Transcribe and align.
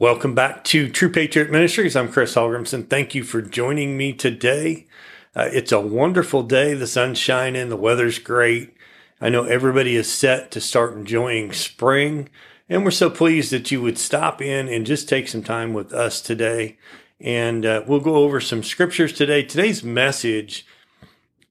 Welcome 0.00 0.36
back 0.36 0.62
to 0.66 0.88
True 0.88 1.10
Patriot 1.10 1.50
Ministries. 1.50 1.96
I'm 1.96 2.12
Chris 2.12 2.36
Holgrimson. 2.36 2.88
Thank 2.88 3.16
you 3.16 3.24
for 3.24 3.42
joining 3.42 3.96
me 3.96 4.12
today. 4.12 4.86
Uh, 5.34 5.48
it's 5.50 5.72
a 5.72 5.80
wonderful 5.80 6.44
day. 6.44 6.74
The 6.74 6.86
sun's 6.86 7.18
shining, 7.18 7.68
the 7.68 7.74
weather's 7.76 8.20
great. 8.20 8.76
I 9.20 9.28
know 9.28 9.42
everybody 9.42 9.96
is 9.96 10.08
set 10.08 10.52
to 10.52 10.60
start 10.60 10.94
enjoying 10.94 11.52
spring, 11.52 12.28
and 12.68 12.84
we're 12.84 12.92
so 12.92 13.10
pleased 13.10 13.50
that 13.50 13.72
you 13.72 13.82
would 13.82 13.98
stop 13.98 14.40
in 14.40 14.68
and 14.68 14.86
just 14.86 15.08
take 15.08 15.26
some 15.26 15.42
time 15.42 15.72
with 15.72 15.92
us 15.92 16.20
today. 16.20 16.78
And 17.20 17.66
uh, 17.66 17.82
we'll 17.84 17.98
go 17.98 18.18
over 18.18 18.40
some 18.40 18.62
scriptures 18.62 19.12
today. 19.12 19.42
Today's 19.42 19.82
message 19.82 20.64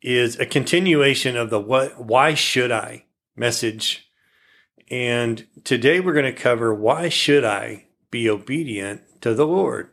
is 0.02 0.40
a 0.40 0.46
continuation 0.46 1.36
of 1.36 1.50
the 1.50 1.60
what 1.60 2.02
why 2.02 2.34
should 2.34 2.72
I 2.72 3.04
message. 3.36 4.10
And 4.90 5.46
today 5.66 6.00
we're 6.00 6.14
going 6.14 6.34
to 6.34 6.42
cover 6.42 6.74
why 6.74 7.10
should 7.10 7.44
I 7.44 7.87
be 8.12 8.30
obedient 8.30 9.02
to 9.22 9.34
the 9.34 9.48
Lord. 9.48 9.90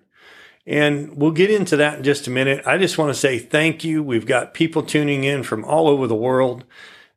And 0.66 1.16
we'll 1.16 1.30
get 1.30 1.50
into 1.50 1.76
that 1.76 1.98
in 1.98 2.04
just 2.04 2.26
a 2.26 2.30
minute. 2.30 2.66
I 2.66 2.78
just 2.78 2.96
want 2.96 3.10
to 3.10 3.18
say 3.18 3.38
thank 3.38 3.84
you. 3.84 4.02
We've 4.02 4.26
got 4.26 4.54
people 4.54 4.82
tuning 4.82 5.24
in 5.24 5.42
from 5.42 5.64
all 5.64 5.88
over 5.88 6.06
the 6.06 6.14
world. 6.14 6.64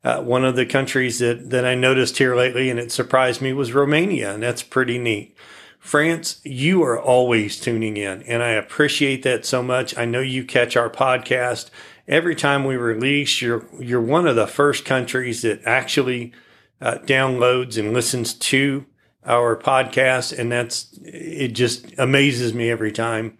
Uh, 0.04 0.20
one 0.20 0.44
of 0.44 0.54
the 0.54 0.66
countries 0.66 1.18
that, 1.18 1.50
that 1.50 1.64
I 1.64 1.74
noticed 1.74 2.18
here 2.18 2.36
lately 2.36 2.70
and 2.70 2.78
it 2.78 2.92
surprised 2.92 3.40
me 3.40 3.52
was 3.52 3.72
Romania, 3.72 4.32
and 4.34 4.42
that's 4.42 4.62
pretty 4.62 4.98
neat. 4.98 5.34
France, 5.78 6.40
you 6.44 6.82
are 6.82 7.00
always 7.00 7.58
tuning 7.58 7.96
in, 7.96 8.22
and 8.22 8.42
I 8.42 8.50
appreciate 8.50 9.22
that 9.22 9.46
so 9.46 9.62
much. 9.62 9.96
I 9.96 10.04
know 10.04 10.20
you 10.20 10.44
catch 10.44 10.76
our 10.76 10.90
podcast 10.90 11.70
every 12.06 12.34
time 12.34 12.64
we 12.64 12.76
release. 12.76 13.40
You're 13.40 13.66
you're 13.78 14.00
one 14.00 14.26
of 14.26 14.36
the 14.36 14.46
first 14.46 14.84
countries 14.84 15.42
that 15.42 15.62
actually 15.64 16.32
uh, 16.80 16.98
downloads 17.04 17.78
and 17.78 17.92
listens 17.92 18.34
to 18.34 18.86
our 19.28 19.56
podcast, 19.56 20.36
and 20.36 20.50
that's 20.50 20.98
it. 21.04 21.48
Just 21.48 21.94
amazes 21.98 22.54
me 22.54 22.70
every 22.70 22.90
time. 22.90 23.38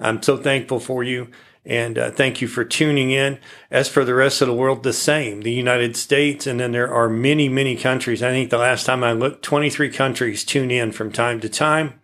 I'm 0.00 0.22
so 0.22 0.36
thankful 0.36 0.80
for 0.80 1.04
you, 1.04 1.28
and 1.64 1.96
uh, 1.96 2.10
thank 2.10 2.42
you 2.42 2.48
for 2.48 2.64
tuning 2.64 3.12
in. 3.12 3.38
As 3.70 3.88
for 3.88 4.04
the 4.04 4.14
rest 4.14 4.42
of 4.42 4.48
the 4.48 4.54
world, 4.54 4.82
the 4.82 4.92
same. 4.92 5.42
The 5.42 5.52
United 5.52 5.96
States, 5.96 6.46
and 6.46 6.58
then 6.58 6.72
there 6.72 6.92
are 6.92 7.08
many, 7.08 7.48
many 7.48 7.76
countries. 7.76 8.22
I 8.22 8.30
think 8.30 8.50
the 8.50 8.58
last 8.58 8.84
time 8.84 9.04
I 9.04 9.12
looked, 9.12 9.42
23 9.44 9.90
countries 9.90 10.44
tune 10.44 10.70
in 10.70 10.92
from 10.92 11.12
time 11.12 11.40
to 11.40 11.48
time, 11.48 12.00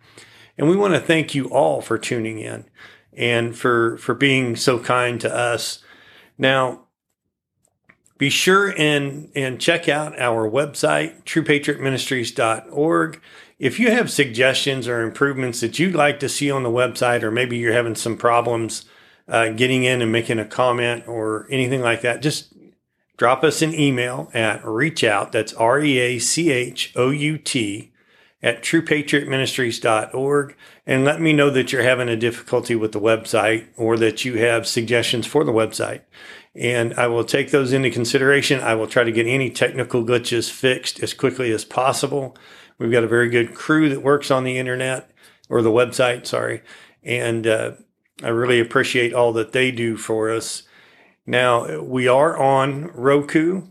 and 0.57 0.69
we 0.69 0.77
want 0.77 0.93
to 0.93 0.99
thank 0.99 1.35
you 1.35 1.49
all 1.49 1.81
for 1.81 1.97
tuning 1.97 2.39
in 2.39 2.65
and 3.13 3.57
for 3.57 3.97
for 3.97 4.13
being 4.13 4.55
so 4.55 4.79
kind 4.79 5.19
to 5.21 5.35
us. 5.35 5.83
Now, 6.37 6.86
be 8.17 8.29
sure 8.29 8.73
and, 8.77 9.29
and 9.35 9.59
check 9.61 9.87
out 9.87 10.19
our 10.19 10.49
website, 10.49 11.23
truepatriotministries.org. 11.23 13.21
If 13.59 13.79
you 13.79 13.91
have 13.91 14.11
suggestions 14.11 14.87
or 14.87 15.01
improvements 15.01 15.61
that 15.61 15.79
you'd 15.79 15.95
like 15.95 16.19
to 16.19 16.29
see 16.29 16.49
on 16.49 16.63
the 16.63 16.69
website, 16.69 17.23
or 17.23 17.31
maybe 17.31 17.57
you're 17.57 17.73
having 17.73 17.95
some 17.95 18.17
problems 18.17 18.85
uh, 19.27 19.49
getting 19.49 19.83
in 19.83 20.01
and 20.01 20.11
making 20.11 20.39
a 20.39 20.45
comment 20.45 21.07
or 21.07 21.47
anything 21.49 21.81
like 21.81 22.01
that, 22.01 22.21
just 22.21 22.53
drop 23.17 23.43
us 23.43 23.61
an 23.61 23.73
email 23.73 24.29
at 24.33 24.65
reach 24.65 25.03
out. 25.03 25.31
That's 25.31 25.53
R 25.53 25.79
E 25.79 25.97
A 25.99 26.19
C 26.19 26.51
H 26.51 26.93
O 26.95 27.09
U 27.09 27.37
T 27.37 27.91
at 28.41 28.61
truepatriotministries.org 28.61 30.55
and 30.85 31.03
let 31.03 31.19
me 31.19 31.33
know 31.33 31.49
that 31.49 31.71
you're 31.71 31.83
having 31.83 32.07
a 32.07 32.15
difficulty 32.15 32.75
with 32.75 32.91
the 32.91 33.01
website 33.01 33.65
or 33.75 33.97
that 33.97 34.23
you 34.23 34.37
have 34.37 34.67
suggestions 34.67 35.25
for 35.25 35.43
the 35.43 35.51
website 35.51 36.01
and 36.57 36.93
I 36.95 37.07
will 37.07 37.23
take 37.23 37.51
those 37.51 37.71
into 37.71 37.91
consideration. 37.91 38.59
I 38.61 38.75
will 38.75 38.87
try 38.87 39.03
to 39.03 39.11
get 39.11 39.27
any 39.27 39.49
technical 39.49 40.03
glitches 40.03 40.49
fixed 40.49 41.01
as 41.03 41.13
quickly 41.13 41.51
as 41.51 41.63
possible. 41.63 42.35
We've 42.79 42.91
got 42.91 43.03
a 43.03 43.07
very 43.07 43.29
good 43.29 43.53
crew 43.53 43.89
that 43.89 44.01
works 44.01 44.31
on 44.31 44.43
the 44.43 44.57
internet 44.57 45.09
or 45.49 45.61
the 45.61 45.71
website, 45.71 46.25
sorry, 46.25 46.61
and 47.03 47.45
uh, 47.45 47.71
I 48.23 48.29
really 48.29 48.59
appreciate 48.59 49.13
all 49.13 49.31
that 49.33 49.51
they 49.51 49.71
do 49.71 49.95
for 49.97 50.31
us. 50.31 50.63
Now, 51.25 51.81
we 51.81 52.07
are 52.07 52.37
on 52.37 52.87
Roku 52.93 53.67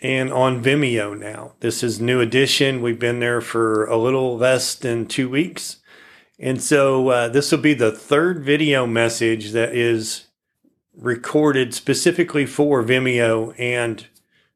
and 0.00 0.32
on 0.32 0.62
Vimeo 0.62 1.18
now. 1.18 1.52
This 1.60 1.82
is 1.82 2.00
new 2.00 2.20
edition. 2.20 2.82
We've 2.82 2.98
been 2.98 3.20
there 3.20 3.40
for 3.40 3.84
a 3.86 3.96
little 3.96 4.36
less 4.36 4.74
than 4.74 5.06
two 5.06 5.28
weeks. 5.28 5.78
And 6.38 6.60
so 6.60 7.08
uh, 7.08 7.28
this 7.28 7.52
will 7.52 7.58
be 7.58 7.74
the 7.74 7.92
third 7.92 8.44
video 8.44 8.86
message 8.86 9.52
that 9.52 9.74
is 9.74 10.26
recorded 10.96 11.74
specifically 11.74 12.46
for 12.46 12.82
Vimeo 12.82 13.54
and 13.58 14.06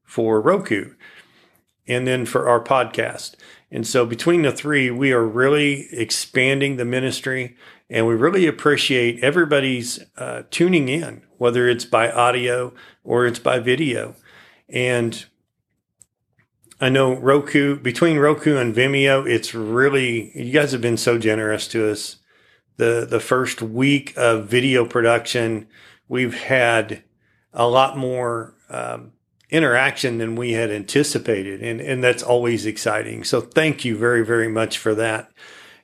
for 0.05 0.41
Roku, 0.41 0.95
and 1.87 2.07
then 2.07 2.27
for 2.27 2.49
our 2.49 2.63
podcast. 2.63 3.35
And 3.71 3.87
so 3.87 4.07
between 4.07 4.43
the 4.43 4.53
three, 4.53 4.91
we 4.91 5.13
are 5.13 5.27
really 5.27 5.89
expanding 5.93 6.77
the 6.77 6.85
ministry, 6.85 7.57
and 7.91 8.07
we 8.07 8.15
really 8.15 8.47
appreciate 8.47 9.23
everybody's 9.23 10.01
uh, 10.17 10.43
tuning 10.51 10.89
in, 10.89 11.23
whether 11.39 11.69
it's 11.69 11.85
by 11.85 12.11
audio 12.11 12.73
or 13.03 13.27
it's 13.27 13.39
by 13.39 13.59
video. 13.59 14.15
And 14.69 15.25
I 16.81 16.91
know 16.91 17.17
Roku, 17.17 17.81
between 17.81 18.19
Roku 18.19 18.57
and 18.57 18.75
Vimeo, 18.75 19.29
it's 19.29 19.55
really, 19.55 20.31
you 20.39 20.53
guys 20.53 20.73
have 20.73 20.81
been 20.81 20.99
so 20.99 21.19
generous 21.19 21.67
to 21.69 21.91
us. 21.91 22.17
The, 22.77 23.07
the 23.09 23.21
first 23.21 23.63
week 23.63 24.13
of 24.17 24.49
video 24.49 24.85
production, 24.85 25.67
we've 26.09 26.35
had 26.35 27.03
a 27.53 27.69
lot 27.69 27.97
more 27.97 28.55
um, 28.69 29.13
interaction 29.51 30.19
than 30.19 30.37
we 30.37 30.53
had 30.53 30.71
anticipated. 30.71 31.63
And, 31.63 31.81
and 31.81 32.03
that's 32.03 32.23
always 32.23 32.67
exciting. 32.67 33.25
So 33.25 33.41
thank 33.41 33.85
you 33.85 33.97
very, 33.97 34.25
very 34.25 34.49
much 34.49 34.79
for 34.79 34.95
that. 34.95 35.31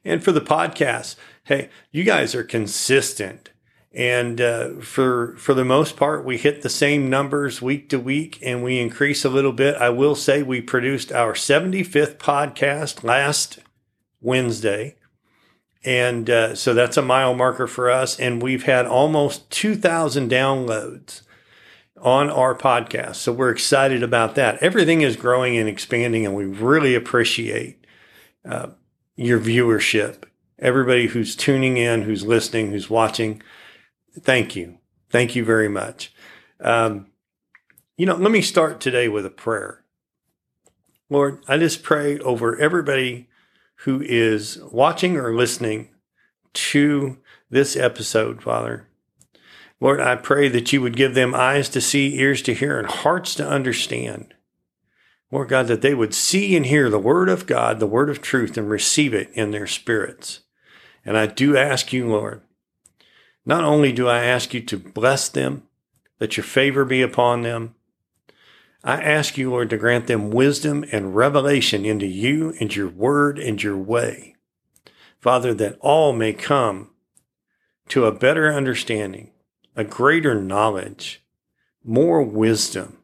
And 0.04 0.22
for 0.22 0.32
the 0.32 0.40
podcast, 0.40 1.16
hey, 1.44 1.70
you 1.90 2.04
guys 2.04 2.34
are 2.34 2.44
consistent. 2.44 3.50
And 3.94 4.40
uh, 4.40 4.80
for 4.80 5.36
for 5.36 5.52
the 5.52 5.66
most 5.66 5.96
part, 5.96 6.24
we 6.24 6.38
hit 6.38 6.62
the 6.62 6.70
same 6.70 7.10
numbers 7.10 7.60
week 7.60 7.90
to 7.90 8.00
week, 8.00 8.38
and 8.40 8.64
we 8.64 8.80
increase 8.80 9.22
a 9.22 9.28
little 9.28 9.52
bit. 9.52 9.74
I 9.76 9.90
will 9.90 10.14
say 10.14 10.42
we 10.42 10.62
produced 10.62 11.12
our 11.12 11.34
75th 11.34 12.16
podcast 12.16 13.04
last 13.04 13.58
Wednesday, 14.22 14.96
and 15.84 16.30
uh, 16.30 16.54
so 16.54 16.74
that's 16.74 16.96
a 16.96 17.02
mile 17.02 17.34
marker 17.34 17.66
for 17.66 17.90
us. 17.90 18.18
And 18.18 18.42
we've 18.42 18.64
had 18.64 18.86
almost 18.86 19.50
2,000 19.50 20.30
downloads 20.30 21.22
on 22.00 22.30
our 22.30 22.54
podcast. 22.54 23.16
So 23.16 23.32
we're 23.32 23.50
excited 23.50 24.02
about 24.02 24.34
that. 24.34 24.62
Everything 24.62 25.02
is 25.02 25.16
growing 25.16 25.56
and 25.56 25.68
expanding, 25.68 26.24
and 26.26 26.34
we 26.34 26.44
really 26.44 26.94
appreciate 26.94 27.84
uh, 28.44 28.68
your 29.16 29.40
viewership. 29.40 30.24
Everybody 30.58 31.08
who's 31.08 31.34
tuning 31.34 31.76
in, 31.76 32.02
who's 32.02 32.24
listening, 32.24 32.70
who's 32.70 32.90
watching, 32.90 33.42
thank 34.20 34.54
you. 34.54 34.78
Thank 35.10 35.34
you 35.34 35.44
very 35.44 35.68
much. 35.68 36.14
Um, 36.60 37.08
you 37.96 38.06
know, 38.06 38.16
let 38.16 38.30
me 38.30 38.42
start 38.42 38.80
today 38.80 39.08
with 39.08 39.26
a 39.26 39.30
prayer. 39.30 39.84
Lord, 41.10 41.44
I 41.46 41.58
just 41.58 41.82
pray 41.82 42.18
over 42.20 42.56
everybody 42.58 43.28
who 43.84 44.00
is 44.00 44.60
watching 44.70 45.16
or 45.16 45.34
listening 45.34 45.88
to 46.52 47.18
this 47.50 47.76
episode, 47.76 48.42
Father. 48.42 48.88
Lord, 49.80 50.00
I 50.00 50.14
pray 50.14 50.48
that 50.48 50.72
you 50.72 50.80
would 50.80 50.96
give 50.96 51.14
them 51.14 51.34
eyes 51.34 51.68
to 51.70 51.80
see, 51.80 52.18
ears 52.18 52.42
to 52.42 52.54
hear, 52.54 52.78
and 52.78 52.88
hearts 52.88 53.34
to 53.36 53.48
understand. 53.48 54.34
Lord 55.32 55.48
God, 55.48 55.66
that 55.66 55.82
they 55.82 55.94
would 55.94 56.14
see 56.14 56.54
and 56.54 56.66
hear 56.66 56.88
the 56.88 56.98
word 56.98 57.28
of 57.28 57.46
God, 57.46 57.80
the 57.80 57.86
word 57.86 58.08
of 58.08 58.22
truth, 58.22 58.56
and 58.56 58.70
receive 58.70 59.14
it 59.14 59.30
in 59.32 59.50
their 59.50 59.66
spirits. 59.66 60.40
And 61.04 61.16
I 61.16 61.26
do 61.26 61.56
ask 61.56 61.92
you, 61.92 62.06
Lord, 62.06 62.42
not 63.44 63.64
only 63.64 63.90
do 63.90 64.06
I 64.06 64.24
ask 64.24 64.54
you 64.54 64.60
to 64.60 64.76
bless 64.76 65.28
them, 65.28 65.64
that 66.18 66.36
your 66.36 66.44
favor 66.44 66.84
be 66.84 67.02
upon 67.02 67.42
them, 67.42 67.74
I 68.84 69.00
ask 69.00 69.38
you, 69.38 69.50
Lord, 69.50 69.70
to 69.70 69.76
grant 69.76 70.08
them 70.08 70.30
wisdom 70.30 70.84
and 70.90 71.14
revelation 71.14 71.84
into 71.84 72.06
you 72.06 72.54
and 72.60 72.74
your 72.74 72.88
word 72.88 73.38
and 73.38 73.62
your 73.62 73.76
way. 73.76 74.34
Father, 75.20 75.54
that 75.54 75.78
all 75.80 76.12
may 76.12 76.32
come 76.32 76.90
to 77.88 78.06
a 78.06 78.12
better 78.12 78.52
understanding, 78.52 79.30
a 79.76 79.84
greater 79.84 80.40
knowledge, 80.40 81.22
more 81.84 82.22
wisdom, 82.22 82.98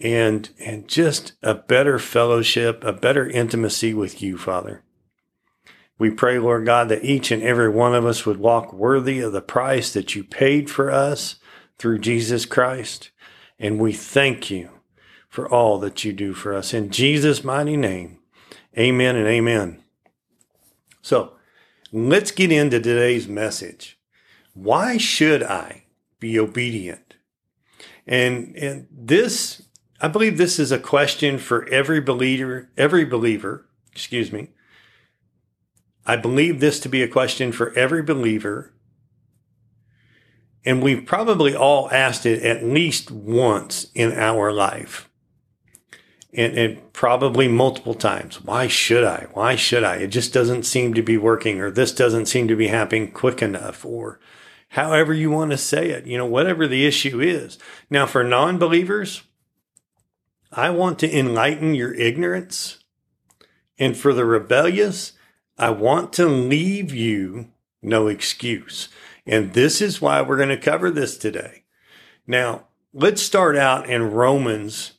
and, 0.00 0.50
and 0.58 0.88
just 0.88 1.34
a 1.42 1.54
better 1.54 1.98
fellowship, 1.98 2.82
a 2.82 2.92
better 2.92 3.28
intimacy 3.28 3.94
with 3.94 4.20
you, 4.20 4.36
Father. 4.36 4.82
We 5.98 6.10
pray, 6.10 6.38
Lord 6.38 6.66
God, 6.66 6.88
that 6.90 7.04
each 7.04 7.30
and 7.30 7.42
every 7.42 7.70
one 7.70 7.94
of 7.94 8.04
us 8.04 8.26
would 8.26 8.36
walk 8.36 8.72
worthy 8.72 9.20
of 9.20 9.32
the 9.32 9.40
price 9.40 9.92
that 9.92 10.14
you 10.14 10.24
paid 10.24 10.68
for 10.68 10.90
us 10.90 11.36
through 11.78 12.00
Jesus 12.00 12.44
Christ. 12.44 13.10
And 13.58 13.78
we 13.78 13.92
thank 13.92 14.50
you 14.50 14.70
for 15.28 15.48
all 15.48 15.78
that 15.80 16.04
you 16.04 16.12
do 16.12 16.32
for 16.34 16.54
us. 16.54 16.72
In 16.72 16.90
Jesus' 16.90 17.44
mighty 17.44 17.76
name, 17.76 18.18
amen 18.78 19.16
and 19.16 19.26
amen. 19.26 19.82
So 21.02 21.32
let's 21.92 22.30
get 22.30 22.52
into 22.52 22.80
today's 22.80 23.28
message. 23.28 23.98
Why 24.54 24.96
should 24.96 25.42
I 25.42 25.84
be 26.18 26.38
obedient? 26.38 27.16
And, 28.06 28.56
and 28.56 28.86
this, 28.90 29.62
I 30.00 30.08
believe 30.08 30.38
this 30.38 30.58
is 30.58 30.72
a 30.72 30.78
question 30.78 31.38
for 31.38 31.68
every 31.68 32.00
believer, 32.00 32.70
every 32.76 33.04
believer, 33.04 33.66
excuse 33.92 34.32
me. 34.32 34.50
I 36.06 36.16
believe 36.16 36.60
this 36.60 36.78
to 36.80 36.88
be 36.88 37.02
a 37.02 37.08
question 37.08 37.50
for 37.50 37.72
every 37.74 38.02
believer. 38.02 38.72
And 40.66 40.82
we've 40.82 41.06
probably 41.06 41.54
all 41.54 41.88
asked 41.92 42.26
it 42.26 42.42
at 42.42 42.64
least 42.64 43.12
once 43.12 43.86
in 43.94 44.12
our 44.12 44.52
life. 44.52 45.08
And, 46.34 46.58
and, 46.58 46.92
probably 46.92 47.46
multiple 47.46 47.94
times. 47.94 48.42
Why 48.42 48.66
should 48.66 49.04
I? 49.04 49.26
Why 49.32 49.54
should 49.54 49.84
I? 49.84 49.96
It 49.96 50.08
just 50.08 50.34
doesn't 50.34 50.64
seem 50.64 50.92
to 50.94 51.02
be 51.02 51.16
working, 51.16 51.60
or 51.60 51.70
this 51.70 51.92
doesn't 51.92 52.26
seem 52.26 52.48
to 52.48 52.56
be 52.56 52.68
happening 52.68 53.10
quick 53.10 53.40
enough, 53.40 53.84
or 53.84 54.18
however 54.70 55.14
you 55.14 55.30
want 55.30 55.50
to 55.52 55.58
say 55.58 55.90
it, 55.90 56.06
you 56.06 56.18
know, 56.18 56.26
whatever 56.26 56.66
the 56.66 56.84
issue 56.84 57.20
is. 57.20 57.58
Now, 57.88 58.06
for 58.06 58.24
non 58.24 58.58
believers, 58.58 59.22
I 60.52 60.70
want 60.70 60.98
to 61.00 61.18
enlighten 61.18 61.74
your 61.74 61.94
ignorance. 61.94 62.78
And 63.78 63.96
for 63.96 64.12
the 64.14 64.24
rebellious, 64.24 65.12
I 65.58 65.70
want 65.70 66.12
to 66.14 66.26
leave 66.26 66.94
you 66.94 67.50
no 67.82 68.08
excuse. 68.08 68.88
And 69.26 69.52
this 69.52 69.80
is 69.80 70.00
why 70.00 70.22
we're 70.22 70.36
going 70.36 70.50
to 70.50 70.56
cover 70.56 70.90
this 70.90 71.18
today. 71.18 71.64
Now, 72.26 72.68
let's 72.92 73.22
start 73.22 73.56
out 73.56 73.88
in 73.88 74.12
Romans 74.12 74.92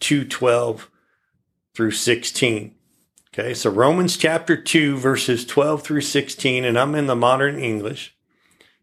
2:12 0.00 0.88
through 1.74 1.90
16. 1.92 2.74
Okay, 3.32 3.54
so 3.54 3.70
Romans 3.70 4.16
chapter 4.16 4.56
2 4.56 4.96
verses 4.96 5.44
12 5.46 5.82
through 5.82 6.00
16 6.00 6.64
and 6.64 6.78
I'm 6.78 6.94
in 6.94 7.06
the 7.06 7.14
modern 7.14 7.58
English. 7.58 8.16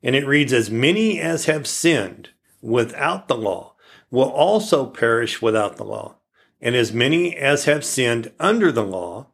And 0.04 0.16
it 0.16 0.28
reads 0.28 0.54
as 0.54 0.70
many 0.70 1.20
as 1.20 1.46
have 1.46 1.68
sinned 1.68 2.30
without 2.62 3.28
the 3.28 3.36
law 3.36 3.74
will 4.10 4.30
also 4.30 4.86
perish 4.86 5.42
without 5.42 5.78
the 5.78 5.84
law. 5.84 6.16
And 6.62 6.76
as 6.76 6.94
many 6.94 7.36
as 7.36 7.66
have 7.66 7.84
sinned 7.84 8.32
under 8.40 8.72
the 8.72 8.86
law 8.86 9.34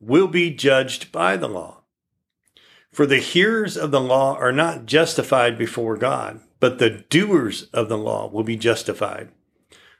will 0.00 0.26
be 0.26 0.50
judged 0.50 1.12
by 1.12 1.36
the 1.36 1.48
law. 1.48 1.83
For 2.94 3.06
the 3.06 3.18
hearers 3.18 3.76
of 3.76 3.90
the 3.90 4.00
law 4.00 4.36
are 4.36 4.52
not 4.52 4.86
justified 4.86 5.58
before 5.58 5.96
God, 5.96 6.38
but 6.60 6.78
the 6.78 7.04
doers 7.10 7.64
of 7.72 7.88
the 7.88 7.98
law 7.98 8.30
will 8.30 8.44
be 8.44 8.56
justified. 8.56 9.30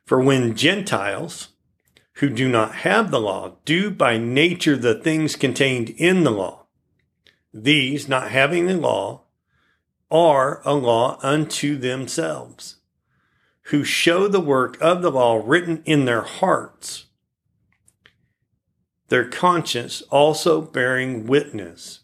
For 0.06 0.20
when 0.20 0.54
Gentiles, 0.54 1.48
who 2.18 2.30
do 2.30 2.48
not 2.48 2.72
have 2.76 3.10
the 3.10 3.20
law, 3.20 3.56
do 3.64 3.90
by 3.90 4.16
nature 4.16 4.76
the 4.76 4.94
things 4.94 5.34
contained 5.34 5.90
in 5.90 6.22
the 6.22 6.30
law, 6.30 6.66
these, 7.52 8.08
not 8.08 8.30
having 8.30 8.66
the 8.66 8.76
law, 8.76 9.22
are 10.08 10.62
a 10.64 10.74
law 10.74 11.18
unto 11.20 11.76
themselves, 11.76 12.76
who 13.62 13.82
show 13.82 14.28
the 14.28 14.38
work 14.38 14.80
of 14.80 15.02
the 15.02 15.10
law 15.10 15.42
written 15.44 15.82
in 15.84 16.04
their 16.04 16.22
hearts, 16.22 17.06
their 19.08 19.28
conscience 19.28 20.00
also 20.10 20.60
bearing 20.60 21.26
witness, 21.26 22.03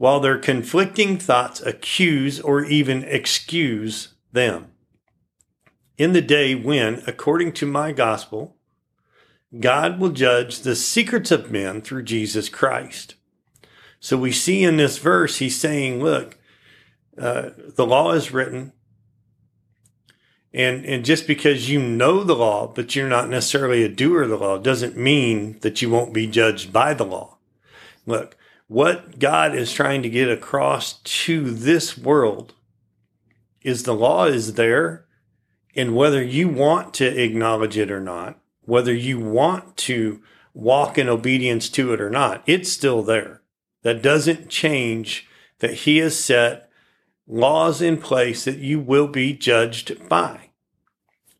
while 0.00 0.18
their 0.18 0.38
conflicting 0.38 1.18
thoughts 1.18 1.60
accuse 1.60 2.40
or 2.40 2.64
even 2.64 3.04
excuse 3.04 4.14
them. 4.32 4.66
In 5.98 6.14
the 6.14 6.22
day 6.22 6.54
when, 6.54 7.02
according 7.06 7.52
to 7.52 7.66
my 7.66 7.92
gospel, 7.92 8.56
God 9.60 10.00
will 10.00 10.08
judge 10.08 10.60
the 10.60 10.74
secrets 10.74 11.30
of 11.30 11.50
men 11.50 11.82
through 11.82 12.04
Jesus 12.04 12.48
Christ. 12.48 13.16
So 14.00 14.16
we 14.16 14.32
see 14.32 14.64
in 14.64 14.78
this 14.78 14.96
verse, 14.96 15.36
he's 15.36 15.60
saying, 15.60 16.02
look, 16.02 16.38
uh, 17.18 17.50
the 17.76 17.84
law 17.84 18.12
is 18.12 18.32
written. 18.32 18.72
And, 20.54 20.82
and 20.86 21.04
just 21.04 21.26
because 21.26 21.68
you 21.68 21.78
know 21.78 22.24
the 22.24 22.34
law, 22.34 22.68
but 22.68 22.96
you're 22.96 23.06
not 23.06 23.28
necessarily 23.28 23.82
a 23.82 23.88
doer 23.90 24.22
of 24.22 24.30
the 24.30 24.38
law, 24.38 24.56
doesn't 24.56 24.96
mean 24.96 25.58
that 25.60 25.82
you 25.82 25.90
won't 25.90 26.14
be 26.14 26.26
judged 26.26 26.72
by 26.72 26.94
the 26.94 27.04
law. 27.04 27.36
Look, 28.06 28.38
what 28.70 29.18
God 29.18 29.52
is 29.56 29.72
trying 29.72 30.00
to 30.04 30.08
get 30.08 30.30
across 30.30 31.00
to 31.02 31.50
this 31.50 31.98
world 31.98 32.54
is 33.62 33.82
the 33.82 33.96
law 33.96 34.26
is 34.26 34.54
there. 34.54 35.06
And 35.74 35.96
whether 35.96 36.22
you 36.22 36.48
want 36.48 36.94
to 36.94 37.20
acknowledge 37.20 37.76
it 37.76 37.90
or 37.90 37.98
not, 37.98 38.38
whether 38.60 38.94
you 38.94 39.18
want 39.18 39.76
to 39.78 40.22
walk 40.54 40.98
in 40.98 41.08
obedience 41.08 41.68
to 41.70 41.92
it 41.92 42.00
or 42.00 42.10
not, 42.10 42.44
it's 42.46 42.70
still 42.70 43.02
there. 43.02 43.42
That 43.82 44.02
doesn't 44.02 44.50
change 44.50 45.26
that 45.58 45.74
He 45.74 45.98
has 45.98 46.16
set 46.16 46.70
laws 47.26 47.82
in 47.82 47.96
place 47.96 48.44
that 48.44 48.58
you 48.58 48.78
will 48.78 49.08
be 49.08 49.32
judged 49.32 50.08
by. 50.08 50.50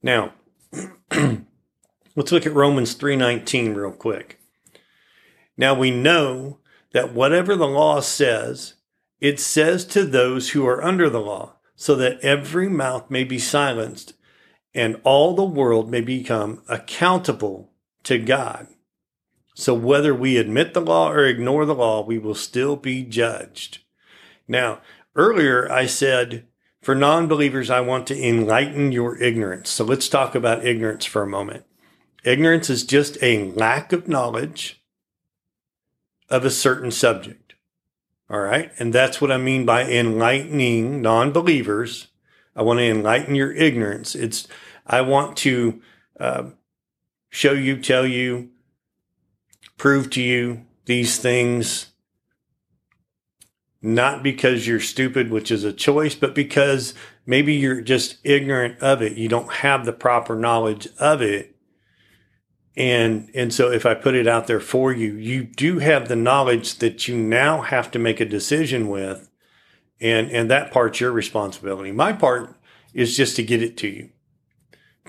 Now, 0.02 0.32
let's 1.12 2.32
look 2.32 2.44
at 2.44 2.54
Romans 2.54 2.96
3:19 2.96 3.76
real 3.76 3.92
quick. 3.92 4.40
Now 5.56 5.74
we 5.74 5.92
know 5.92 6.59
that 6.92 7.12
whatever 7.12 7.56
the 7.56 7.68
law 7.68 8.00
says, 8.00 8.74
it 9.20 9.38
says 9.38 9.84
to 9.86 10.04
those 10.04 10.50
who 10.50 10.66
are 10.66 10.82
under 10.82 11.10
the 11.10 11.20
law, 11.20 11.56
so 11.76 11.94
that 11.96 12.20
every 12.20 12.68
mouth 12.68 13.10
may 13.10 13.24
be 13.24 13.38
silenced 13.38 14.14
and 14.74 15.00
all 15.02 15.34
the 15.34 15.44
world 15.44 15.90
may 15.90 16.00
become 16.00 16.62
accountable 16.68 17.72
to 18.04 18.18
God. 18.18 18.68
So 19.54 19.74
whether 19.74 20.14
we 20.14 20.36
admit 20.36 20.74
the 20.74 20.80
law 20.80 21.10
or 21.10 21.26
ignore 21.26 21.66
the 21.66 21.74
law, 21.74 22.04
we 22.04 22.18
will 22.18 22.36
still 22.36 22.76
be 22.76 23.02
judged. 23.02 23.78
Now, 24.46 24.80
Earlier, 25.16 25.70
I 25.70 25.86
said, 25.86 26.46
for 26.80 26.94
non 26.94 27.26
believers, 27.26 27.68
I 27.68 27.80
want 27.80 28.06
to 28.06 28.26
enlighten 28.28 28.92
your 28.92 29.20
ignorance. 29.20 29.70
So 29.70 29.84
let's 29.84 30.08
talk 30.08 30.34
about 30.34 30.64
ignorance 30.64 31.04
for 31.04 31.22
a 31.22 31.28
moment. 31.28 31.64
Ignorance 32.24 32.70
is 32.70 32.84
just 32.84 33.18
a 33.22 33.50
lack 33.50 33.92
of 33.92 34.08
knowledge 34.08 34.79
of 36.30 36.44
a 36.44 36.50
certain 36.50 36.90
subject. 36.90 37.54
All 38.28 38.40
right. 38.40 38.70
And 38.78 38.92
that's 38.92 39.20
what 39.20 39.32
I 39.32 39.36
mean 39.36 39.66
by 39.66 39.84
enlightening 39.84 41.02
non 41.02 41.32
believers. 41.32 42.08
I 42.54 42.62
want 42.62 42.78
to 42.78 42.84
enlighten 42.84 43.34
your 43.34 43.52
ignorance. 43.52 44.14
It's, 44.14 44.46
I 44.86 45.00
want 45.00 45.36
to 45.38 45.82
uh, 46.18 46.50
show 47.28 47.52
you, 47.52 47.80
tell 47.80 48.06
you, 48.06 48.50
prove 49.76 50.10
to 50.10 50.22
you 50.22 50.64
these 50.84 51.18
things 51.18 51.90
not 53.82 54.22
because 54.22 54.66
you're 54.66 54.80
stupid, 54.80 55.30
which 55.30 55.50
is 55.50 55.64
a 55.64 55.72
choice, 55.72 56.14
but 56.14 56.34
because 56.34 56.94
maybe 57.24 57.54
you're 57.54 57.80
just 57.80 58.18
ignorant 58.24 58.78
of 58.80 59.00
it. 59.00 59.16
You 59.16 59.28
don't 59.28 59.50
have 59.50 59.86
the 59.86 59.92
proper 59.92 60.36
knowledge 60.36 60.88
of 60.98 61.22
it. 61.22 61.56
And, 62.76 63.30
and 63.34 63.52
so 63.52 63.70
if 63.70 63.84
I 63.84 63.94
put 63.94 64.14
it 64.14 64.26
out 64.26 64.46
there 64.46 64.60
for 64.60 64.92
you, 64.92 65.14
you 65.14 65.44
do 65.44 65.80
have 65.80 66.08
the 66.08 66.16
knowledge 66.16 66.76
that 66.76 67.08
you 67.08 67.16
now 67.16 67.62
have 67.62 67.90
to 67.90 67.98
make 67.98 68.20
a 68.20 68.24
decision 68.24 68.88
with. 68.88 69.28
And, 70.00 70.30
and 70.30 70.50
that 70.50 70.72
part's 70.72 71.00
your 71.00 71.12
responsibility. 71.12 71.92
My 71.92 72.12
part 72.12 72.56
is 72.94 73.16
just 73.16 73.36
to 73.36 73.42
get 73.42 73.62
it 73.62 73.76
to 73.78 73.88
you, 73.88 74.10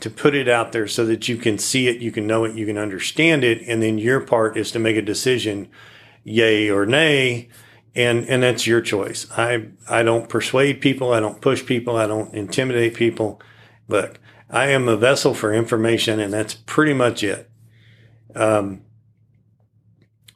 to 0.01 0.09
put 0.09 0.35
it 0.35 0.49
out 0.49 0.73
there 0.73 0.87
so 0.87 1.05
that 1.05 1.29
you 1.29 1.37
can 1.37 1.57
see 1.57 1.87
it, 1.87 2.01
you 2.01 2.11
can 2.11 2.27
know 2.27 2.43
it, 2.43 2.55
you 2.55 2.65
can 2.65 2.77
understand 2.77 3.43
it. 3.43 3.61
And 3.67 3.81
then 3.81 3.97
your 3.97 4.19
part 4.19 4.57
is 4.57 4.71
to 4.71 4.79
make 4.79 4.97
a 4.97 5.01
decision, 5.01 5.69
yay 6.23 6.69
or 6.69 6.85
nay 6.85 7.49
and 7.95 8.25
and 8.27 8.43
that's 8.43 8.67
your 8.67 8.81
choice. 8.81 9.27
I 9.31 9.67
I 9.89 10.03
don't 10.03 10.29
persuade 10.29 10.81
people. 10.81 11.13
I 11.13 11.19
don't 11.19 11.41
push 11.41 11.65
people. 11.65 11.97
I 11.97 12.07
don't 12.07 12.33
intimidate 12.33 12.93
people. 12.93 13.41
Look, 13.87 14.19
I 14.49 14.67
am 14.67 14.87
a 14.87 14.95
vessel 14.95 15.33
for 15.33 15.53
information, 15.53 16.19
and 16.19 16.31
that's 16.31 16.53
pretty 16.53 16.93
much 16.93 17.23
it. 17.23 17.49
Um, 18.35 18.83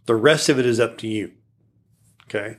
the 0.06 0.16
rest 0.16 0.50
of 0.50 0.60
it 0.60 0.66
is 0.66 0.80
up 0.80 0.98
to 1.00 1.08
you. 1.08 1.32
Okay. 2.24 2.58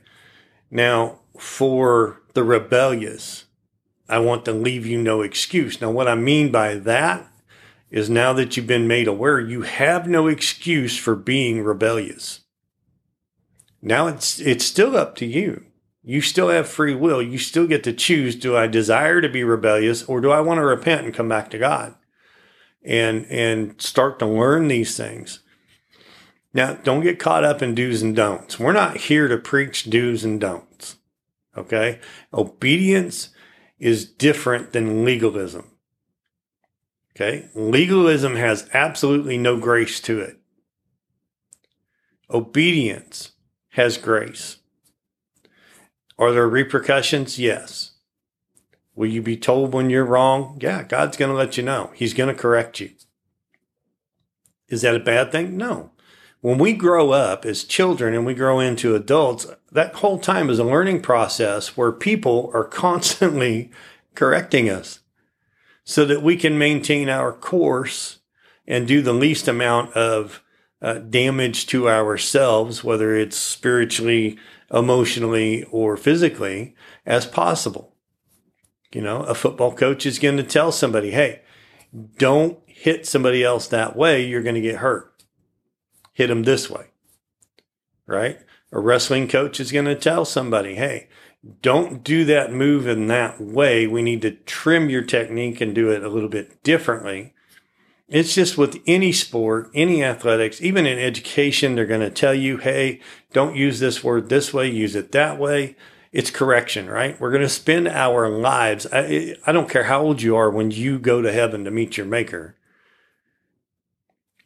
Now, 0.69 1.19
for 1.37 2.21
the 2.33 2.43
rebellious, 2.43 3.45
I 4.09 4.19
want 4.19 4.45
to 4.45 4.53
leave 4.53 4.85
you 4.85 4.97
no 4.97 5.21
excuse. 5.21 5.81
Now, 5.81 5.91
what 5.91 6.07
I 6.07 6.15
mean 6.15 6.51
by 6.51 6.75
that 6.75 7.27
is 7.89 8.09
now 8.09 8.33
that 8.33 8.57
you've 8.57 8.67
been 8.67 8.87
made 8.87 9.07
aware, 9.07 9.39
you 9.39 9.61
have 9.61 10.07
no 10.07 10.27
excuse 10.27 10.97
for 10.97 11.15
being 11.15 11.63
rebellious. 11.63 12.41
Now 13.81 14.07
it's 14.07 14.39
it's 14.39 14.65
still 14.65 14.97
up 14.97 15.15
to 15.17 15.25
you. 15.25 15.65
You 16.03 16.21
still 16.21 16.49
have 16.49 16.67
free 16.67 16.95
will. 16.95 17.21
You 17.21 17.37
still 17.37 17.67
get 17.67 17.83
to 17.83 17.93
choose 17.93 18.35
do 18.35 18.57
I 18.57 18.67
desire 18.67 19.21
to 19.21 19.29
be 19.29 19.43
rebellious 19.43 20.03
or 20.03 20.19
do 20.19 20.31
I 20.31 20.41
want 20.41 20.57
to 20.57 20.65
repent 20.65 21.05
and 21.05 21.13
come 21.13 21.29
back 21.29 21.49
to 21.51 21.57
God? 21.57 21.95
And 22.87 23.25
and 23.29 23.79
start 23.81 24.17
to 24.19 24.25
learn 24.25 24.69
these 24.69 24.95
things. 24.95 25.43
Now, 26.53 26.73
don't 26.73 27.03
get 27.03 27.19
caught 27.19 27.43
up 27.43 27.61
in 27.61 27.75
do's 27.75 28.01
and 28.01 28.15
don'ts. 28.15 28.57
We're 28.57 28.71
not 28.71 28.97
here 28.97 29.27
to 29.27 29.37
preach 29.37 29.89
do's 29.89 30.23
and 30.23 30.39
don'ts. 30.39 30.95
Okay? 31.57 31.99
Obedience 32.33 33.29
is 33.77 34.05
different 34.05 34.71
than 34.71 35.03
legalism. 35.03 35.71
Okay? 37.13 37.49
Legalism 37.53 38.37
has 38.37 38.69
absolutely 38.73 39.37
no 39.37 39.59
grace 39.59 39.99
to 40.01 40.21
it. 40.21 40.39
Obedience 42.29 43.33
has 43.71 43.97
grace. 43.97 44.57
Are 46.17 46.31
there 46.31 46.47
repercussions? 46.47 47.37
Yes. 47.37 47.96
Will 48.97 49.07
you 49.07 49.21
be 49.21 49.37
told 49.37 49.75
when 49.75 49.91
you're 49.91 50.03
wrong? 50.03 50.57
Yeah, 50.59 50.81
God's 50.81 51.17
going 51.17 51.29
to 51.29 51.37
let 51.37 51.55
you 51.55 51.61
know. 51.61 51.91
He's 51.93 52.15
going 52.15 52.33
to 52.33 52.41
correct 52.41 52.79
you. 52.79 52.89
Is 54.69 54.81
that 54.81 54.95
a 54.95 54.99
bad 54.99 55.31
thing? 55.31 55.55
No. 55.55 55.91
when 56.41 56.57
we 56.57 56.73
grow 56.73 57.11
up 57.11 57.45
as 57.45 57.63
children 57.63 58.15
and 58.15 58.25
we 58.25 58.33
grow 58.33 58.59
into 58.59 58.95
adults, 58.95 59.45
that 59.71 59.95
whole 59.95 60.17
time 60.17 60.49
is 60.49 60.57
a 60.57 60.63
learning 60.63 61.01
process 61.01 61.77
where 61.77 61.91
people 61.91 62.49
are 62.55 62.63
constantly 62.85 63.69
correcting 64.15 64.67
us 64.67 64.99
so 65.83 66.03
that 66.03 66.23
we 66.23 66.35
can 66.35 66.57
maintain 66.57 67.07
our 67.07 67.31
course 67.31 68.19
and 68.65 68.87
do 68.87 69.03
the 69.03 69.13
least 69.13 69.47
amount 69.47 69.93
of 69.93 70.43
uh, 70.81 70.95
damage 70.95 71.67
to 71.67 71.87
ourselves, 71.87 72.83
whether 72.83 73.15
it's 73.15 73.37
spiritually, 73.37 74.39
emotionally, 74.73 75.63
or 75.65 75.95
physically, 75.97 76.75
as 77.05 77.27
possible. 77.27 77.96
You 78.93 79.01
know, 79.01 79.23
a 79.23 79.35
football 79.35 79.73
coach 79.73 80.05
is 80.05 80.19
going 80.19 80.37
to 80.37 80.43
tell 80.43 80.71
somebody, 80.71 81.11
hey, 81.11 81.41
don't 82.17 82.59
hit 82.65 83.05
somebody 83.05 83.43
else 83.43 83.67
that 83.67 83.95
way. 83.95 84.25
You're 84.25 84.43
going 84.43 84.55
to 84.55 84.61
get 84.61 84.77
hurt 84.77 85.13
hit 86.17 86.27
them 86.27 86.41
this 86.41 86.67
way, 86.67 86.87
right? 88.07 88.39
A 88.71 88.79
wrestling 88.79 89.27
coach 89.27 89.59
is 89.59 89.71
going 89.71 89.85
to 89.85 89.93
tell 89.93 90.25
somebody, 90.25 90.73
hey, 90.73 91.09
don't 91.61 92.03
do 92.03 92.25
that 92.25 92.51
move 92.51 92.87
in 92.87 93.05
that 93.05 93.39
way. 93.39 93.85
We 93.85 94.01
need 94.01 94.23
to 94.23 94.31
trim 94.31 94.89
your 94.89 95.03
technique 95.03 95.61
and 95.61 95.75
do 95.75 95.91
it 95.91 96.03
a 96.03 96.09
little 96.09 96.27
bit 96.27 96.63
differently. 96.63 97.35
It's 98.07 98.33
just 98.33 98.57
with 98.57 98.81
any 98.87 99.11
sport, 99.11 99.69
any 99.75 100.03
athletics, 100.03 100.59
even 100.59 100.87
in 100.87 100.97
education, 100.97 101.75
they're 101.75 101.85
going 101.85 102.01
to 102.01 102.09
tell 102.09 102.33
you, 102.33 102.57
hey, 102.57 102.99
don't 103.31 103.55
use 103.55 103.79
this 103.79 104.03
word 104.03 104.29
this 104.29 104.51
way, 104.51 104.67
use 104.67 104.95
it 104.95 105.11
that 105.11 105.37
way. 105.37 105.75
It's 106.17 106.31
correction, 106.31 106.89
right? 106.89 107.19
We're 107.19 107.31
going 107.31 107.43
to 107.43 107.49
spend 107.49 107.87
our 107.87 108.27
lives. 108.27 108.87
I, 108.91 109.35
I 109.45 109.51
don't 109.51 109.69
care 109.69 109.83
how 109.83 110.01
old 110.01 110.21
you 110.21 110.35
are 110.35 110.49
when 110.49 110.71
you 110.71 110.97
go 110.97 111.21
to 111.21 111.31
heaven 111.31 111.63
to 111.63 111.71
meet 111.71 111.95
your 111.95 112.07
maker 112.07 112.57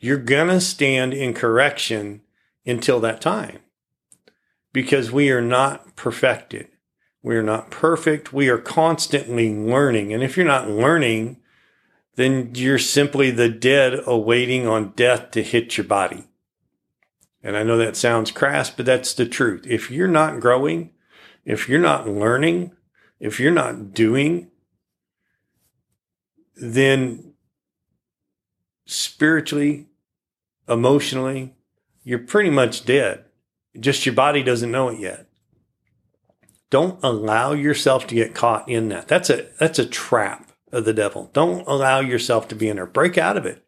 you're 0.02 0.18
going 0.18 0.48
to 0.48 0.60
stand 0.60 1.14
in 1.14 1.34
correction 1.34 2.22
until 2.66 3.00
that 3.00 3.22
time 3.22 3.60
because 4.74 5.12
we 5.12 5.30
are 5.30 5.42
not 5.42 5.96
perfected. 5.96 6.68
We 7.22 7.36
are 7.38 7.44
not 7.44 7.70
perfect. 7.70 8.34
We 8.34 8.50
are 8.50 8.58
constantly 8.58 9.54
learning. 9.54 10.12
And 10.12 10.24
if 10.24 10.36
you're 10.36 10.46
not 10.46 10.70
learning, 10.70 11.38
then 12.16 12.52
you're 12.56 12.80
simply 12.80 13.30
the 13.30 13.48
dead 13.48 14.00
awaiting 14.08 14.68
on 14.68 14.94
death 14.96 15.30
to 15.32 15.44
hit 15.44 15.78
your 15.78 15.86
body. 15.86 16.28
And 17.44 17.56
I 17.56 17.62
know 17.62 17.78
that 17.78 17.96
sounds 17.96 18.32
crass, 18.32 18.72
but 18.72 18.88
that's 18.88 19.14
the 19.14 19.28
truth. 19.28 19.66
If 19.68 19.92
you're 19.92 20.08
not 20.08 20.40
growing, 20.40 20.92
if 21.46 21.68
you're 21.68 21.80
not 21.80 22.08
learning, 22.08 22.72
if 23.20 23.40
you're 23.40 23.52
not 23.52 23.94
doing, 23.94 24.50
then 26.56 27.34
spiritually, 28.86 29.88
emotionally, 30.68 31.54
you're 32.04 32.20
pretty 32.20 32.50
much 32.50 32.86
dead. 32.86 33.26
Just 33.80 34.06
your 34.06 34.16
body 34.16 34.44
doesn't 34.44 34.72
know 34.72 34.90
it 34.90 35.00
yet. 35.00 35.28
Don't 36.70 37.04
allow 37.04 37.52
yourself 37.54 38.08
to 38.08 38.16
get 38.16 38.34
caught 38.34 38.68
in 38.70 38.90
that. 38.90 39.08
That's 39.08 39.30
a 39.30 39.48
that's 39.60 39.80
a 39.80 39.86
trap 39.86 40.52
of 40.72 40.86
the 40.86 40.94
devil. 40.94 41.30
Don't 41.34 41.68
allow 41.68 42.00
yourself 42.00 42.48
to 42.48 42.56
be 42.56 42.70
in 42.70 42.78
there. 42.78 42.86
Break 42.86 43.18
out 43.18 43.38
of 43.38 43.46
it. 43.46 43.66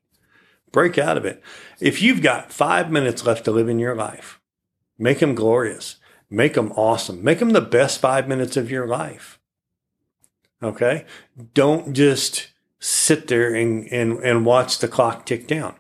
Break 0.72 0.98
out 0.98 1.18
of 1.18 1.26
it. 1.26 1.42
If 1.80 2.02
you've 2.02 2.22
got 2.22 2.52
five 2.52 2.92
minutes 2.92 3.26
left 3.26 3.46
to 3.46 3.52
live 3.52 3.70
in 3.70 3.80
your 3.80 3.96
life, 3.96 4.40
make 4.98 5.20
them 5.20 5.36
glorious. 5.36 5.98
Make 6.34 6.56
them 6.56 6.72
awesome. 6.74 7.24
Make 7.24 7.40
them 7.40 7.52
the 7.52 7.62
best 7.62 8.00
five 8.00 8.28
minutes 8.28 8.58
of 8.58 8.72
your 8.72 8.88
life. 8.88 9.40
Okay? 10.62 11.06
Don't 11.54 11.94
just 11.94 12.48
sit 12.80 13.28
there 13.28 13.54
and, 13.54 13.88
and, 13.92 14.18
and 14.24 14.46
watch 14.46 14.80
the 14.80 14.88
clock 14.88 15.26
tick 15.26 15.48
down 15.48 15.76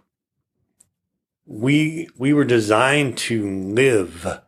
we 1.45 2.07
we 2.17 2.33
were 2.33 2.45
designed 2.45 3.17
to 3.17 3.50
live 3.50 4.41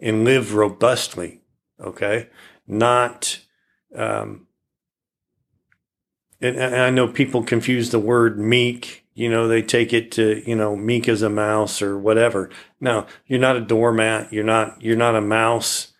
and 0.00 0.24
live 0.24 0.54
robustly 0.54 1.40
okay 1.80 2.28
not 2.66 3.40
um 3.94 4.46
and, 6.40 6.56
and 6.56 6.76
i 6.76 6.90
know 6.90 7.06
people 7.06 7.42
confuse 7.42 7.90
the 7.90 7.98
word 7.98 8.38
meek 8.38 9.06
you 9.18 9.28
know 9.28 9.48
they 9.48 9.62
take 9.62 9.92
it 9.92 10.12
to 10.12 10.42
you 10.48 10.54
know 10.54 10.76
meek 10.76 11.08
as 11.08 11.22
a 11.22 11.30
mouse 11.30 11.82
or 11.82 11.98
whatever 11.98 12.50
no 12.80 13.06
you're 13.26 13.40
not 13.40 13.56
a 13.56 13.60
doormat 13.60 14.32
you're 14.32 14.44
not 14.44 14.80
you're 14.82 14.96
not 14.96 15.16
a 15.16 15.20
mouse 15.20 15.92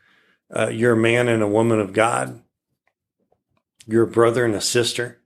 uh, 0.54 0.68
you're 0.68 0.92
a 0.92 0.96
man 0.96 1.28
and 1.28 1.42
a 1.42 1.48
woman 1.48 1.80
of 1.80 1.92
god 1.92 2.42
you're 3.86 4.04
a 4.04 4.10
brother 4.10 4.44
and 4.44 4.54
a 4.54 4.60
sister 4.60 5.18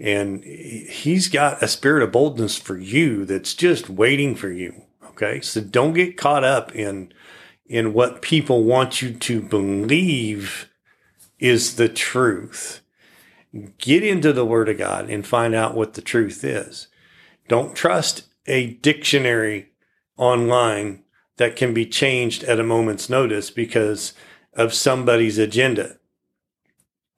and 0.00 0.42
he's 0.44 1.28
got 1.28 1.62
a 1.62 1.68
spirit 1.68 2.02
of 2.02 2.10
boldness 2.10 2.56
for 2.56 2.78
you 2.78 3.26
that's 3.26 3.52
just 3.52 3.90
waiting 3.90 4.34
for 4.34 4.50
you. 4.50 4.84
Okay. 5.10 5.42
So 5.42 5.60
don't 5.60 5.92
get 5.92 6.16
caught 6.16 6.42
up 6.42 6.74
in, 6.74 7.12
in 7.66 7.92
what 7.92 8.22
people 8.22 8.64
want 8.64 9.02
you 9.02 9.12
to 9.12 9.42
believe 9.42 10.70
is 11.38 11.76
the 11.76 11.88
truth. 11.88 12.80
Get 13.76 14.02
into 14.02 14.32
the 14.32 14.46
word 14.46 14.70
of 14.70 14.78
God 14.78 15.10
and 15.10 15.26
find 15.26 15.54
out 15.54 15.76
what 15.76 15.92
the 15.92 16.02
truth 16.02 16.44
is. 16.44 16.88
Don't 17.50 17.74
trust 17.74 18.28
a 18.46 18.74
dictionary 18.74 19.70
online 20.16 21.02
that 21.36 21.56
can 21.56 21.74
be 21.74 21.84
changed 21.84 22.44
at 22.44 22.60
a 22.60 22.62
moment's 22.62 23.10
notice 23.10 23.50
because 23.50 24.14
of 24.54 24.72
somebody's 24.72 25.36
agenda 25.36 25.98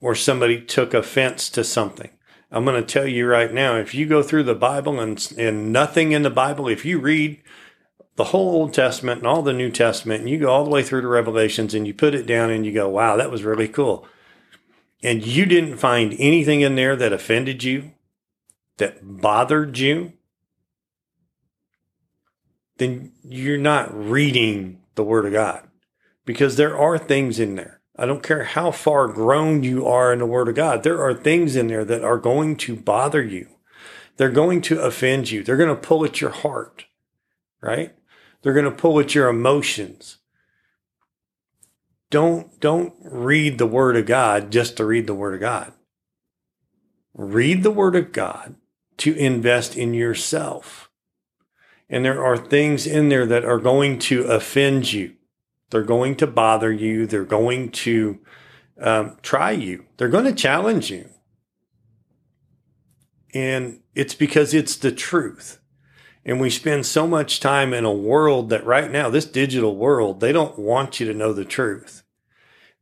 or 0.01 0.15
somebody 0.15 0.59
took 0.59 0.95
offense 0.95 1.51
to 1.51 1.63
something. 1.63 2.09
I'm 2.49 2.65
going 2.65 2.83
to 2.83 2.93
tell 2.93 3.05
you 3.05 3.27
right 3.27 3.53
now, 3.53 3.75
if 3.75 3.93
you 3.93 4.07
go 4.07 4.23
through 4.23 4.45
the 4.45 4.55
Bible 4.55 4.99
and, 4.99 5.31
and 5.37 5.71
nothing 5.71 6.13
in 6.13 6.23
the 6.23 6.31
Bible, 6.31 6.67
if 6.67 6.83
you 6.83 6.97
read 6.97 7.39
the 8.15 8.23
whole 8.23 8.55
Old 8.55 8.73
Testament 8.73 9.19
and 9.19 9.27
all 9.27 9.43
the 9.43 9.53
New 9.53 9.69
Testament, 9.69 10.21
and 10.21 10.29
you 10.31 10.39
go 10.39 10.49
all 10.49 10.63
the 10.63 10.71
way 10.71 10.81
through 10.81 11.01
to 11.01 11.07
Revelations 11.07 11.75
and 11.75 11.85
you 11.85 11.93
put 11.93 12.15
it 12.15 12.25
down 12.25 12.49
and 12.49 12.65
you 12.65 12.73
go, 12.73 12.89
wow, 12.89 13.17
that 13.17 13.29
was 13.29 13.43
really 13.43 13.67
cool. 13.67 14.07
And 15.03 15.23
you 15.23 15.45
didn't 15.45 15.77
find 15.77 16.15
anything 16.17 16.61
in 16.61 16.73
there 16.73 16.95
that 16.95 17.13
offended 17.13 17.63
you, 17.63 17.91
that 18.77 18.97
bothered 19.21 19.77
you, 19.77 20.13
then 22.83 23.11
you're 23.23 23.57
not 23.57 23.93
reading 23.93 24.81
the 24.95 25.03
Word 25.03 25.25
of 25.25 25.33
God 25.33 25.67
because 26.25 26.55
there 26.55 26.77
are 26.77 26.97
things 26.97 27.39
in 27.39 27.55
there 27.55 27.81
I 27.95 28.05
don't 28.05 28.23
care 28.23 28.43
how 28.43 28.71
far 28.71 29.07
grown 29.07 29.63
you 29.63 29.85
are 29.85 30.11
in 30.11 30.19
the 30.19 30.25
Word 30.25 30.47
of 30.47 30.55
God. 30.55 30.83
There 30.83 31.01
are 31.03 31.13
things 31.13 31.55
in 31.55 31.67
there 31.67 31.85
that 31.85 32.03
are 32.03 32.17
going 32.17 32.55
to 32.57 32.75
bother 32.75 33.21
you. 33.21 33.47
They're 34.17 34.29
going 34.29 34.61
to 34.63 34.81
offend 34.81 35.29
you. 35.29 35.43
They're 35.43 35.57
going 35.57 35.69
to 35.69 35.75
pull 35.75 36.03
at 36.03 36.19
your 36.19 36.31
heart, 36.31 36.85
right? 37.61 37.93
They're 38.41 38.53
going 38.53 38.65
to 38.65 38.71
pull 38.71 38.99
at 38.99 39.13
your 39.13 39.27
emotions. 39.27 40.17
Don't, 42.09 42.59
don't 42.59 42.93
read 43.03 43.57
the 43.57 43.67
Word 43.67 43.95
of 43.95 44.05
God 44.07 44.51
just 44.51 44.77
to 44.77 44.85
read 44.85 45.05
the 45.05 45.15
Word 45.15 45.35
of 45.35 45.39
God. 45.39 45.73
Read 47.13 47.61
the 47.61 47.71
Word 47.71 47.95
of 47.95 48.11
God 48.11 48.55
to 48.97 49.15
invest 49.15 49.75
in 49.75 49.93
yourself. 49.93 50.82
And 51.89 52.03
there 52.03 52.23
are 52.23 52.37
things 52.37 52.87
in 52.87 53.09
there 53.09 53.25
that 53.25 53.45
are 53.45 53.59
going 53.59 53.99
to 53.99 54.23
offend 54.23 54.91
you. 54.93 55.13
They're 55.69 55.83
going 55.83 56.15
to 56.17 56.27
bother 56.27 56.71
you. 56.71 57.05
They're 57.05 57.25
going 57.25 57.71
to 57.71 58.19
um, 58.79 59.17
try 59.21 59.51
you. 59.51 59.85
They're 59.97 60.07
going 60.07 60.25
to 60.25 60.33
challenge 60.33 60.91
you. 60.91 61.09
And 63.33 63.79
it's 63.95 64.13
because 64.13 64.53
it's 64.53 64.75
the 64.75 64.91
truth. 64.91 65.59
And 66.25 66.39
we 66.39 66.49
spend 66.49 66.85
so 66.85 67.05
much 67.05 67.39
time 67.39 67.73
in 67.73 67.85
a 67.85 67.91
world 67.91 68.49
that 68.49 68.65
right 68.65 68.89
now, 68.89 69.09
this 69.09 69.25
digital 69.25 69.75
world, 69.75 70.19
they 70.19 70.31
don't 70.31 70.57
want 70.57 70.99
you 70.99 71.05
to 71.07 71.13
know 71.13 71.33
the 71.33 71.43
truth. 71.43 72.03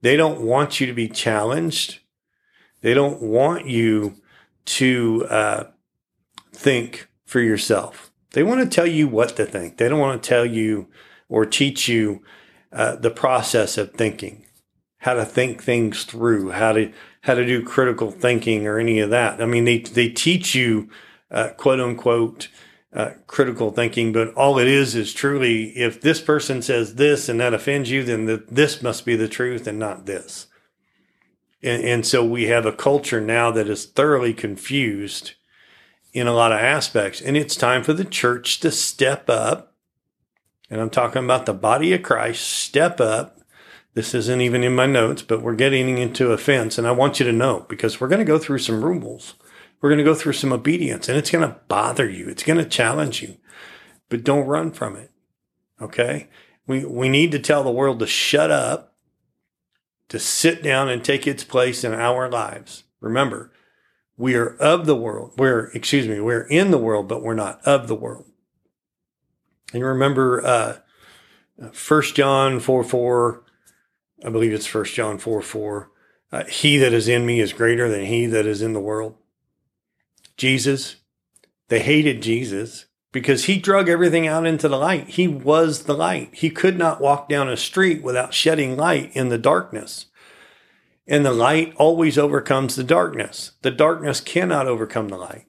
They 0.02 0.16
don't 0.16 0.42
want 0.42 0.80
you 0.80 0.88
to 0.88 0.94
be 0.94 1.08
challenged. 1.08 2.00
They 2.82 2.94
don't 2.94 3.22
want 3.22 3.68
you 3.68 4.16
to 4.66 5.26
uh, 5.30 5.64
think 6.54 7.08
for 7.26 7.40
yourself. 7.40 8.11
They 8.32 8.44
want 8.44 8.62
to 8.62 8.76
tell 8.76 8.88
you 8.88 9.08
what 9.08 9.36
to 9.36 9.46
think. 9.46 9.78
They 9.78 9.90
don't 9.90 10.00
want 10.00 10.22
to 10.22 10.30
tell 10.30 10.46
you 10.46 10.88
or 11.30 11.46
teach 11.46 11.88
you 11.88 12.24
uh, 12.72 12.96
the 12.96 13.12
process 13.12 13.78
of 13.78 13.94
thinking, 13.94 14.46
how 15.00 15.14
to 15.14 15.26
think 15.26 15.62
things 15.62 16.04
through, 16.04 16.52
how 16.52 16.74
to 16.74 16.92
how 17.22 17.36
to 17.36 17.46
do 17.46 17.64
critical 17.64 18.10
thinking 18.10 18.66
or 18.66 18.80
any 18.80 19.00
of 19.00 19.10
that. 19.10 19.42
I 19.42 19.46
mean, 19.46 19.66
they 19.66 19.80
they 19.80 20.10
teach 20.10 20.56
you 20.56 20.90
uh, 21.30 21.50
quote 21.50 21.80
unquote 21.80 22.48
uh, 22.94 23.12
critical 23.28 23.72
thinking, 23.72 24.12
but 24.12 24.34
all 24.34 24.60
it 24.60 24.68
is 24.68 24.96
is 24.96 25.14
truly 25.14 25.70
if 25.78 26.02
this 26.02 26.22
person 26.22 26.62
says 26.62 26.96
this 26.96 27.30
and 27.30 27.40
that 27.40 27.54
offends 27.54 27.90
you, 27.90 28.04
then 28.04 28.26
the, 28.26 28.44
this 28.50 28.82
must 28.82 29.06
be 29.06 29.16
the 29.16 29.30
truth 29.30 29.68
and 29.68 29.80
not 29.80 30.06
this. 30.06 30.48
And, 31.64 31.84
and 31.84 32.06
so 32.06 32.26
we 32.26 32.46
have 32.46 32.66
a 32.66 32.74
culture 32.74 33.22
now 33.22 33.52
that 33.52 33.70
is 33.70 33.86
thoroughly 33.86 34.34
confused 34.34 35.34
in 36.14 36.28
a 36.28 36.34
lot 36.34 36.52
of 36.52 36.60
aspects, 36.60 37.22
and 37.22 37.38
it's 37.38 37.56
time 37.56 37.84
for 37.84 37.94
the 37.94 38.06
church 38.06 38.60
to 38.60 38.72
step 38.72 39.30
up 39.30 39.72
and 40.72 40.80
I'm 40.80 40.90
talking 40.90 41.26
about 41.26 41.46
the 41.46 41.54
body 41.54 41.92
of 41.94 42.02
Christ, 42.02 42.48
step 42.48 43.02
up. 43.02 43.42
This 43.94 44.16
isn't 44.16 44.40
even 44.40 44.64
in 44.64 44.74
my 44.74 44.86
notes, 44.86 45.22
but 45.22 45.42
we're 45.42 45.54
getting 45.54 45.98
into 45.98 46.32
offense. 46.32 46.78
And 46.78 46.88
I 46.88 46.92
want 46.92 47.20
you 47.20 47.26
to 47.26 47.34
know 47.34 47.66
because 47.68 48.00
we're 48.00 48.08
going 48.08 48.20
to 48.20 48.26
go 48.26 48.40
through 48.40 48.60
some 48.60 48.84
rules. 48.84 49.36
We're 49.82 49.90
going 49.90 49.98
to 49.98 50.06
go 50.06 50.16
through 50.16 50.34
some 50.34 50.54
obedience 50.54 51.10
and 51.10 51.18
it's 51.18 51.30
going 51.30 51.48
to 51.48 51.60
bother 51.68 52.10
you. 52.10 52.30
It's 52.30 52.44
going 52.44 52.58
to 52.58 52.70
challenge 52.70 53.22
you, 53.22 53.36
but 54.08 54.24
don't 54.24 54.48
run 54.48 54.72
from 54.72 54.96
it. 54.96 55.12
Okay. 55.82 56.30
We, 56.66 56.86
we 56.86 57.10
need 57.10 57.34
to 57.34 57.40
tell 57.40 57.66
the 57.66 57.72
world 57.72 58.00
to 58.00 58.08
shut 58.08 58.50
up, 58.50 58.96
to 60.08 60.20
sit 60.20 60.64
down 60.64 60.88
and 60.88 61.04
take 61.04 61.28
its 61.28 61.44
place 61.44 61.84
in 61.84 61.94
our 61.94 62.30
lives. 62.30 62.84
Remember, 63.02 63.52
we 64.22 64.36
are 64.36 64.56
of 64.58 64.86
the 64.86 64.96
world. 64.96 65.34
We're, 65.36 65.72
excuse 65.74 66.08
me, 66.08 66.20
we're 66.20 66.44
in 66.44 66.70
the 66.70 66.78
world, 66.78 67.08
but 67.08 67.24
we're 67.24 67.34
not 67.34 67.60
of 67.66 67.88
the 67.88 67.96
world. 67.96 68.26
And 69.74 69.84
remember, 69.84 70.46
uh, 70.46 70.78
1 71.58 72.02
John 72.14 72.60
4 72.60 72.84
4, 72.84 73.44
I 74.24 74.30
believe 74.30 74.54
it's 74.54 74.72
1 74.72 74.86
John 74.86 75.18
4 75.18 75.42
4. 75.42 75.92
Uh, 76.32 76.44
he 76.46 76.78
that 76.78 76.94
is 76.94 77.08
in 77.08 77.26
me 77.26 77.40
is 77.40 77.52
greater 77.52 77.90
than 77.90 78.06
he 78.06 78.28
that 78.28 78.46
is 78.46 78.62
in 78.62 78.74
the 78.74 78.80
world. 78.80 79.16
Jesus, 80.38 80.98
they 81.70 81.80
hated 81.80 82.22
Jesus 82.22 82.86
because 83.12 83.46
he 83.46 83.58
drug 83.58 83.90
everything 83.90 84.28
out 84.28 84.46
into 84.46 84.70
the 84.70 84.78
light. 84.78 85.10
He 85.10 85.28
was 85.28 85.84
the 85.84 85.96
light. 85.96 86.30
He 86.34 86.50
could 86.52 86.78
not 86.78 87.02
walk 87.02 87.28
down 87.28 87.50
a 87.50 87.58
street 87.58 88.04
without 88.04 88.36
shedding 88.36 88.78
light 88.78 89.12
in 89.16 89.30
the 89.30 89.38
darkness. 89.40 90.06
And 91.08 91.26
the 91.26 91.34
light 91.34 91.74
always 91.78 92.18
overcomes 92.18 92.76
the 92.76 92.84
darkness. 92.84 93.54
The 93.62 93.72
darkness 93.72 94.22
cannot 94.22 94.68
overcome 94.68 95.10
the 95.10 95.18
light. 95.18 95.46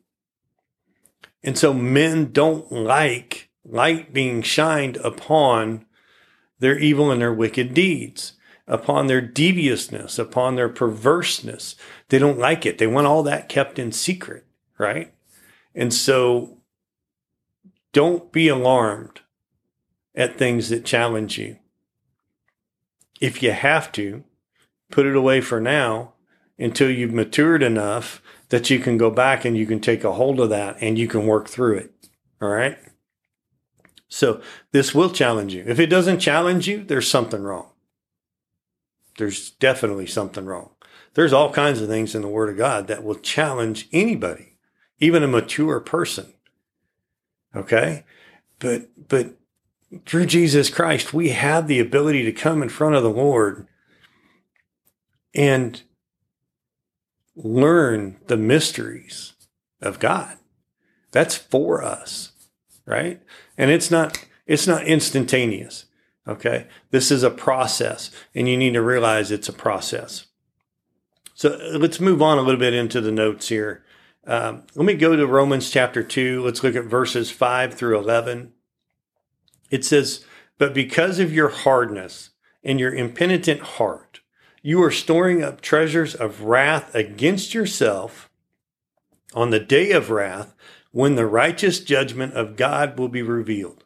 And 1.43 1.59
so 1.59 1.75
men 1.75 2.33
don't 2.33 2.71
like 2.71 3.51
light 3.65 4.13
being 4.13 4.43
shined 4.43 4.97
upon 4.99 5.85
their 6.59 6.79
evil 6.79 7.11
and 7.11 7.21
their 7.21 7.33
wicked 7.33 7.75
deeds, 7.75 8.35
upon 8.67 9.07
their 9.07 9.21
deviousness, 9.21 10.19
upon 10.19 10.55
their 10.55 10.69
perverseness. 10.69 11.75
They 12.09 12.19
don't 12.19 12.39
like 12.39 12.65
it. 12.65 12.79
They 12.79 12.87
want 12.87 13.07
all 13.07 13.23
that 13.25 13.49
kept 13.49 13.79
in 13.79 13.93
secret, 13.93 14.47
right? 14.79 15.13
And 15.75 15.93
so 15.93 16.59
don't 17.93 18.31
be 18.33 18.49
alarmed 18.49 19.21
at 20.15 20.39
things 20.39 20.69
that 20.69 20.85
challenge 20.85 21.39
you. 21.39 21.59
If 23.21 23.43
you 23.43 23.53
have 23.53 23.91
to, 23.93 24.25
put 24.93 25.07
it 25.07 25.17
away 25.17 25.41
for 25.41 25.61
now 25.61 26.13
until 26.59 26.91
you've 26.91 27.13
matured 27.13 27.63
enough 27.63 28.23
that 28.51 28.71
you 28.71 28.79
can 28.79 28.97
go 28.97 29.11
back 29.11 29.45
and 29.45 29.57
you 29.57 29.67
can 29.67 29.81
take 29.81 30.05
a 30.05 30.13
hold 30.13 30.39
of 30.39 30.51
that 30.51 30.77
and 30.81 30.99
you 30.99 31.09
can 31.09 31.27
work 31.27 31.49
through 31.49 31.79
it. 31.79 31.91
All 32.41 32.51
right. 32.51 32.79
So 34.09 34.43
this 34.73 34.95
will 34.95 35.11
challenge 35.11 35.55
you. 35.55 35.65
If 35.67 35.81
it 35.81 35.87
doesn't 35.87 36.21
challenge 36.21 36.69
you, 36.69 36.85
there's 36.85 37.09
something 37.09 37.43
wrong. 37.43 37.71
There's 39.17 39.51
definitely 39.53 40.07
something 40.07 40.45
wrong. 40.45 40.71
There's 41.15 41.33
all 41.33 41.53
kinds 41.53 41.81
of 41.81 41.89
things 41.89 42.15
in 42.15 42.23
the 42.23 42.29
Word 42.29 42.51
of 42.51 42.57
God 42.57 42.87
that 42.89 43.03
will 43.03 43.15
challenge 43.15 43.89
anybody, 43.93 44.59
even 44.99 45.23
a 45.23 45.29
mature 45.29 45.81
person. 45.81 46.35
Okay. 47.57 48.05
But, 48.59 48.89
but 49.09 49.35
through 50.07 50.27
Jesus 50.27 50.71
Christ, 50.71 51.13
we 51.13 51.31
have 51.31 51.67
the 51.67 51.81
ability 51.81 52.25
to 52.25 52.33
come 52.33 52.63
in 52.63 52.69
front 52.69 52.95
of 52.95 53.03
the 53.03 53.11
Lord 53.11 53.67
and 55.35 55.83
learn 57.35 58.19
the 58.27 58.37
mysteries 58.37 59.33
of 59.81 59.99
God. 59.99 60.37
That's 61.11 61.37
for 61.37 61.83
us, 61.83 62.33
right? 62.87 63.21
And 63.57 63.71
it's 63.71 63.91
not, 63.91 64.25
it's 64.47 64.67
not 64.67 64.87
instantaneous. 64.87 65.87
Okay. 66.27 66.67
This 66.91 67.11
is 67.11 67.23
a 67.23 67.31
process 67.31 68.11
and 68.35 68.49
you 68.49 68.57
need 68.57 68.75
to 68.75 68.83
realize 68.83 69.31
it's 69.31 69.49
a 69.49 69.53
process. 69.53 70.27
So 71.35 71.59
let's 71.73 72.01
move 72.01 72.23
on 72.23 72.39
a 72.39 72.43
little 72.43 72.61
bit 72.61 72.75
into 72.75 73.01
the 73.01 73.11
notes 73.11 73.49
here. 73.49 73.85
Um, 74.25 74.65
let 74.75 74.85
me 74.85 74.95
go 74.95 75.17
to 75.17 75.27
Romans 75.27 75.71
chapter 75.71 76.03
2. 76.03 76.43
Let's 76.43 76.63
look 76.63 76.77
at 76.77 76.85
verses 76.85 77.31
5 77.31 77.75
through 77.75 77.99
11. 77.99 78.53
It 79.71 79.85
says, 79.85 80.25
But 80.59 80.75
because 80.75 81.19
of 81.19 81.33
your 81.33 81.49
hardness 81.49 82.31
and 82.63 82.79
your 82.79 82.95
impenitent 82.95 83.61
heart, 83.61 84.12
you 84.63 84.83
are 84.83 84.91
storing 84.91 85.43
up 85.43 85.61
treasures 85.61 86.15
of 86.15 86.43
wrath 86.43 86.95
against 86.95 87.55
yourself 87.55 88.31
on 89.35 89.51
the 89.51 89.61
day 89.61 89.91
of 89.91 90.11
wrath 90.11 90.55
when 90.91 91.17
the 91.17 91.27
righteous 91.27 91.81
judgment 91.81 92.35
of 92.35 92.57
God 92.57 92.99
will 92.99 93.09
be 93.09 93.23
revealed. 93.23 93.85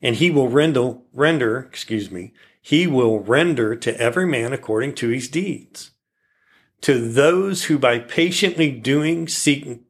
And 0.00 0.16
he 0.16 0.30
will 0.30 0.48
render, 0.48 0.96
render, 1.12 1.58
excuse 1.60 2.10
me, 2.10 2.32
he 2.60 2.86
will 2.86 3.20
render 3.20 3.74
to 3.76 4.00
every 4.00 4.26
man 4.26 4.52
according 4.52 4.94
to 4.96 5.08
his 5.08 5.28
deeds 5.28 5.92
to 6.82 7.08
those 7.08 7.64
who 7.64 7.78
by 7.78 7.98
patiently 7.98 8.70
doing 8.70 9.26
seek 9.26 9.80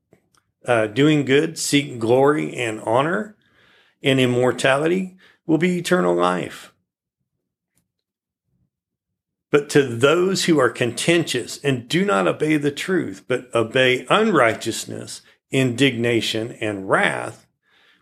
uh, 0.64 0.86
doing 0.86 1.24
good 1.24 1.58
seek 1.58 1.98
glory 1.98 2.54
and 2.54 2.80
honor 2.82 3.36
and 4.02 4.20
immortality 4.20 5.16
will 5.44 5.58
be 5.58 5.78
eternal 5.78 6.14
life 6.14 6.71
but 9.52 9.70
to 9.70 9.84
those 9.84 10.46
who 10.46 10.58
are 10.58 10.70
contentious 10.70 11.60
and 11.62 11.88
do 11.88 12.04
not 12.04 12.26
obey 12.26 12.56
the 12.56 12.72
truth 12.72 13.24
but 13.28 13.48
obey 13.54 14.04
unrighteousness 14.10 15.22
indignation 15.52 16.50
and 16.60 16.90
wrath 16.90 17.46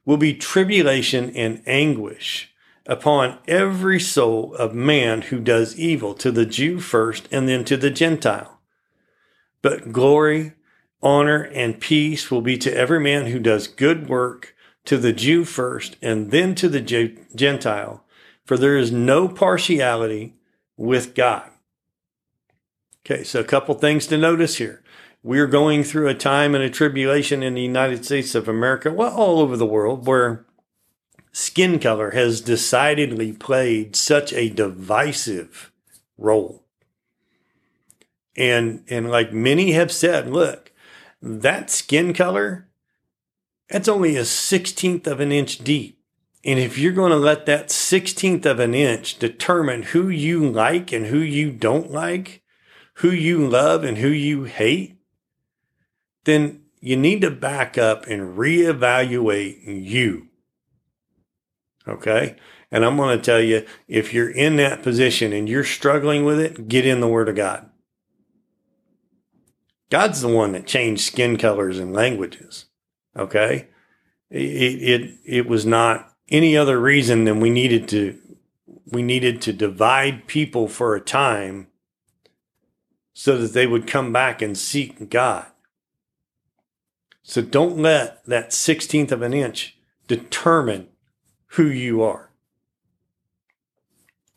will 0.07 0.17
be 0.17 0.33
tribulation 0.33 1.31
and 1.37 1.63
anguish 1.67 2.55
upon 2.87 3.39
every 3.47 4.01
soul 4.01 4.55
of 4.55 4.75
man 4.75 5.21
who 5.23 5.39
does 5.39 5.79
evil 5.79 6.15
to 6.15 6.31
the 6.31 6.47
Jew 6.47 6.81
first 6.81 7.29
and 7.31 7.47
then 7.47 7.65
to 7.67 7.77
the 7.77 7.91
Gentile 7.91 8.61
but 9.63 9.93
glory, 9.93 10.53
honor, 11.03 11.43
and 11.43 11.81
peace 11.81 12.31
will 12.31 12.41
be 12.41 12.57
to 12.59 12.75
every 12.75 13.01
man 13.01 13.27
who 13.27 13.39
does 13.39 13.69
good 13.69 14.09
work, 14.09 14.55
to 14.87 14.97
the 14.97 15.13
Jew 15.13 15.45
first, 15.45 15.97
and 16.01 16.31
then 16.31 16.55
to 16.57 16.69
the 16.69 16.81
Gentile. 17.35 18.05
For 18.45 18.57
there 18.57 18.77
is 18.77 18.91
no 18.91 19.29
partiality 19.29 20.35
with 20.81 21.15
God. 21.15 21.51
Okay, 23.05 23.23
so 23.23 23.41
a 23.41 23.45
couple 23.45 23.75
things 23.75 24.07
to 24.07 24.17
notice 24.17 24.57
here. 24.57 24.83
We're 25.23 25.47
going 25.47 25.85
through 25.85 26.09
a 26.09 26.15
time 26.15 26.55
and 26.55 26.65
a 26.65 26.71
tribulation 26.71 27.43
in 27.43 27.53
the 27.53 27.61
United 27.61 28.07
States 28.07 28.35
of 28.35 28.49
America, 28.49 28.91
well, 28.91 29.15
all 29.15 29.41
over 29.41 29.59
the 29.59 29.67
world, 29.67 30.07
where 30.07 30.47
skin 31.33 31.79
color 31.79 32.13
has 32.13 32.41
decidedly 32.41 33.31
played 33.33 33.95
such 33.95 34.33
a 34.33 34.49
divisive 34.49 35.71
role. 36.17 36.65
And 38.35 38.83
and 38.89 39.11
like 39.11 39.35
many 39.35 39.73
have 39.73 39.93
said, 39.93 40.31
look, 40.31 40.73
that 41.21 41.69
skin 41.69 42.15
color, 42.15 42.69
that's 43.69 43.89
only 43.89 44.17
a 44.17 44.25
sixteenth 44.25 45.07
of 45.07 45.21
an 45.21 45.31
inch 45.31 45.59
deep. 45.59 46.00
And 46.43 46.59
if 46.59 46.79
you're 46.79 46.93
going 46.93 47.13
to 47.13 47.19
let 47.19 47.47
that 47.47 47.71
sixteenth 47.71 48.47
of 48.47 48.61
an 48.61 48.75
inch 48.75 49.19
determine 49.19 49.83
who 49.83 50.09
you 50.09 50.49
like 50.49 50.91
and 50.93 51.07
who 51.07 51.19
you 51.19 51.53
don't 51.53 51.91
like, 51.91 52.43
who 52.95 53.11
you 53.11 53.47
love 53.47 53.85
and 53.85 53.99
who 53.99 54.09
you 54.09 54.45
hate, 54.45 54.97
then 56.25 56.63
you 56.81 56.97
need 56.97 57.21
to 57.21 57.31
back 57.31 57.77
up 57.77 58.07
and 58.07 58.39
reevaluate 58.39 59.61
you. 59.65 60.29
Okay. 61.87 62.37
And 62.71 62.85
I'm 62.85 62.97
going 62.97 63.19
to 63.19 63.25
tell 63.25 63.41
you, 63.41 63.67
if 63.89 64.15
you're 64.15 64.31
in 64.31 64.57
that 64.57 64.83
position 64.83 65.33
and 65.33 65.49
you're 65.49 65.65
struggling 65.65 66.25
with 66.25 66.39
it, 66.39 66.69
get 66.69 66.87
in 66.87 67.01
the 67.01 67.09
Word 67.09 67.29
of 67.29 67.37
God. 67.37 67.69
God's 69.91 70.21
the 70.21 70.29
one 70.29 70.53
that 70.53 70.67
changed 70.67 71.03
skin 71.03 71.37
colors 71.37 71.79
and 71.79 71.93
languages. 71.93 72.67
Okay. 73.17 73.69
It, 74.31 74.39
it, 74.41 75.19
it 75.25 75.47
was 75.49 75.67
not 75.67 76.10
any 76.31 76.57
other 76.57 76.81
reason 76.81 77.25
than 77.25 77.41
we 77.41 77.51
needed 77.51 77.89
to, 77.89 78.19
we 78.87 79.03
needed 79.03 79.41
to 79.43 79.53
divide 79.53 80.27
people 80.27 80.69
for 80.69 80.95
a 80.95 81.01
time 81.01 81.69
so 83.13 83.37
that 83.39 83.53
they 83.53 83.67
would 83.67 83.87
come 83.87 84.13
back 84.13 84.41
and 84.41 84.57
seek 84.57 85.11
God. 85.11 85.47
So 87.23 87.43
don't 87.43 87.79
let 87.79 88.25
that 88.27 88.51
16th 88.51 89.13
of 89.13 89.23
an 89.23 89.35
inch 89.35 89.77
determine 90.09 90.89
who 91.55 91.67
you 91.67 92.03
are, 92.03 92.31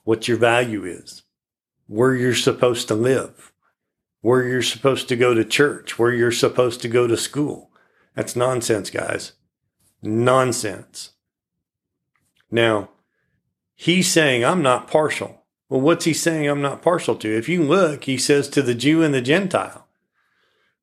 what 0.03 0.27
your 0.27 0.37
value 0.37 0.83
is, 0.83 1.23
where 1.87 2.13
you're 2.13 2.35
supposed 2.35 2.87
to 2.89 2.95
live 2.95 3.53
where 4.23 4.43
you're 4.47 4.61
supposed 4.61 5.09
to 5.09 5.17
go 5.17 5.33
to 5.33 5.43
church, 5.43 5.99
where 5.99 6.13
you're 6.13 6.31
supposed 6.31 6.81
to 6.81 6.87
go 6.87 7.07
to 7.07 7.17
school. 7.17 7.69
That's 8.15 8.37
nonsense, 8.37 8.89
guys. 8.89 9.33
Nonsense. 10.01 11.11
Now, 12.53 12.89
he's 13.73 14.11
saying, 14.11 14.45
I'm 14.45 14.61
not 14.61 14.87
partial. 14.87 15.43
Well, 15.69 15.81
what's 15.81 16.05
he 16.05 16.13
saying 16.13 16.47
I'm 16.47 16.61
not 16.61 16.83
partial 16.83 17.15
to? 17.15 17.37
If 17.37 17.49
you 17.49 17.63
look, 17.63 18.03
he 18.03 18.17
says 18.17 18.47
to 18.49 18.61
the 18.61 18.75
Jew 18.75 19.01
and 19.01 19.13
the 19.13 19.21
Gentile. 19.21 19.87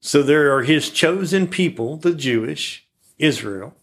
So 0.00 0.22
there 0.22 0.54
are 0.56 0.62
his 0.62 0.90
chosen 0.90 1.46
people, 1.46 1.96
the 1.96 2.14
Jewish, 2.14 2.88
Israel, 3.18 3.76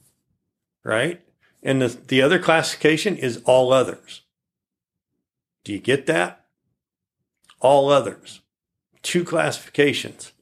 right? 0.84 1.22
And 1.64 1.82
the, 1.82 1.88
the 1.88 2.22
other 2.22 2.40
classification 2.40 3.16
is 3.16 3.42
all 3.46 3.72
others. 3.72 4.22
Do 5.64 5.72
you 5.72 5.80
get 5.80 6.08
that? 6.08 6.46
All 7.62 7.90
others 7.90 8.42
two 9.08 9.24
classifications. 9.24 10.34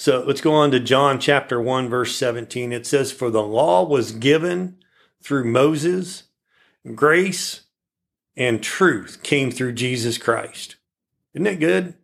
So 0.00 0.22
let's 0.24 0.40
go 0.40 0.52
on 0.52 0.70
to 0.70 0.78
John 0.78 1.18
chapter 1.18 1.60
1, 1.60 1.88
verse 1.88 2.14
17. 2.14 2.72
It 2.72 2.86
says, 2.86 3.10
For 3.10 3.30
the 3.30 3.42
law 3.42 3.82
was 3.82 4.12
given 4.12 4.76
through 5.20 5.50
Moses, 5.50 6.22
grace 6.94 7.62
and 8.36 8.62
truth 8.62 9.24
came 9.24 9.50
through 9.50 9.72
Jesus 9.72 10.16
Christ. 10.16 10.76
Isn't 11.34 11.42
that 11.46 11.58
good? 11.58 11.94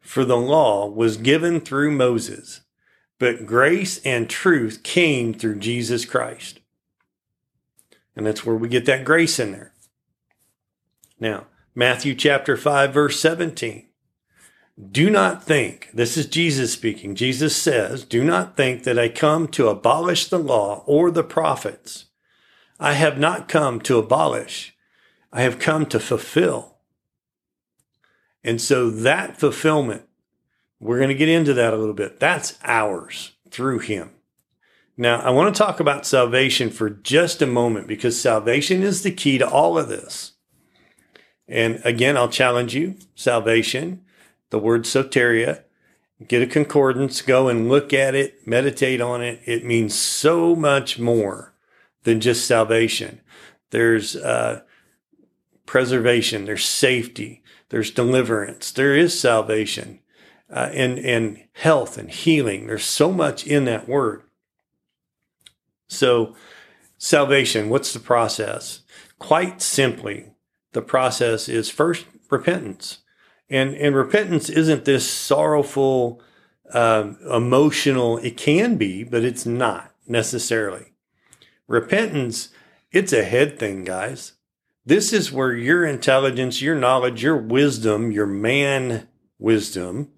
For 0.00 0.24
the 0.24 0.38
law 0.38 0.88
was 0.88 1.18
given 1.18 1.60
through 1.60 1.90
Moses, 1.90 2.62
but 3.18 3.44
grace 3.44 3.98
and 3.98 4.30
truth 4.30 4.82
came 4.82 5.34
through 5.34 5.58
Jesus 5.58 6.06
Christ. 6.06 6.60
And 8.16 8.24
that's 8.24 8.46
where 8.46 8.56
we 8.56 8.70
get 8.70 8.86
that 8.86 9.04
grace 9.04 9.38
in 9.38 9.52
there. 9.52 9.74
Now, 11.20 11.48
Matthew 11.74 12.14
chapter 12.14 12.56
5, 12.56 12.94
verse 12.94 13.20
17. 13.20 13.85
Do 14.78 15.08
not 15.08 15.42
think, 15.42 15.88
this 15.94 16.18
is 16.18 16.26
Jesus 16.26 16.72
speaking. 16.72 17.14
Jesus 17.14 17.56
says, 17.56 18.04
Do 18.04 18.22
not 18.22 18.56
think 18.56 18.82
that 18.82 18.98
I 18.98 19.08
come 19.08 19.48
to 19.48 19.68
abolish 19.68 20.26
the 20.26 20.38
law 20.38 20.84
or 20.86 21.10
the 21.10 21.24
prophets. 21.24 22.06
I 22.78 22.92
have 22.92 23.18
not 23.18 23.48
come 23.48 23.80
to 23.82 23.98
abolish, 23.98 24.76
I 25.32 25.42
have 25.42 25.58
come 25.58 25.86
to 25.86 25.98
fulfill. 25.98 26.76
And 28.44 28.60
so 28.60 28.90
that 28.90 29.38
fulfillment, 29.38 30.02
we're 30.78 30.98
going 30.98 31.08
to 31.08 31.14
get 31.14 31.28
into 31.28 31.54
that 31.54 31.72
a 31.72 31.76
little 31.76 31.94
bit. 31.94 32.20
That's 32.20 32.58
ours 32.62 33.32
through 33.50 33.80
Him. 33.80 34.10
Now, 34.98 35.20
I 35.20 35.30
want 35.30 35.54
to 35.54 35.58
talk 35.58 35.80
about 35.80 36.06
salvation 36.06 36.70
for 36.70 36.90
just 36.90 37.40
a 37.40 37.46
moment 37.46 37.86
because 37.86 38.20
salvation 38.20 38.82
is 38.82 39.02
the 39.02 39.10
key 39.10 39.38
to 39.38 39.48
all 39.48 39.78
of 39.78 39.88
this. 39.88 40.32
And 41.48 41.80
again, 41.84 42.16
I'll 42.16 42.28
challenge 42.28 42.74
you 42.74 42.96
salvation 43.14 44.04
the 44.50 44.58
word 44.58 44.82
soteria, 44.84 45.62
get 46.26 46.42
a 46.42 46.46
concordance, 46.46 47.22
go 47.22 47.48
and 47.48 47.68
look 47.68 47.92
at 47.92 48.14
it, 48.14 48.46
meditate 48.46 49.00
on 49.00 49.22
it. 49.22 49.40
It 49.44 49.64
means 49.64 49.94
so 49.94 50.54
much 50.54 50.98
more 50.98 51.54
than 52.04 52.20
just 52.20 52.46
salvation. 52.46 53.20
There's 53.70 54.16
uh, 54.16 54.62
preservation, 55.66 56.44
there's 56.44 56.64
safety, 56.64 57.42
there's 57.68 57.90
deliverance, 57.90 58.70
there 58.70 58.96
is 58.96 59.18
salvation, 59.18 60.00
uh, 60.48 60.70
and 60.72 60.98
and 60.98 61.42
health 61.54 61.98
and 61.98 62.10
healing. 62.10 62.66
There's 62.66 62.84
so 62.84 63.12
much 63.12 63.46
in 63.46 63.64
that 63.64 63.88
word. 63.88 64.22
So, 65.88 66.36
salvation. 66.98 67.68
What's 67.68 67.92
the 67.92 68.00
process? 68.00 68.80
Quite 69.18 69.60
simply, 69.62 70.32
the 70.72 70.82
process 70.82 71.48
is 71.48 71.70
first 71.70 72.06
repentance. 72.30 72.98
And, 73.48 73.74
and 73.74 73.94
repentance 73.94 74.48
isn't 74.48 74.84
this 74.84 75.08
sorrowful, 75.08 76.20
um, 76.72 77.16
emotional, 77.30 78.18
it 78.18 78.36
can 78.36 78.76
be, 78.76 79.04
but 79.04 79.24
it's 79.24 79.46
not 79.46 79.92
necessarily. 80.06 80.94
Repentance, 81.68 82.48
it's 82.90 83.12
a 83.12 83.24
head 83.24 83.58
thing, 83.58 83.84
guys. 83.84 84.32
This 84.84 85.12
is 85.12 85.32
where 85.32 85.52
your 85.52 85.84
intelligence, 85.84 86.62
your 86.62 86.76
knowledge, 86.76 87.22
your 87.22 87.36
wisdom, 87.36 88.12
your 88.12 88.26
man 88.26 89.08
wisdom, 89.38 90.12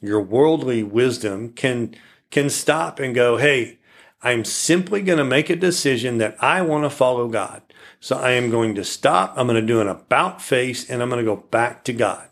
your 0.00 0.20
worldly 0.20 0.82
wisdom 0.82 1.50
can, 1.52 1.94
can 2.30 2.50
stop 2.50 2.98
and 2.98 3.14
go, 3.14 3.38
Hey, 3.38 3.78
I'm 4.22 4.44
simply 4.44 5.00
going 5.00 5.18
to 5.18 5.24
make 5.24 5.48
a 5.48 5.56
decision 5.56 6.18
that 6.18 6.36
I 6.42 6.60
want 6.60 6.84
to 6.84 6.90
follow 6.90 7.28
God. 7.28 7.62
So 8.00 8.16
I 8.16 8.32
am 8.32 8.50
going 8.50 8.74
to 8.74 8.84
stop. 8.84 9.34
I'm 9.36 9.46
going 9.46 9.60
to 9.60 9.66
do 9.66 9.80
an 9.80 9.88
about 9.88 10.42
face 10.42 10.88
and 10.88 11.02
I'm 11.02 11.08
going 11.08 11.24
to 11.24 11.30
go 11.30 11.36
back 11.36 11.84
to 11.84 11.92
God. 11.92 12.29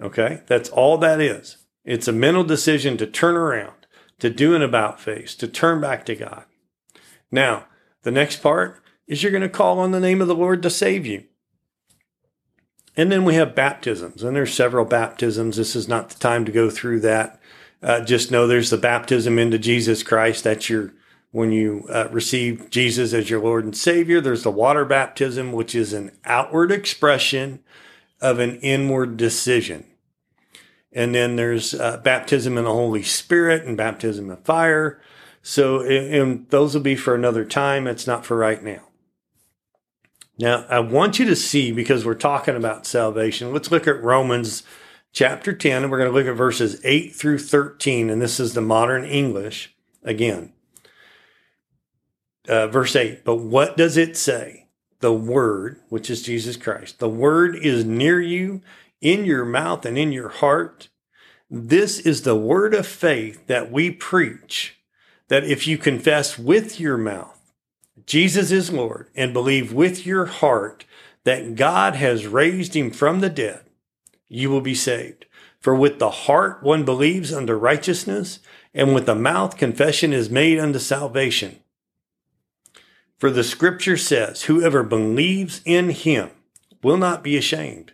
Okay. 0.00 0.42
That's 0.46 0.68
all 0.68 0.98
that 0.98 1.20
is. 1.20 1.58
It's 1.84 2.08
a 2.08 2.12
mental 2.12 2.44
decision 2.44 2.96
to 2.98 3.06
turn 3.06 3.34
around, 3.34 3.86
to 4.18 4.30
do 4.30 4.54
an 4.54 4.62
about 4.62 5.00
face, 5.00 5.34
to 5.36 5.48
turn 5.48 5.80
back 5.80 6.04
to 6.06 6.14
God. 6.14 6.44
Now, 7.30 7.66
the 8.02 8.10
next 8.10 8.42
part 8.42 8.82
is 9.06 9.22
you're 9.22 9.32
going 9.32 9.42
to 9.42 9.48
call 9.48 9.78
on 9.78 9.90
the 9.90 10.00
name 10.00 10.20
of 10.20 10.28
the 10.28 10.34
Lord 10.34 10.62
to 10.62 10.70
save 10.70 11.06
you. 11.06 11.24
And 12.96 13.12
then 13.12 13.24
we 13.24 13.34
have 13.34 13.54
baptisms, 13.54 14.22
and 14.22 14.34
there's 14.34 14.52
several 14.52 14.84
baptisms. 14.84 15.56
This 15.56 15.76
is 15.76 15.88
not 15.88 16.10
the 16.10 16.18
time 16.18 16.44
to 16.44 16.52
go 16.52 16.68
through 16.68 17.00
that. 17.00 17.40
Uh, 17.80 18.00
just 18.00 18.32
know 18.32 18.46
there's 18.46 18.70
the 18.70 18.76
baptism 18.76 19.38
into 19.38 19.56
Jesus 19.56 20.02
Christ. 20.02 20.44
That's 20.44 20.68
your 20.68 20.92
when 21.30 21.52
you 21.52 21.86
uh, 21.90 22.08
receive 22.10 22.70
Jesus 22.70 23.12
as 23.12 23.30
your 23.30 23.40
Lord 23.40 23.64
and 23.64 23.76
Savior. 23.76 24.20
There's 24.20 24.42
the 24.42 24.50
water 24.50 24.84
baptism, 24.84 25.52
which 25.52 25.74
is 25.74 25.92
an 25.92 26.10
outward 26.24 26.72
expression 26.72 27.60
of 28.20 28.40
an 28.40 28.56
inward 28.60 29.16
decision. 29.16 29.84
And 30.92 31.14
then 31.14 31.36
there's 31.36 31.74
uh, 31.74 31.98
baptism 31.98 32.56
in 32.56 32.64
the 32.64 32.72
Holy 32.72 33.02
Spirit 33.02 33.64
and 33.64 33.76
baptism 33.76 34.30
in 34.30 34.36
fire. 34.38 35.00
So, 35.42 35.82
and 35.82 36.48
those 36.50 36.74
will 36.74 36.82
be 36.82 36.96
for 36.96 37.14
another 37.14 37.44
time. 37.44 37.86
It's 37.86 38.06
not 38.06 38.24
for 38.24 38.36
right 38.36 38.62
now. 38.62 38.82
Now, 40.38 40.66
I 40.68 40.80
want 40.80 41.18
you 41.18 41.26
to 41.26 41.36
see 41.36 41.72
because 41.72 42.04
we're 42.04 42.14
talking 42.14 42.56
about 42.56 42.86
salvation. 42.86 43.52
Let's 43.52 43.70
look 43.70 43.86
at 43.86 44.02
Romans 44.02 44.62
chapter 45.12 45.52
10, 45.52 45.82
and 45.82 45.92
we're 45.92 45.98
going 45.98 46.10
to 46.10 46.16
look 46.16 46.26
at 46.26 46.36
verses 46.36 46.80
8 46.84 47.14
through 47.14 47.38
13. 47.38 48.08
And 48.08 48.22
this 48.22 48.38
is 48.38 48.54
the 48.54 48.60
modern 48.60 49.04
English 49.04 49.74
again. 50.02 50.52
Uh, 52.48 52.66
verse 52.68 52.96
8, 52.96 53.24
but 53.24 53.36
what 53.36 53.76
does 53.76 53.98
it 53.98 54.16
say? 54.16 54.68
the 55.00 55.12
Word, 55.12 55.80
which 55.88 56.10
is 56.10 56.22
Jesus 56.22 56.56
Christ. 56.56 56.98
The 56.98 57.08
Word 57.08 57.56
is 57.56 57.84
near 57.84 58.20
you, 58.20 58.62
in 59.00 59.24
your 59.24 59.44
mouth 59.44 59.84
and 59.84 59.96
in 59.98 60.12
your 60.12 60.28
heart. 60.28 60.88
This 61.50 61.98
is 61.98 62.22
the 62.22 62.36
word 62.36 62.74
of 62.74 62.86
faith 62.86 63.46
that 63.46 63.70
we 63.70 63.90
preach 63.90 64.78
that 65.28 65.44
if 65.44 65.66
you 65.66 65.78
confess 65.78 66.38
with 66.38 66.80
your 66.80 66.96
mouth 66.96 67.38
Jesus 68.06 68.50
is 68.50 68.72
Lord 68.72 69.10
and 69.14 69.34
believe 69.34 69.72
with 69.72 70.06
your 70.06 70.24
heart 70.24 70.86
that 71.24 71.56
God 71.56 71.94
has 71.94 72.26
raised 72.26 72.74
him 72.74 72.90
from 72.90 73.20
the 73.20 73.28
dead, 73.28 73.60
you 74.28 74.48
will 74.48 74.62
be 74.62 74.74
saved. 74.74 75.26
For 75.60 75.74
with 75.74 75.98
the 75.98 76.10
heart 76.10 76.62
one 76.62 76.84
believes 76.84 77.32
unto 77.32 77.52
righteousness, 77.52 78.38
and 78.72 78.94
with 78.94 79.04
the 79.04 79.14
mouth 79.14 79.58
confession 79.58 80.14
is 80.14 80.30
made 80.30 80.58
unto 80.58 80.78
salvation. 80.78 81.58
For 83.18 83.30
the 83.30 83.44
scripture 83.44 83.96
says, 83.96 84.44
Whoever 84.44 84.82
believes 84.82 85.60
in 85.66 85.90
him 85.90 86.30
will 86.82 86.96
not 86.96 87.22
be 87.24 87.36
ashamed. 87.36 87.92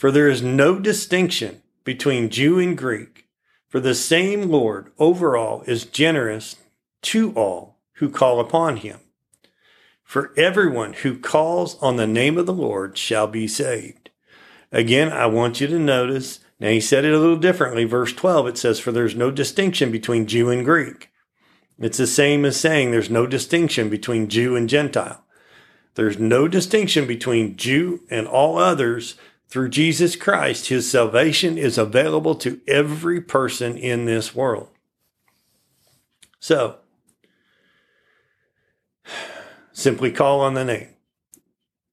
For 0.00 0.10
there 0.10 0.30
is 0.30 0.40
no 0.40 0.78
distinction 0.78 1.60
between 1.84 2.30
Jew 2.30 2.58
and 2.58 2.74
Greek, 2.74 3.26
for 3.68 3.80
the 3.80 3.94
same 3.94 4.48
Lord 4.48 4.90
over 4.98 5.36
all 5.36 5.60
is 5.66 5.84
generous 5.84 6.56
to 7.02 7.32
all 7.32 7.76
who 7.96 8.08
call 8.08 8.40
upon 8.40 8.78
him. 8.78 9.00
For 10.02 10.32
everyone 10.38 10.94
who 10.94 11.18
calls 11.18 11.76
on 11.82 11.96
the 11.96 12.06
name 12.06 12.38
of 12.38 12.46
the 12.46 12.54
Lord 12.54 12.96
shall 12.96 13.26
be 13.26 13.46
saved. 13.46 14.08
Again, 14.72 15.12
I 15.12 15.26
want 15.26 15.60
you 15.60 15.66
to 15.66 15.78
notice, 15.78 16.40
now 16.58 16.70
he 16.70 16.80
said 16.80 17.04
it 17.04 17.12
a 17.12 17.18
little 17.18 17.36
differently. 17.36 17.84
Verse 17.84 18.14
12, 18.14 18.46
it 18.46 18.56
says, 18.56 18.80
For 18.80 18.92
there's 18.92 19.14
no 19.14 19.30
distinction 19.30 19.92
between 19.92 20.26
Jew 20.26 20.48
and 20.48 20.64
Greek. 20.64 21.10
It's 21.78 21.98
the 21.98 22.06
same 22.06 22.46
as 22.46 22.58
saying 22.58 22.90
there's 22.90 23.10
no 23.10 23.26
distinction 23.26 23.90
between 23.90 24.30
Jew 24.30 24.56
and 24.56 24.66
Gentile. 24.66 25.26
There's 25.94 26.18
no 26.18 26.48
distinction 26.48 27.06
between 27.06 27.56
Jew 27.56 28.00
and 28.10 28.26
all 28.26 28.56
others. 28.56 29.16
Through 29.50 29.70
Jesus 29.70 30.14
Christ, 30.14 30.68
his 30.68 30.88
salvation 30.88 31.58
is 31.58 31.76
available 31.76 32.36
to 32.36 32.60
every 32.68 33.20
person 33.20 33.76
in 33.76 34.04
this 34.04 34.32
world. 34.32 34.68
So, 36.38 36.76
simply 39.72 40.12
call 40.12 40.40
on 40.40 40.54
the 40.54 40.64
name 40.64 40.90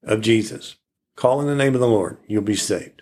of 0.03 0.21
Jesus. 0.21 0.75
Call 1.15 1.39
on 1.39 1.47
the 1.47 1.55
name 1.55 1.73
of 1.73 1.81
the 1.81 1.87
Lord. 1.87 2.17
You'll 2.27 2.43
be 2.43 2.55
saved. 2.55 3.01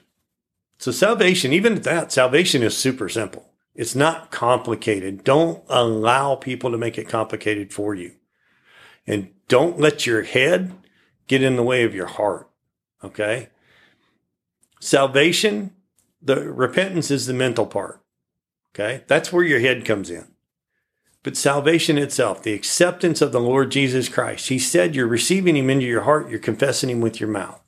So, 0.78 0.91
salvation, 0.91 1.52
even 1.52 1.74
at 1.74 1.84
that, 1.84 2.13
salvation 2.13 2.63
is 2.63 2.78
super 2.78 3.10
simple. 3.10 3.50
It's 3.76 3.94
not 3.94 4.32
complicated. 4.32 5.26
Don't 5.26 5.65
allow 5.68 6.36
people 6.36 6.72
to 6.72 6.78
make 6.78 6.98
it 6.98 7.10
complicated 7.10 7.74
for 7.74 7.94
you. 7.94 8.13
And 9.06 9.32
don't 9.50 9.82
let 9.82 10.06
your 10.08 10.24
head 10.24 10.74
get 11.28 11.44
in 11.44 11.58
the 11.58 11.63
way 11.63 11.84
of 11.84 11.94
your 11.94 12.08
heart. 12.08 12.50
Okay. 13.04 13.50
Salvation, 14.86 15.71
the 16.21 16.54
repentance 16.54 17.10
is 17.10 17.26
the 17.26 17.34
mental 17.34 17.65
part. 17.65 18.02
Okay. 18.69 19.04
That's 19.08 19.34
where 19.34 19.43
your 19.43 19.60
head 19.60 19.84
comes 19.84 20.12
in. 20.12 20.28
But 21.24 21.36
salvation 21.36 21.98
itself, 21.98 22.43
the 22.43 22.54
acceptance 22.54 23.19
of 23.19 23.32
the 23.32 23.39
Lord 23.39 23.71
Jesus 23.71 24.08
Christ, 24.08 24.50
He 24.50 24.60
said 24.60 24.93
you're 24.93 25.08
receiving 25.08 25.56
Him 25.56 25.71
into 25.71 25.88
your 25.88 26.04
heart, 26.04 26.30
you're 26.30 26.38
confessing 26.38 26.91
Him 26.91 27.02
with 27.02 27.19
your 27.19 27.30
mouth. 27.30 27.60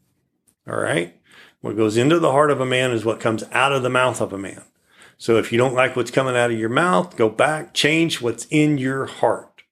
All 0.69 0.77
right. 0.77 1.19
What 1.62 1.75
goes 1.75 1.97
into 1.97 2.19
the 2.19 2.34
heart 2.34 2.51
of 2.51 2.62
a 2.62 2.67
man 2.67 2.91
is 2.91 3.03
what 3.03 3.19
comes 3.19 3.43
out 3.51 3.73
of 3.73 3.82
the 3.82 3.89
mouth 3.89 4.21
of 4.21 4.32
a 4.32 4.38
man. 4.38 4.62
So 5.17 5.38
if 5.38 5.51
you 5.51 5.58
don't 5.58 5.73
like 5.73 5.95
what's 5.95 6.12
coming 6.12 6.38
out 6.38 6.51
of 6.51 6.60
your 6.60 6.69
mouth, 6.69 7.17
go 7.17 7.30
back, 7.30 7.73
change 7.73 8.21
what's 8.21 8.45
in 8.51 8.77
your 8.77 9.08
heart. 9.08 9.63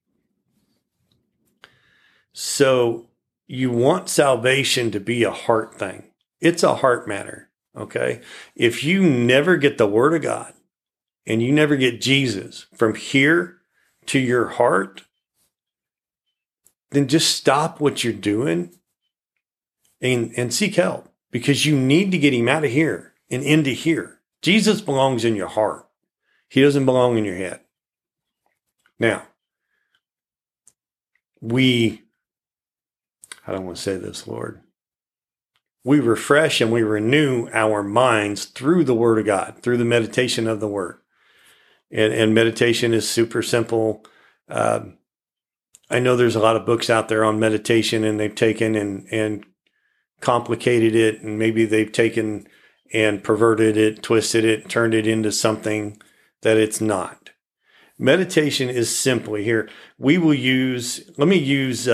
So 2.34 3.06
you 3.46 3.70
want 3.70 4.10
salvation 4.10 4.90
to 4.90 5.00
be 5.00 5.22
a 5.22 5.30
heart 5.30 5.76
thing. 5.76 6.06
It's 6.42 6.64
a 6.64 6.76
heart 6.76 7.08
matter. 7.08 7.50
Okay. 7.76 8.22
If 8.56 8.84
you 8.84 9.04
never 9.04 9.58
get 9.58 9.78
the 9.78 9.88
word 9.88 10.14
of 10.14 10.22
God 10.22 10.54
and 11.26 11.42
you 11.42 11.52
never 11.52 11.76
get 11.76 12.02
Jesus 12.02 12.68
from 12.74 12.96
here 12.96 13.58
to 14.08 14.20
your 14.20 14.48
heart, 14.50 15.04
then 16.92 17.08
just 17.08 17.36
stop 17.36 17.80
what 17.80 18.04
you're 18.04 18.14
doing 18.14 18.72
and, 20.02 20.34
and 20.38 20.54
seek 20.54 20.76
help 20.76 21.10
because 21.32 21.66
you 21.66 21.78
need 21.78 22.12
to 22.12 22.18
get 22.18 22.34
him 22.34 22.48
out 22.48 22.64
of 22.64 22.72
here 22.72 23.14
and 23.30 23.44
into 23.44 23.72
here. 23.72 24.20
Jesus 24.42 24.82
belongs 24.82 25.26
in 25.26 25.36
your 25.36 25.48
heart. 25.48 25.88
He 26.48 26.62
doesn't 26.62 26.86
belong 26.86 27.18
in 27.18 27.26
your 27.26 27.36
head. 27.36 27.62
Now, 29.00 29.24
we, 31.42 32.04
I 33.46 33.52
don't 33.52 33.66
want 33.66 33.78
to 33.78 33.84
say 33.84 33.98
this, 33.98 34.28
Lord. 34.28 34.62
We 35.86 36.00
refresh 36.00 36.62
and 36.62 36.72
we 36.72 36.82
renew 36.82 37.48
our 37.54 37.84
minds 37.84 38.46
through 38.46 38.86
the 38.86 38.96
Word 38.96 39.20
of 39.20 39.28
God, 39.28 39.60
through 39.62 39.78
the 39.78 39.86
meditation 39.86 40.48
of 40.48 40.60
the 40.60 40.68
Word. 40.68 40.98
And, 41.92 42.12
and 42.12 42.34
meditation 42.34 42.92
is 42.92 43.08
super 43.08 43.44
simple. 43.44 44.04
Um, 44.50 44.98
I 45.88 46.00
know 46.00 46.16
there's 46.16 46.36
a 46.36 46.42
lot 46.42 46.56
of 46.56 46.66
books 46.66 46.90
out 46.90 47.08
there 47.08 47.24
on 47.24 47.40
meditation 47.40 48.04
and 48.04 48.20
they've 48.20 48.34
taken 48.34 48.76
and, 48.76 49.08
and 49.12 49.46
complicated 50.22 50.96
it 50.96 51.22
and 51.22 51.38
maybe 51.38 51.66
they've 51.66 51.92
taken 51.92 52.48
and 52.92 53.24
perverted 53.24 53.78
it, 53.78 54.02
twisted 54.02 54.44
it, 54.44 54.68
turned 54.68 54.96
it 54.96 55.06
into 55.06 55.32
something 55.32 56.02
that 56.42 56.58
it's 56.58 56.82
not. 56.82 57.30
Meditation 58.00 58.70
is 58.70 58.96
simply 58.96 59.44
here. 59.44 59.70
We 60.00 60.18
will 60.18 60.34
use, 60.34 61.12
let 61.20 61.28
me 61.28 61.38
use, 61.38 61.88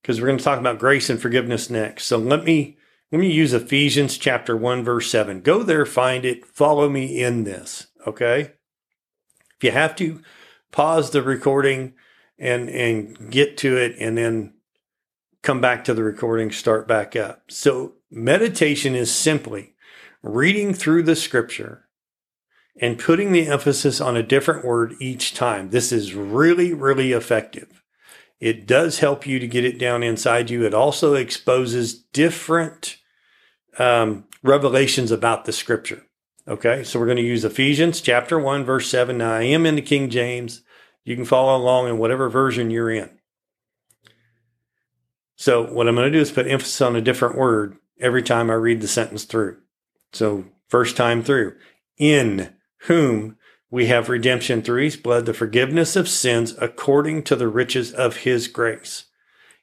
because 0.00 0.20
we're 0.20 0.26
going 0.26 0.38
to 0.38 0.44
talk 0.44 0.58
about 0.58 0.78
grace 0.78 1.10
and 1.10 1.20
forgiveness 1.20 1.70
next. 1.70 2.06
So 2.06 2.18
let 2.18 2.44
me, 2.44 2.78
let 3.12 3.20
me 3.20 3.30
use 3.30 3.52
Ephesians 3.52 4.18
chapter 4.18 4.56
1, 4.56 4.84
verse 4.84 5.10
7. 5.10 5.40
Go 5.40 5.62
there, 5.62 5.84
find 5.86 6.24
it, 6.24 6.46
follow 6.46 6.88
me 6.88 7.22
in 7.22 7.44
this. 7.44 7.88
Okay. 8.06 8.52
If 9.56 9.64
you 9.64 9.70
have 9.72 9.94
to, 9.96 10.22
pause 10.72 11.10
the 11.10 11.22
recording 11.22 11.94
and, 12.38 12.68
and 12.68 13.30
get 13.30 13.56
to 13.58 13.76
it 13.76 13.96
and 13.98 14.16
then 14.16 14.54
come 15.42 15.60
back 15.60 15.84
to 15.84 15.94
the 15.94 16.02
recording, 16.02 16.50
start 16.50 16.86
back 16.86 17.16
up. 17.16 17.50
So 17.50 17.94
meditation 18.10 18.94
is 18.94 19.14
simply 19.14 19.74
reading 20.22 20.74
through 20.74 21.02
the 21.04 21.16
scripture 21.16 21.86
and 22.80 22.98
putting 22.98 23.32
the 23.32 23.46
emphasis 23.46 24.00
on 24.00 24.16
a 24.16 24.22
different 24.22 24.64
word 24.64 24.94
each 25.00 25.34
time. 25.34 25.70
This 25.70 25.92
is 25.92 26.14
really, 26.14 26.72
really 26.72 27.12
effective. 27.12 27.79
It 28.40 28.66
does 28.66 28.98
help 29.00 29.26
you 29.26 29.38
to 29.38 29.46
get 29.46 29.66
it 29.66 29.78
down 29.78 30.02
inside 30.02 30.48
you. 30.48 30.64
It 30.64 30.72
also 30.72 31.14
exposes 31.14 31.94
different 31.94 32.96
um, 33.78 34.24
revelations 34.42 35.10
about 35.10 35.44
the 35.44 35.52
scripture. 35.52 36.02
Okay, 36.48 36.82
so 36.82 36.98
we're 36.98 37.06
going 37.06 37.18
to 37.18 37.22
use 37.22 37.44
Ephesians 37.44 38.00
chapter 38.00 38.38
1, 38.38 38.64
verse 38.64 38.88
7. 38.88 39.18
Now, 39.18 39.34
I 39.34 39.42
am 39.42 39.66
in 39.66 39.76
the 39.76 39.82
King 39.82 40.08
James. 40.08 40.62
You 41.04 41.14
can 41.14 41.26
follow 41.26 41.56
along 41.56 41.88
in 41.88 41.98
whatever 41.98 42.30
version 42.30 42.70
you're 42.70 42.90
in. 42.90 43.10
So, 45.36 45.62
what 45.62 45.86
I'm 45.86 45.94
going 45.94 46.10
to 46.10 46.18
do 46.18 46.20
is 46.20 46.32
put 46.32 46.46
emphasis 46.46 46.80
on 46.80 46.96
a 46.96 47.00
different 47.00 47.36
word 47.36 47.76
every 48.00 48.22
time 48.22 48.50
I 48.50 48.54
read 48.54 48.80
the 48.80 48.88
sentence 48.88 49.24
through. 49.24 49.58
So, 50.12 50.46
first 50.68 50.96
time 50.96 51.22
through, 51.22 51.56
in 51.98 52.54
whom 52.84 53.36
we 53.70 53.86
have 53.86 54.08
redemption 54.08 54.62
through 54.62 54.82
his 54.82 54.96
blood, 54.96 55.26
the 55.26 55.34
forgiveness 55.34 55.94
of 55.94 56.08
sins 56.08 56.54
according 56.58 57.22
to 57.24 57.36
the 57.36 57.48
riches 57.48 57.92
of 57.92 58.18
his 58.18 58.48
grace. 58.48 59.04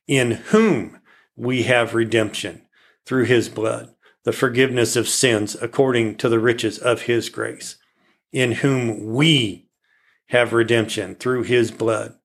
In 0.07 0.31
whom 0.31 0.99
we 1.35 1.63
have 1.63 1.93
redemption 1.93 2.61
through 3.05 3.25
his 3.25 3.49
blood, 3.49 3.93
the 4.23 4.31
forgiveness 4.31 4.95
of 4.95 5.07
sins 5.07 5.55
according 5.61 6.15
to 6.17 6.29
the 6.29 6.39
riches 6.39 6.79
of 6.79 7.03
his 7.03 7.29
grace. 7.29 7.77
In 8.31 8.53
whom 8.53 9.13
we 9.13 9.67
have 10.27 10.53
redemption 10.53 11.15
through 11.15 11.43
his 11.43 11.71
blood, 11.71 12.15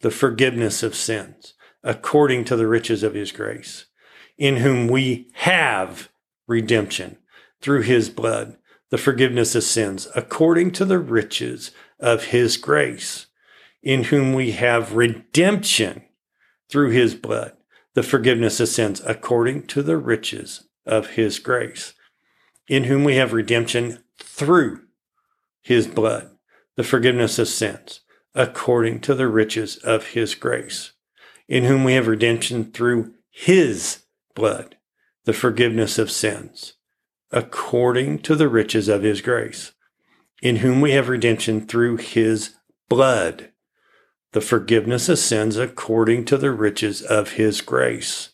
the 0.00 0.10
forgiveness 0.10 0.82
of 0.82 0.94
sins 0.94 1.54
according 1.82 2.44
to 2.44 2.56
the 2.56 2.66
riches 2.66 3.02
of 3.02 3.14
his 3.14 3.32
grace. 3.32 3.86
In 4.36 4.58
whom 4.58 4.88
we 4.88 5.30
have 5.34 6.10
redemption 6.46 7.18
through 7.60 7.82
his 7.82 8.08
blood, 8.08 8.56
the 8.90 8.98
forgiveness 8.98 9.54
of 9.54 9.62
sins 9.62 10.08
according 10.14 10.70
to 10.72 10.84
the 10.84 10.98
riches 10.98 11.70
of 12.00 12.26
his 12.26 12.56
grace, 12.56 13.26
in 13.82 14.04
whom 14.04 14.32
we 14.32 14.52
have 14.52 14.94
redemption 14.94 16.02
through 16.68 16.90
his 16.90 17.14
blood, 17.14 17.52
the 17.94 18.02
forgiveness 18.02 18.60
of 18.60 18.68
sins 18.68 19.02
according 19.04 19.66
to 19.66 19.82
the 19.82 19.96
riches 19.96 20.68
of 20.86 21.10
his 21.10 21.38
grace, 21.38 21.94
in 22.66 22.84
whom 22.84 23.04
we 23.04 23.16
have 23.16 23.32
redemption 23.32 24.02
through 24.18 24.80
his 25.60 25.86
blood, 25.86 26.30
the 26.76 26.84
forgiveness 26.84 27.38
of 27.38 27.48
sins 27.48 28.00
according 28.34 29.00
to 29.00 29.14
the 29.14 29.28
riches 29.28 29.76
of 29.78 30.08
his 30.08 30.34
grace, 30.34 30.92
in 31.48 31.64
whom 31.64 31.84
we 31.84 31.94
have 31.94 32.06
redemption 32.06 32.70
through 32.72 33.12
his 33.30 34.04
blood, 34.34 34.76
the 35.24 35.32
forgiveness 35.32 35.98
of 35.98 36.10
sins 36.10 36.74
according 37.30 38.18
to 38.20 38.34
the 38.34 38.48
riches 38.48 38.88
of 38.88 39.02
his 39.02 39.20
grace, 39.20 39.72
in 40.40 40.56
whom 40.56 40.80
we 40.80 40.92
have 40.92 41.08
redemption 41.08 41.66
through 41.66 41.96
his 41.96 42.54
blood, 42.88 43.50
the 44.32 44.40
forgiveness 44.40 45.08
of 45.08 45.18
sins 45.18 45.56
according 45.56 46.24
to 46.24 46.36
the 46.36 46.50
riches 46.50 47.02
of 47.02 47.32
his 47.32 47.60
grace, 47.60 48.30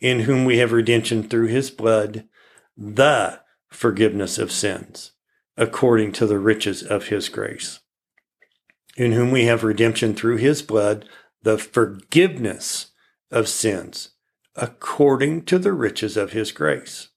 in 0.00 0.20
whom 0.20 0.44
we 0.44 0.58
have 0.58 0.72
redemption 0.72 1.22
through 1.22 1.46
his 1.46 1.70
blood, 1.70 2.24
the 2.76 3.40
forgiveness 3.68 4.38
of 4.38 4.50
sins 4.50 5.12
according 5.56 6.10
to 6.10 6.26
the 6.26 6.38
riches 6.38 6.82
of 6.82 7.08
his 7.08 7.28
grace, 7.28 7.80
in 8.96 9.12
whom 9.12 9.30
we 9.30 9.44
have 9.44 9.62
redemption 9.62 10.14
through 10.14 10.36
his 10.36 10.62
blood, 10.62 11.06
the 11.42 11.58
forgiveness 11.58 12.90
of 13.30 13.46
sins 13.46 14.10
according 14.56 15.42
to 15.44 15.58
the 15.58 15.72
riches 15.72 16.16
of 16.16 16.32
his 16.32 16.50
grace 16.50 17.09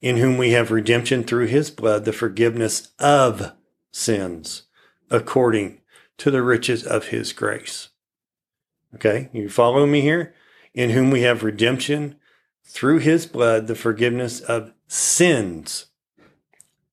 in 0.00 0.16
whom 0.16 0.38
we 0.38 0.50
have 0.50 0.70
redemption 0.70 1.24
through 1.24 1.46
his 1.46 1.70
blood, 1.70 2.04
the 2.04 2.12
forgiveness 2.12 2.92
of 2.98 3.52
sins, 3.90 4.62
according 5.10 5.80
to 6.18 6.30
the 6.30 6.42
riches 6.42 6.84
of 6.84 7.08
his 7.08 7.32
grace. 7.32 7.88
Okay, 8.94 9.28
you 9.32 9.48
follow 9.48 9.86
me 9.86 10.00
here? 10.00 10.34
In 10.74 10.90
whom 10.90 11.10
we 11.10 11.22
have 11.22 11.42
redemption 11.42 12.16
through 12.64 12.98
his 12.98 13.26
blood, 13.26 13.66
the 13.66 13.74
forgiveness 13.74 14.40
of 14.40 14.72
sins, 14.86 15.86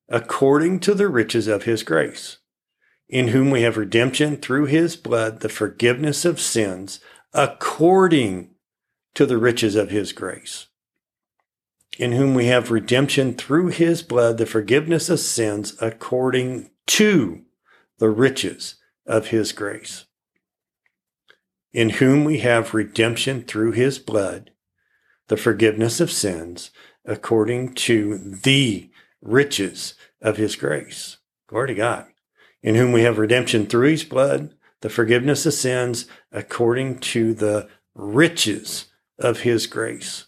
according 0.09 0.79
to 0.81 0.93
the 0.93 1.07
riches 1.07 1.47
of 1.47 1.63
his 1.63 1.83
grace. 1.83 2.37
In 3.07 3.29
whom 3.29 3.51
we 3.51 3.61
have 3.61 3.77
redemption 3.77 4.37
through 4.37 4.65
his 4.65 4.95
blood, 4.95 5.41
the 5.41 5.49
forgiveness 5.49 6.25
of 6.25 6.41
sins, 6.41 6.99
according 7.33 8.55
to 9.13 9.25
the 9.27 9.37
riches 9.37 9.75
of 9.75 9.91
his 9.91 10.11
grace 10.11 10.67
in 11.97 12.11
whom 12.11 12.33
we 12.33 12.45
have 12.45 12.71
redemption 12.71 13.33
through 13.33 13.67
his 13.67 14.01
blood, 14.01 14.37
the 14.37 14.45
forgiveness 14.45 15.09
of 15.09 15.19
sins 15.19 15.75
according 15.81 16.69
to 16.87 17.43
the 17.99 18.09
riches 18.09 18.75
of 19.05 19.27
his 19.27 19.51
grace. 19.51 20.05
In 21.73 21.91
whom 21.91 22.23
we 22.23 22.39
have 22.39 22.73
redemption 22.73 23.43
through 23.43 23.71
his 23.71 23.99
blood, 23.99 24.51
the 25.27 25.37
forgiveness 25.37 25.99
of 25.99 26.11
sins 26.11 26.71
according 27.05 27.73
to 27.73 28.17
the 28.17 28.89
riches 29.21 29.95
of 30.21 30.37
his 30.37 30.55
grace. 30.55 31.17
Glory 31.47 31.69
to 31.69 31.75
God. 31.75 32.07
In 32.61 32.75
whom 32.75 32.91
we 32.91 33.01
have 33.01 33.17
redemption 33.17 33.67
through 33.67 33.89
his 33.89 34.03
blood, 34.03 34.53
the 34.81 34.89
forgiveness 34.89 35.45
of 35.45 35.53
sins 35.53 36.07
according 36.31 36.99
to 36.99 37.33
the 37.33 37.69
riches 37.93 38.85
of 39.19 39.41
his 39.41 39.67
grace 39.67 40.25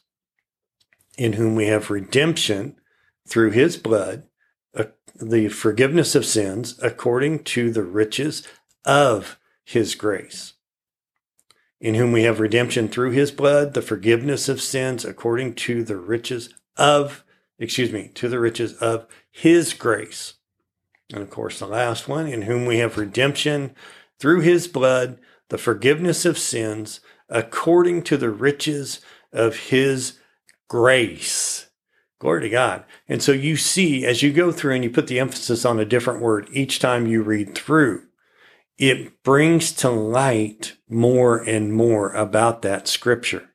in 1.18 1.34
whom 1.34 1.56
we 1.56 1.68
have 1.68 1.90
redemption 1.90 2.76
through 3.28 3.52
his 3.52 3.76
blood, 3.76 4.24
uh, 4.76 4.86
the 5.16 5.50
forgiveness 5.50 6.16
of 6.16 6.26
sins 6.26 6.80
according 6.82 7.44
to 7.44 7.72
the 7.72 7.84
riches 7.84 8.48
of 8.86 9.40
his 9.66 9.96
grace. 9.96 10.54
In 11.82 11.96
whom 11.96 12.12
we 12.12 12.24
have 12.24 12.40
redemption 12.40 12.88
through 12.88 13.12
his 13.12 13.32
blood, 13.32 13.74
the 13.74 13.82
forgiveness 13.82 14.48
of 14.48 14.62
sins 14.62 15.04
according 15.04 15.56
to 15.56 15.84
the 15.84 15.98
riches 15.98 16.54
of, 16.76 17.24
excuse 17.60 17.92
me, 17.92 18.10
to 18.16 18.30
the 18.30 18.40
riches 18.40 18.74
of 18.76 19.06
his 19.30 19.74
grace. 19.74 20.36
And 21.14 21.22
of 21.22 21.30
course, 21.30 21.60
the 21.60 21.68
last 21.68 22.08
one, 22.08 22.28
in 22.28 22.44
whom 22.44 22.66
we 22.66 22.78
have 22.78 22.98
redemption 22.98 23.76
through 24.20 24.42
his 24.42 24.68
blood, 24.68 25.20
the 25.50 25.58
forgiveness 25.58 26.26
of 26.26 26.38
sins 26.38 27.00
according 27.30 28.04
to 28.04 28.18
the 28.18 28.30
riches 28.30 29.02
of 29.32 29.56
his 29.58 30.20
grace. 30.68 31.70
Glory 32.20 32.42
to 32.42 32.50
God. 32.50 32.84
And 33.08 33.22
so 33.22 33.32
you 33.32 33.58
see, 33.58 34.06
as 34.06 34.24
you 34.24 34.34
go 34.34 34.52
through 34.52 34.76
and 34.76 34.84
you 34.84 34.90
put 34.90 35.08
the 35.08 35.20
emphasis 35.20 35.66
on 35.66 35.80
a 35.80 35.86
different 35.86 36.22
word 36.22 36.50
each 36.52 36.80
time 36.80 37.06
you 37.06 37.22
read 37.22 37.54
through, 37.54 38.04
it 38.78 39.24
brings 39.24 39.72
to 39.74 39.90
light 39.90 40.78
more 40.90 41.38
and 41.38 41.74
more 41.74 42.12
about 42.14 42.62
that 42.64 42.88
scripture. 42.88 43.50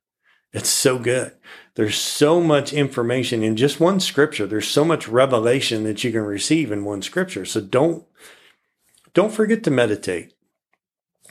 It's 0.52 0.68
so 0.68 0.98
good. 0.98 1.32
There's 1.74 1.96
so 1.96 2.40
much 2.40 2.72
information 2.72 3.42
in 3.42 3.56
just 3.56 3.80
one 3.80 3.98
scripture. 3.98 4.46
There's 4.46 4.68
so 4.68 4.84
much 4.84 5.08
revelation 5.08 5.84
that 5.84 6.04
you 6.04 6.12
can 6.12 6.22
receive 6.22 6.70
in 6.70 6.84
one 6.84 7.02
scripture. 7.02 7.44
So 7.44 7.60
don't, 7.60 8.04
don't 9.14 9.32
forget 9.32 9.64
to 9.64 9.70
meditate. 9.70 10.34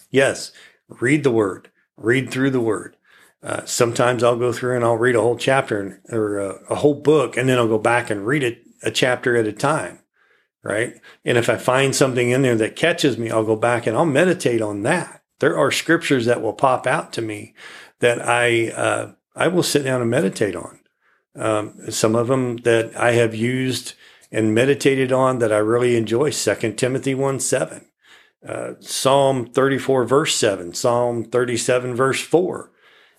Yes, 0.10 0.52
read 0.89 1.24
the 1.24 1.32
word, 1.32 1.70
read 1.96 2.32
through 2.32 2.50
the 2.50 2.60
word. 2.60 2.98
Uh, 3.43 3.65
sometimes 3.65 4.23
I'll 4.23 4.38
go 4.38 4.54
through 4.54 4.75
and 4.75 4.86
I'll 4.86 4.97
read 4.97 5.15
a 5.15 5.21
whole 5.21 5.38
chapter 5.38 6.01
or 6.10 6.39
a, 6.39 6.49
a 6.69 6.75
whole 6.75 6.93
book, 6.93 7.38
and 7.38 7.49
then 7.49 7.58
I'll 7.58 7.67
go 7.67 7.80
back 7.80 8.10
and 8.10 8.25
read 8.25 8.43
it 8.43 8.63
a 8.84 8.91
chapter 8.91 9.36
at 9.36 9.47
a 9.47 9.54
time. 9.54 9.99
Right. 10.63 10.93
And 11.25 11.39
if 11.39 11.49
I 11.49 11.58
find 11.58 11.95
something 11.95 12.30
in 12.30 12.43
there 12.43 12.56
that 12.56 12.75
catches 12.75 13.17
me, 13.17 13.32
I'll 13.32 13.43
go 13.43 13.56
back 13.56 13.88
and 13.88 13.97
I'll 13.97 14.06
meditate 14.06 14.62
on 14.62 14.84
that. 14.84 15.23
There 15.39 15.58
are 15.58 15.71
scriptures 15.71 16.25
that 16.25 16.41
will 16.41 16.54
pop 16.54 16.86
out 16.86 17.12
to 17.13 17.21
me 17.23 17.56
that 17.99 18.21
I, 18.21 18.69
uh, 18.69 19.13
I 19.36 19.47
will 19.47 19.63
sit 19.63 19.84
down 19.84 20.01
and 20.01 20.10
meditate 20.12 20.56
on. 20.56 20.80
Um, 21.36 21.89
some 21.89 22.15
of 22.15 22.27
them 22.27 22.58
that 22.58 22.95
I 22.95 23.13
have 23.13 23.34
used 23.34 23.93
and 24.32 24.56
meditated 24.56 25.12
on 25.12 25.39
that 25.39 25.51
I 25.51 25.58
really 25.58 25.95
enjoy. 25.95 26.30
Second 26.30 26.77
Timothy 26.77 27.15
1 27.15 27.39
7, 27.39 27.86
uh, 28.47 28.73
Psalm 28.80 29.45
34, 29.45 30.06
verse 30.06 30.36
7, 30.36 30.73
Psalm 30.73 31.23
37, 31.23 31.95
verse 31.95 32.21
4, 32.21 32.70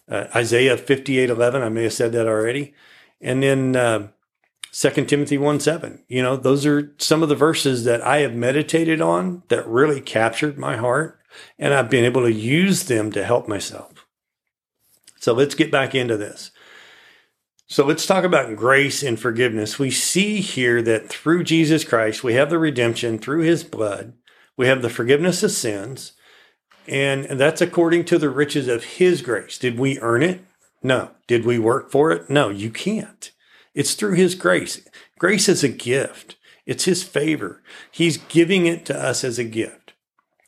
uh, 0.08 0.26
Isaiah 0.34 0.76
58 0.76 1.30
11. 1.30 1.62
I 1.62 1.68
may 1.68 1.84
have 1.84 1.92
said 1.92 2.12
that 2.12 2.26
already. 2.26 2.74
And 3.20 3.42
then 3.42 3.76
uh, 3.76 4.08
2 4.72 5.04
Timothy 5.04 5.38
1 5.38 5.60
7. 5.60 6.04
You 6.08 6.22
know, 6.22 6.36
those 6.36 6.64
are 6.64 6.94
some 6.98 7.22
of 7.22 7.28
the 7.28 7.34
verses 7.34 7.84
that 7.84 8.00
I 8.02 8.18
have 8.18 8.34
meditated 8.34 9.00
on 9.00 9.42
that 9.48 9.66
really 9.66 10.00
captured 10.00 10.58
my 10.58 10.76
heart, 10.76 11.20
and 11.58 11.74
I've 11.74 11.90
been 11.90 12.04
able 12.04 12.22
to 12.22 12.32
use 12.32 12.84
them 12.84 13.12
to 13.12 13.24
help 13.24 13.46
myself. 13.46 14.06
So 15.20 15.32
let's 15.32 15.54
get 15.54 15.70
back 15.70 15.94
into 15.94 16.16
this. 16.16 16.50
So 17.66 17.86
let's 17.86 18.06
talk 18.06 18.24
about 18.24 18.56
grace 18.56 19.02
and 19.02 19.18
forgiveness. 19.18 19.78
We 19.78 19.90
see 19.90 20.40
here 20.40 20.82
that 20.82 21.08
through 21.08 21.44
Jesus 21.44 21.84
Christ, 21.84 22.24
we 22.24 22.34
have 22.34 22.50
the 22.50 22.58
redemption 22.58 23.18
through 23.18 23.42
his 23.42 23.64
blood, 23.64 24.14
we 24.56 24.66
have 24.66 24.82
the 24.82 24.90
forgiveness 24.90 25.42
of 25.42 25.52
sins, 25.52 26.12
and 26.92 27.24
that's 27.40 27.60
according 27.60 28.04
to 28.06 28.18
the 28.18 28.30
riches 28.30 28.68
of 28.68 28.84
his 28.84 29.22
grace. 29.22 29.58
Did 29.58 29.78
we 29.78 29.98
earn 30.00 30.22
it? 30.22 30.44
No. 30.82 31.12
Did 31.26 31.44
we 31.44 31.58
work 31.58 31.90
for 31.90 32.10
it? 32.10 32.28
No, 32.28 32.50
you 32.50 32.70
can't. 32.70 33.30
It's 33.74 33.94
through 33.94 34.14
his 34.14 34.34
grace. 34.34 34.86
Grace 35.18 35.48
is 35.48 35.64
a 35.64 35.68
gift. 35.68 36.36
It's 36.66 36.84
his 36.84 37.02
favor. 37.02 37.62
He's 37.90 38.18
giving 38.18 38.66
it 38.66 38.84
to 38.86 38.96
us 38.96 39.24
as 39.24 39.38
a 39.38 39.44
gift. 39.44 39.94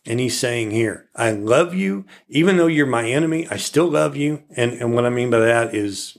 And 0.06 0.20
he's 0.20 0.38
saying 0.38 0.72
here, 0.72 1.08
I 1.16 1.30
love 1.30 1.74
you. 1.74 2.04
Even 2.28 2.58
though 2.58 2.66
you're 2.66 2.86
my 2.86 3.08
enemy, 3.08 3.48
I 3.50 3.56
still 3.56 3.88
love 3.88 4.16
you. 4.16 4.42
And, 4.54 4.74
and 4.74 4.94
what 4.94 5.06
I 5.06 5.10
mean 5.10 5.30
by 5.30 5.38
that 5.38 5.74
is 5.74 6.18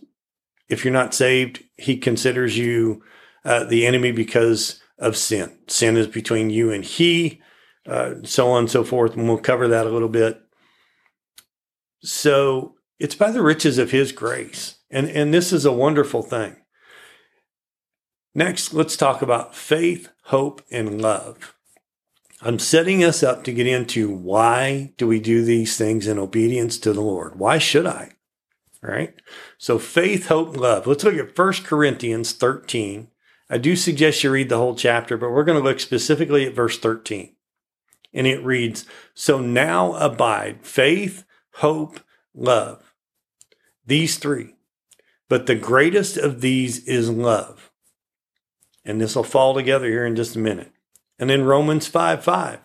if 0.68 0.84
you're 0.84 0.94
not 0.94 1.14
saved, 1.14 1.64
he 1.78 1.98
considers 1.98 2.58
you 2.58 3.04
uh, 3.44 3.66
the 3.66 3.86
enemy 3.86 4.12
because 4.12 4.82
of 4.98 5.16
sin. 5.16 5.56
Sin 5.68 5.98
is 5.98 6.08
between 6.08 6.50
you 6.50 6.72
and 6.72 6.84
he, 6.84 7.42
uh, 7.88 8.16
so 8.24 8.52
on 8.52 8.60
and 8.60 8.72
so 8.72 8.84
forth. 8.84 9.16
And 9.16 9.28
we'll 9.28 9.38
cover 9.38 9.68
that 9.68 9.88
a 9.88 9.92
little 9.92 10.10
bit. 10.10 10.42
So 12.02 12.76
it's 13.00 13.16
by 13.16 13.32
the 13.32 13.42
riches 13.42 13.78
of 13.78 13.92
his 13.92 14.12
grace. 14.12 14.76
And, 14.90 15.10
and 15.10 15.34
this 15.34 15.52
is 15.52 15.66
a 15.66 15.72
wonderful 15.72 16.22
thing. 16.22 16.58
Next, 18.34 18.74
let's 18.74 18.98
talk 18.98 19.22
about 19.22 19.56
faith, 19.56 20.10
hope, 20.26 20.62
and 20.70 21.02
love. 21.02 21.56
I'm 22.42 22.60
setting 22.60 23.04
us 23.04 23.24
up 23.24 23.44
to 23.46 23.54
get 23.54 23.66
into 23.66 24.10
why 24.10 24.94
do 24.98 25.08
we 25.08 25.20
do 25.20 25.44
these 25.44 25.78
things 25.78 26.06
in 26.08 26.20
obedience 26.20 26.78
to 26.80 26.94
the 26.94 27.02
Lord? 27.02 27.40
Why 27.40 27.58
should 27.58 27.88
I? 27.88 28.16
right? 28.86 29.14
So 29.58 29.80
faith, 29.80 30.28
hope, 30.28 30.56
love. 30.56 30.88
Let's 30.88 31.04
look 31.04 31.16
at 31.16 31.38
1 31.38 31.54
Corinthians 31.64 32.34
13. 32.34 33.10
I 33.50 33.58
do 33.58 33.76
suggest 33.76 34.24
you 34.24 34.32
read 34.32 34.50
the 34.50 34.58
whole 34.58 34.76
chapter, 34.76 35.18
but 35.18 35.32
we're 35.32 35.44
going 35.44 35.58
to 35.58 35.64
look 35.64 35.80
specifically 35.80 36.46
at 36.46 36.56
verse 36.56 36.80
13. 36.80 37.35
And 38.16 38.26
it 38.26 38.44
reads, 38.44 38.86
So 39.14 39.40
now 39.40 39.94
abide 39.96 40.66
faith, 40.66 41.26
hope, 41.56 42.00
love. 42.34 42.94
These 43.86 44.18
three. 44.18 44.56
But 45.30 45.46
the 45.46 45.56
greatest 45.56 46.18
of 46.18 46.42
these 46.42 46.88
is 46.88 47.10
love. 47.10 47.72
And 48.84 49.02
this 49.02 49.16
will 49.16 49.24
fall 49.24 49.54
together 49.54 49.88
here 49.88 50.06
in 50.06 50.16
just 50.16 50.36
a 50.36 50.40
minute. 50.40 50.72
And 51.20 51.30
then 51.30 51.44
Romans 51.44 51.88
5 51.88 52.24
5. 52.24 52.60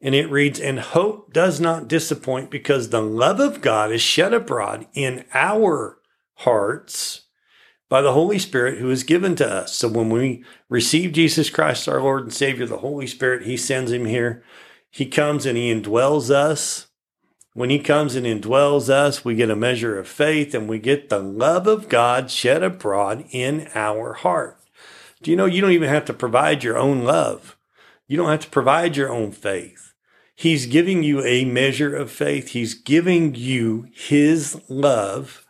And 0.00 0.14
it 0.14 0.30
reads, 0.30 0.60
And 0.60 0.78
hope 0.78 1.32
does 1.32 1.60
not 1.60 1.88
disappoint 1.88 2.50
because 2.50 2.90
the 2.90 3.02
love 3.02 3.40
of 3.40 3.62
God 3.62 3.90
is 3.90 4.02
shed 4.02 4.34
abroad 4.34 4.86
in 4.92 5.24
our 5.32 5.98
hearts 6.34 7.22
by 7.88 8.02
the 8.02 8.12
Holy 8.12 8.38
Spirit 8.38 8.78
who 8.78 8.90
is 8.90 9.04
given 9.04 9.36
to 9.36 9.48
us. 9.48 9.74
So 9.74 9.88
when 9.88 10.10
we 10.10 10.44
receive 10.68 11.12
Jesus 11.12 11.50
Christ, 11.50 11.88
our 11.88 12.02
Lord 12.02 12.24
and 12.24 12.32
Savior, 12.32 12.66
the 12.66 12.78
Holy 12.78 13.06
Spirit, 13.06 13.46
He 13.46 13.56
sends 13.56 13.92
Him 13.92 14.04
here. 14.04 14.42
He 14.90 15.06
comes 15.06 15.46
and 15.46 15.56
He 15.56 15.72
indwells 15.72 16.30
us. 16.30 16.86
When 17.54 17.70
He 17.70 17.78
comes 17.78 18.14
and 18.14 18.26
indwells 18.26 18.88
us, 18.88 19.24
we 19.24 19.34
get 19.34 19.50
a 19.50 19.56
measure 19.56 19.98
of 19.98 20.08
faith 20.08 20.54
and 20.54 20.68
we 20.68 20.78
get 20.78 21.08
the 21.08 21.20
love 21.20 21.66
of 21.66 21.88
God 21.88 22.30
shed 22.30 22.62
abroad 22.62 23.24
in 23.30 23.68
our 23.74 24.14
heart. 24.14 24.58
Do 25.22 25.30
you 25.30 25.36
know 25.36 25.46
you 25.46 25.60
don't 25.60 25.72
even 25.72 25.88
have 25.88 26.04
to 26.06 26.12
provide 26.12 26.62
your 26.62 26.78
own 26.78 27.04
love? 27.04 27.56
You 28.06 28.16
don't 28.16 28.30
have 28.30 28.40
to 28.40 28.50
provide 28.50 28.96
your 28.96 29.10
own 29.10 29.32
faith. 29.32 29.94
He's 30.34 30.66
giving 30.66 31.02
you 31.02 31.24
a 31.24 31.46
measure 31.46 31.96
of 31.96 32.10
faith. 32.10 32.48
He's 32.48 32.74
giving 32.74 33.34
you 33.34 33.88
his 33.92 34.60
love. 34.68 35.46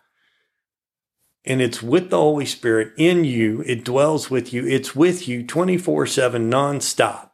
And 1.44 1.60
it's 1.60 1.82
with 1.82 2.10
the 2.10 2.18
Holy 2.18 2.46
Spirit 2.46 2.92
in 2.96 3.24
you. 3.24 3.62
It 3.66 3.84
dwells 3.84 4.30
with 4.30 4.52
you. 4.52 4.66
It's 4.66 4.94
with 4.94 5.26
you 5.26 5.44
24 5.44 6.06
7 6.06 6.50
nonstop. 6.50 7.25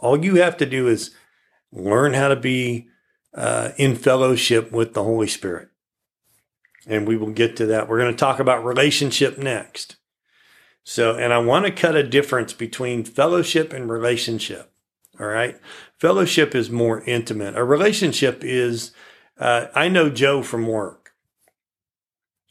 All 0.00 0.22
you 0.22 0.36
have 0.36 0.56
to 0.58 0.66
do 0.66 0.88
is 0.88 1.14
learn 1.72 2.14
how 2.14 2.28
to 2.28 2.36
be 2.36 2.88
uh, 3.34 3.70
in 3.76 3.94
fellowship 3.94 4.72
with 4.72 4.94
the 4.94 5.04
Holy 5.04 5.28
Spirit. 5.28 5.68
And 6.86 7.06
we 7.06 7.16
will 7.16 7.30
get 7.30 7.56
to 7.56 7.66
that. 7.66 7.88
We're 7.88 8.00
going 8.00 8.12
to 8.12 8.18
talk 8.18 8.40
about 8.40 8.64
relationship 8.64 9.38
next. 9.38 9.96
So, 10.82 11.14
and 11.14 11.32
I 11.32 11.38
want 11.38 11.66
to 11.66 11.70
cut 11.70 11.94
a 11.94 12.02
difference 12.02 12.52
between 12.52 13.04
fellowship 13.04 13.72
and 13.72 13.90
relationship. 13.90 14.72
All 15.20 15.26
right. 15.26 15.60
Fellowship 15.98 16.54
is 16.54 16.70
more 16.70 17.02
intimate. 17.04 17.56
A 17.56 17.62
relationship 17.62 18.42
is, 18.42 18.92
uh, 19.38 19.66
I 19.74 19.88
know 19.88 20.08
Joe 20.08 20.42
from 20.42 20.66
work. 20.66 21.12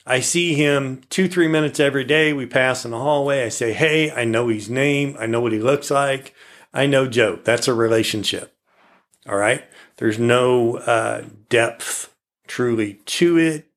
I 0.06 0.20
see 0.20 0.54
him 0.54 1.02
two, 1.10 1.28
three 1.28 1.48
minutes 1.48 1.80
every 1.80 2.04
day. 2.04 2.32
We 2.32 2.46
pass 2.46 2.86
in 2.86 2.92
the 2.92 3.00
hallway. 3.00 3.44
I 3.44 3.50
say, 3.50 3.74
Hey, 3.74 4.12
I 4.12 4.24
know 4.24 4.48
his 4.48 4.70
name. 4.70 5.16
I 5.20 5.26
know 5.26 5.42
what 5.42 5.52
he 5.52 5.60
looks 5.60 5.90
like. 5.92 6.34
I 6.74 6.86
know 6.86 7.08
Joe. 7.08 7.40
That's 7.44 7.68
a 7.68 7.74
relationship. 7.74 8.56
All 9.28 9.38
right. 9.38 9.64
There's 9.98 10.20
no 10.20 10.78
uh, 10.78 11.26
depth 11.50 12.14
truly 12.48 12.96
to 13.06 13.38
it. 13.38 13.68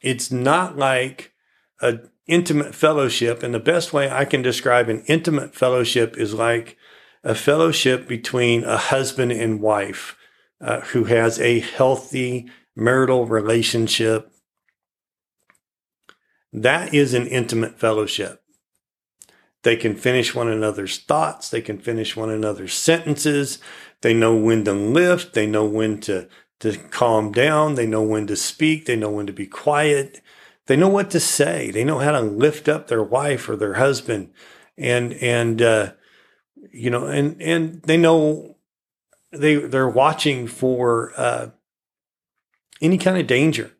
It's 0.00 0.30
not 0.30 0.76
like 0.76 1.32
an 1.80 2.10
intimate 2.26 2.74
fellowship. 2.74 3.42
And 3.42 3.54
the 3.54 3.60
best 3.60 3.92
way 3.92 4.10
I 4.10 4.24
can 4.24 4.42
describe 4.42 4.88
an 4.88 5.02
intimate 5.06 5.54
fellowship 5.54 6.16
is 6.16 6.34
like 6.34 6.76
a 7.24 7.34
fellowship 7.34 8.06
between 8.06 8.64
a 8.64 8.76
husband 8.76 9.32
and 9.32 9.60
wife 9.60 10.16
uh, 10.60 10.80
who 10.80 11.04
has 11.04 11.40
a 11.40 11.60
healthy 11.60 12.48
marital 12.76 13.26
relationship. 13.26 14.30
That 16.52 16.94
is 16.94 17.14
an 17.14 17.26
intimate 17.26 17.78
fellowship. 17.78 18.42
They 19.62 19.76
can 19.76 19.96
finish 19.96 20.34
one 20.34 20.48
another's 20.48 20.98
thoughts. 20.98 21.50
They 21.50 21.60
can 21.60 21.78
finish 21.78 22.16
one 22.16 22.30
another's 22.30 22.74
sentences. 22.74 23.58
They 24.02 24.14
know 24.14 24.36
when 24.36 24.64
to 24.64 24.72
lift. 24.72 25.34
They 25.34 25.46
know 25.46 25.64
when 25.64 26.00
to, 26.02 26.28
to 26.60 26.76
calm 26.76 27.32
down. 27.32 27.74
They 27.74 27.86
know 27.86 28.02
when 28.02 28.26
to 28.28 28.36
speak. 28.36 28.86
They 28.86 28.96
know 28.96 29.10
when 29.10 29.26
to 29.26 29.32
be 29.32 29.46
quiet. 29.46 30.20
They 30.66 30.76
know 30.76 30.88
what 30.88 31.10
to 31.10 31.20
say. 31.20 31.70
They 31.70 31.84
know 31.84 31.98
how 31.98 32.12
to 32.12 32.20
lift 32.20 32.68
up 32.68 32.86
their 32.86 33.02
wife 33.02 33.48
or 33.48 33.56
their 33.56 33.74
husband. 33.74 34.32
And, 34.76 35.14
and, 35.14 35.60
uh, 35.60 35.92
you 36.72 36.90
know, 36.90 37.06
and 37.06 37.40
and 37.40 37.82
they 37.82 37.96
know 37.96 38.56
they 39.32 39.56
they're 39.56 39.88
watching 39.88 40.46
for 40.46 41.12
uh, 41.16 41.50
any 42.80 42.98
kind 42.98 43.18
of 43.18 43.26
danger, 43.26 43.72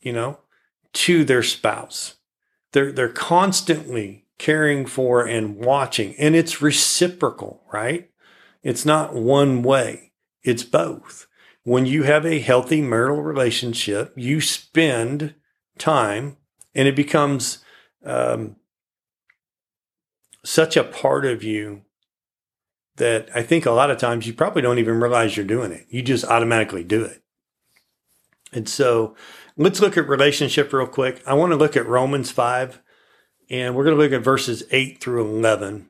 you 0.00 0.12
know, 0.12 0.40
to 0.94 1.24
their 1.24 1.42
spouse. 1.42 2.16
They're 2.72 2.92
they're 2.92 3.08
constantly 3.08 4.26
caring 4.38 4.86
for 4.86 5.26
and 5.26 5.56
watching, 5.56 6.14
and 6.16 6.34
it's 6.34 6.62
reciprocal, 6.62 7.62
right? 7.72 8.10
It's 8.62 8.84
not 8.84 9.14
one 9.14 9.62
way; 9.62 10.12
it's 10.42 10.62
both. 10.62 11.26
When 11.64 11.84
you 11.84 12.04
have 12.04 12.24
a 12.24 12.38
healthy 12.38 12.80
marital 12.80 13.22
relationship, 13.22 14.12
you 14.16 14.40
spend 14.40 15.34
time, 15.76 16.38
and 16.74 16.88
it 16.88 16.96
becomes 16.96 17.62
um, 18.04 18.56
such 20.44 20.76
a 20.76 20.84
part 20.84 21.26
of 21.26 21.42
you 21.42 21.82
that 22.96 23.28
I 23.34 23.42
think 23.42 23.64
a 23.64 23.70
lot 23.70 23.90
of 23.90 23.98
times 23.98 24.26
you 24.26 24.32
probably 24.32 24.62
don't 24.62 24.78
even 24.78 25.00
realize 25.00 25.36
you're 25.36 25.46
doing 25.46 25.72
it. 25.72 25.86
You 25.88 26.02
just 26.02 26.24
automatically 26.24 26.84
do 26.84 27.04
it. 27.04 27.22
And 28.52 28.68
so 28.68 29.14
let's 29.56 29.80
look 29.80 29.96
at 29.96 30.08
relationship 30.08 30.72
real 30.72 30.86
quick. 30.86 31.22
I 31.26 31.34
want 31.34 31.52
to 31.52 31.56
look 31.56 31.76
at 31.76 31.86
Romans 31.86 32.30
5, 32.30 32.80
and 33.50 33.74
we're 33.74 33.84
going 33.84 33.96
to 33.96 34.02
look 34.02 34.12
at 34.12 34.22
verses 34.22 34.62
8 34.70 35.00
through 35.00 35.26
11. 35.26 35.88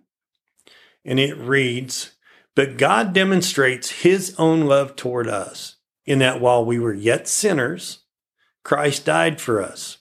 And 1.05 1.21
it 1.21 1.37
reads, 1.37 2.13
But 2.55 2.77
God 2.77 3.13
demonstrates 3.13 4.03
his 4.03 4.35
own 4.39 4.67
love 4.67 4.97
toward 4.97 5.29
us, 5.29 5.77
in 6.05 6.19
that 6.21 6.41
while 6.41 6.65
we 6.65 6.79
were 6.79 6.95
yet 6.95 7.27
sinners, 7.29 8.01
Christ 8.63 9.05
died 9.05 9.41
for 9.41 9.63
us. 9.63 9.99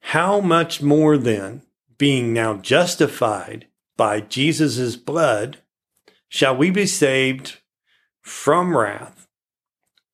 How 0.00 0.40
much 0.40 0.82
more 0.82 1.16
then, 1.16 1.62
being 1.98 2.32
now 2.32 2.54
justified 2.54 3.66
by 3.96 4.20
Jesus' 4.20 4.96
blood, 4.96 5.58
shall 6.28 6.56
we 6.56 6.70
be 6.70 6.86
saved 6.86 7.58
from 8.20 8.76
wrath 8.76 9.26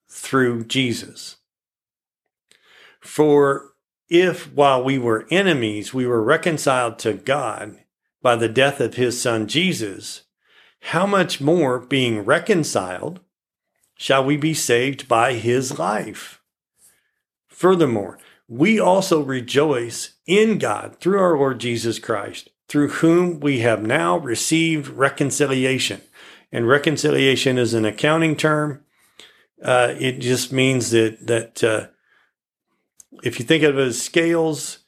through 0.08 0.64
Jesus? 0.64 1.36
For 3.00 3.71
if 4.12 4.52
while 4.52 4.84
we 4.84 4.98
were 4.98 5.26
enemies, 5.30 5.94
we 5.94 6.06
were 6.06 6.22
reconciled 6.22 6.98
to 6.98 7.14
God 7.14 7.78
by 8.20 8.36
the 8.36 8.48
death 8.48 8.78
of 8.78 8.94
his 8.94 9.20
son 9.20 9.48
Jesus, 9.48 10.24
how 10.80 11.06
much 11.06 11.40
more 11.40 11.78
being 11.78 12.20
reconciled 12.20 13.20
shall 13.96 14.22
we 14.22 14.36
be 14.36 14.52
saved 14.52 15.08
by 15.08 15.32
his 15.32 15.78
life? 15.78 16.42
Furthermore, 17.48 18.18
we 18.46 18.78
also 18.78 19.22
rejoice 19.22 20.16
in 20.26 20.58
God 20.58 20.98
through 21.00 21.18
our 21.18 21.38
Lord 21.38 21.58
Jesus 21.58 21.98
Christ, 21.98 22.50
through 22.68 22.88
whom 22.88 23.40
we 23.40 23.60
have 23.60 23.82
now 23.82 24.18
received 24.18 24.88
reconciliation. 24.88 26.02
And 26.52 26.68
reconciliation 26.68 27.56
is 27.56 27.72
an 27.72 27.86
accounting 27.86 28.36
term. 28.36 28.84
Uh, 29.64 29.94
it 29.98 30.18
just 30.18 30.52
means 30.52 30.90
that 30.90 31.26
that 31.26 31.64
uh, 31.64 31.86
if 33.22 33.38
you 33.38 33.44
think 33.44 33.62
of 33.62 33.78
it 33.78 33.82
as 33.82 34.00
scales, 34.00 34.78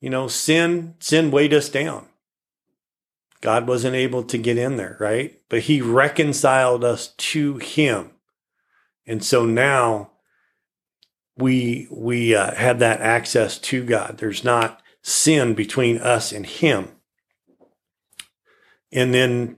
you 0.00 0.10
know, 0.10 0.28
sin 0.28 0.94
sin 1.00 1.30
weighed 1.30 1.54
us 1.54 1.68
down. 1.68 2.06
God 3.40 3.66
wasn't 3.66 3.94
able 3.94 4.22
to 4.24 4.38
get 4.38 4.56
in 4.56 4.76
there, 4.76 4.96
right? 5.00 5.40
But 5.48 5.60
He 5.60 5.80
reconciled 5.80 6.84
us 6.84 7.08
to 7.08 7.58
Him, 7.58 8.10
and 9.06 9.22
so 9.22 9.44
now 9.44 10.10
we 11.36 11.88
we 11.90 12.34
uh, 12.34 12.54
have 12.54 12.78
that 12.78 13.00
access 13.00 13.58
to 13.58 13.84
God. 13.84 14.18
There's 14.18 14.44
not 14.44 14.80
sin 15.02 15.54
between 15.54 15.98
us 15.98 16.32
and 16.32 16.46
Him. 16.46 16.88
And 18.92 19.12
then 19.12 19.56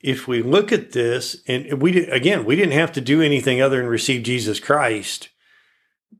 if 0.00 0.26
we 0.26 0.42
look 0.42 0.72
at 0.72 0.92
this, 0.92 1.42
and 1.46 1.80
we 1.80 2.06
again, 2.06 2.44
we 2.44 2.56
didn't 2.56 2.72
have 2.72 2.92
to 2.92 3.00
do 3.00 3.22
anything 3.22 3.60
other 3.60 3.76
than 3.76 3.86
receive 3.86 4.22
Jesus 4.22 4.58
Christ 4.58 5.28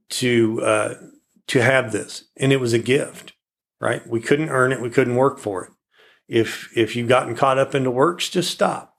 to 0.08 0.62
uh, 0.62 0.94
to 1.48 1.62
have 1.62 1.92
this, 1.92 2.24
and 2.36 2.52
it 2.52 2.60
was 2.60 2.72
a 2.72 2.78
gift, 2.78 3.32
right? 3.80 4.06
We 4.06 4.20
couldn't 4.20 4.50
earn 4.50 4.72
it, 4.72 4.80
we 4.80 4.90
couldn't 4.90 5.16
work 5.16 5.38
for 5.38 5.64
it. 5.64 5.70
If 6.28 6.68
if 6.76 6.96
you've 6.96 7.08
gotten 7.08 7.34
caught 7.36 7.58
up 7.58 7.74
into 7.74 7.90
works, 7.90 8.28
just 8.28 8.50
stop, 8.50 8.96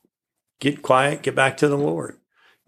get 0.59 0.81
quiet, 0.81 1.23
get 1.23 1.35
back 1.35 1.57
to 1.57 1.67
the 1.67 1.77
Lord 1.77 2.17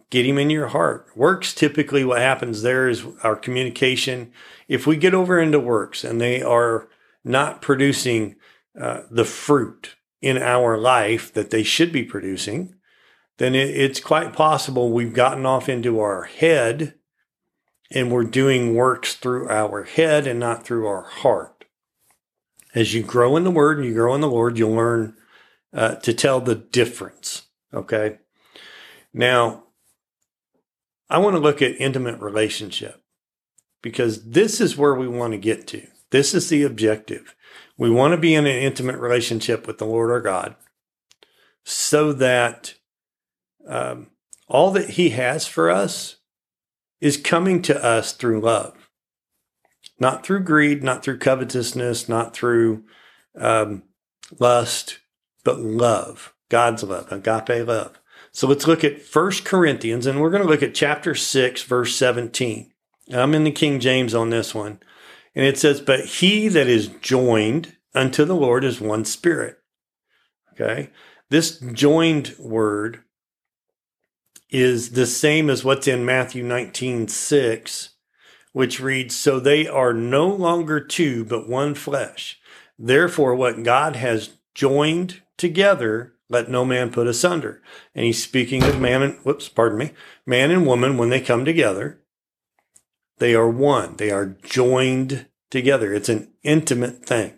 get 0.09 0.25
him 0.25 0.37
in 0.37 0.49
your 0.49 0.67
heart. 0.67 1.07
Works 1.15 1.53
typically 1.53 2.03
what 2.03 2.19
happens 2.19 2.61
there 2.61 2.89
is 2.89 3.05
our 3.23 3.35
communication. 3.35 4.31
If 4.67 4.87
we 4.87 4.97
get 4.97 5.13
over 5.13 5.39
into 5.39 5.59
works 5.59 6.03
and 6.03 6.19
they 6.19 6.41
are 6.41 6.89
not 7.23 7.61
producing 7.61 8.35
uh, 8.79 9.01
the 9.11 9.25
fruit 9.25 9.95
in 10.21 10.37
our 10.37 10.77
life 10.77 11.33
that 11.33 11.49
they 11.49 11.63
should 11.63 11.91
be 11.91 12.03
producing, 12.03 12.75
then 13.37 13.55
it, 13.55 13.69
it's 13.69 13.99
quite 13.99 14.33
possible 14.33 14.91
we've 14.91 15.13
gotten 15.13 15.45
off 15.45 15.69
into 15.69 15.99
our 15.99 16.23
head 16.23 16.95
and 17.91 18.11
we're 18.11 18.23
doing 18.23 18.75
works 18.75 19.15
through 19.15 19.49
our 19.49 19.83
head 19.83 20.27
and 20.27 20.39
not 20.39 20.63
through 20.63 20.87
our 20.87 21.03
heart. 21.03 21.65
As 22.75 22.93
you 22.93 23.01
grow 23.01 23.35
in 23.35 23.43
the 23.43 23.51
Word 23.51 23.77
and 23.77 23.87
you 23.87 23.93
grow 23.93 24.13
in 24.13 24.21
the 24.21 24.29
Lord, 24.29 24.57
you'll 24.57 24.75
learn 24.75 25.15
uh, 25.73 25.95
to 25.95 26.13
tell 26.13 26.39
the 26.39 26.55
difference. 26.55 27.43
Okay. 27.73 28.19
Now, 29.13 29.63
I 31.09 31.17
want 31.17 31.35
to 31.35 31.41
look 31.41 31.61
at 31.61 31.81
intimate 31.81 32.19
relationship 32.19 33.01
because 33.81 34.29
this 34.29 34.61
is 34.61 34.77
where 34.77 34.93
we 34.93 35.07
want 35.07 35.33
to 35.33 35.39
get 35.39 35.67
to. 35.67 35.87
This 36.11 36.33
is 36.33 36.49
the 36.49 36.63
objective. 36.63 37.35
We 37.77 37.89
want 37.89 38.11
to 38.11 38.17
be 38.17 38.35
in 38.35 38.45
an 38.45 38.57
intimate 38.57 38.97
relationship 38.97 39.65
with 39.65 39.79
the 39.79 39.85
Lord 39.85 40.11
our 40.11 40.21
God 40.21 40.55
so 41.63 42.13
that 42.13 42.75
um, 43.67 44.07
all 44.47 44.71
that 44.71 44.91
He 44.91 45.09
has 45.09 45.47
for 45.47 45.69
us 45.69 46.17
is 47.01 47.17
coming 47.17 47.61
to 47.63 47.83
us 47.83 48.13
through 48.13 48.41
love, 48.41 48.89
not 49.99 50.25
through 50.25 50.43
greed, 50.43 50.83
not 50.83 51.03
through 51.03 51.17
covetousness, 51.17 52.09
not 52.09 52.33
through 52.33 52.83
um, 53.37 53.83
lust, 54.39 54.99
but 55.43 55.59
love, 55.59 56.33
God's 56.49 56.83
love, 56.83 57.11
agape 57.11 57.67
love. 57.67 57.99
So 58.31 58.47
let's 58.47 58.67
look 58.67 58.83
at 58.83 59.01
First 59.01 59.45
Corinthians, 59.45 60.05
and 60.05 60.21
we're 60.21 60.29
going 60.29 60.43
to 60.43 60.49
look 60.49 60.63
at 60.63 60.75
chapter 60.75 61.15
6, 61.15 61.63
verse 61.63 61.95
17. 61.95 62.71
I'm 63.11 63.33
in 63.33 63.43
the 63.43 63.51
King 63.51 63.79
James 63.79 64.13
on 64.13 64.29
this 64.29 64.53
one. 64.53 64.79
And 65.35 65.45
it 65.45 65.57
says, 65.57 65.81
But 65.81 66.05
he 66.05 66.47
that 66.49 66.67
is 66.67 66.87
joined 66.87 67.75
unto 67.95 68.25
the 68.25 68.35
Lord 68.35 68.63
is 68.63 68.79
one 68.79 69.05
spirit. 69.05 69.57
Okay. 70.53 70.89
This 71.29 71.59
joined 71.59 72.35
word 72.37 73.03
is 74.49 74.91
the 74.91 75.05
same 75.05 75.49
as 75.49 75.63
what's 75.63 75.87
in 75.87 76.05
Matthew 76.05 76.43
19, 76.43 77.07
6, 77.07 77.89
which 78.51 78.79
reads, 78.79 79.15
So 79.15 79.39
they 79.39 79.67
are 79.67 79.93
no 79.93 80.27
longer 80.27 80.79
two, 80.79 81.23
but 81.25 81.47
one 81.47 81.75
flesh. 81.75 82.39
Therefore, 82.77 83.35
what 83.35 83.63
God 83.63 83.95
has 83.95 84.31
joined 84.55 85.21
together, 85.37 86.13
let 86.29 86.49
no 86.49 86.65
man 86.65 86.91
put 86.91 87.07
asunder. 87.07 87.61
And 87.93 88.05
he's 88.05 88.23
speaking 88.23 88.63
of 88.63 88.79
man 88.79 89.01
and, 89.01 89.15
whoops, 89.19 89.49
pardon 89.49 89.77
me, 89.77 89.91
man 90.25 90.51
and 90.51 90.65
woman 90.65 90.97
when 90.97 91.09
they 91.09 91.21
come 91.21 91.45
together. 91.45 91.99
They 93.19 93.35
are 93.35 93.49
one. 93.49 93.97
They 93.97 94.11
are 94.11 94.37
joined 94.43 95.27
together. 95.49 95.93
It's 95.93 96.09
an 96.09 96.31
intimate 96.43 97.05
thing. 97.05 97.37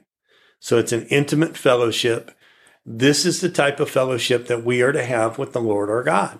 So 0.59 0.77
it's 0.77 0.91
an 0.91 1.07
intimate 1.07 1.57
fellowship. 1.57 2.31
This 2.85 3.25
is 3.25 3.41
the 3.41 3.49
type 3.49 3.79
of 3.79 3.89
fellowship 3.89 4.47
that 4.47 4.63
we 4.63 4.81
are 4.81 4.91
to 4.91 5.03
have 5.03 5.37
with 5.37 5.53
the 5.53 5.61
Lord 5.61 5.89
our 5.89 6.03
God. 6.03 6.39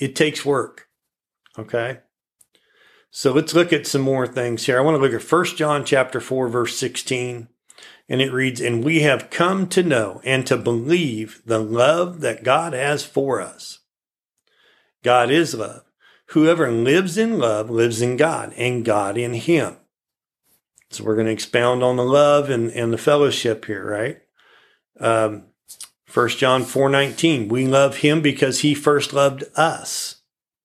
It 0.00 0.16
takes 0.16 0.44
work. 0.44 0.88
Okay. 1.58 1.98
So 3.10 3.32
let's 3.32 3.54
look 3.54 3.72
at 3.72 3.86
some 3.86 4.02
more 4.02 4.26
things 4.26 4.66
here. 4.66 4.78
I 4.78 4.82
want 4.82 4.96
to 4.96 5.00
look 5.00 5.12
at 5.12 5.30
1 5.30 5.44
John 5.56 5.84
chapter 5.84 6.20
4, 6.20 6.48
verse 6.48 6.76
16. 6.76 7.48
And 8.08 8.20
it 8.20 8.32
reads, 8.32 8.60
And 8.60 8.82
we 8.82 9.02
have 9.02 9.30
come 9.30 9.68
to 9.68 9.82
know 9.82 10.20
and 10.24 10.46
to 10.46 10.56
believe 10.56 11.42
the 11.44 11.58
love 11.58 12.20
that 12.20 12.42
God 12.42 12.72
has 12.72 13.04
for 13.04 13.40
us. 13.40 13.80
God 15.02 15.30
is 15.30 15.54
love. 15.54 15.82
Whoever 16.26 16.70
lives 16.70 17.18
in 17.18 17.38
love 17.38 17.70
lives 17.70 18.00
in 18.00 18.16
God, 18.16 18.52
and 18.56 18.84
God 18.84 19.18
in 19.18 19.34
him. 19.34 19.76
So 20.90 21.04
we're 21.04 21.16
going 21.16 21.26
to 21.26 21.32
expound 21.32 21.82
on 21.82 21.96
the 21.96 22.04
love 22.04 22.50
and, 22.50 22.70
and 22.70 22.92
the 22.92 22.98
fellowship 22.98 23.64
here, 23.64 23.84
right? 23.84 24.18
Um, 25.00 25.49
1 26.12 26.28
John 26.30 26.64
4:19, 26.64 27.48
we 27.48 27.66
love 27.66 27.98
him 27.98 28.20
because 28.20 28.60
he 28.60 28.74
first 28.74 29.12
loved 29.12 29.44
us. 29.54 30.22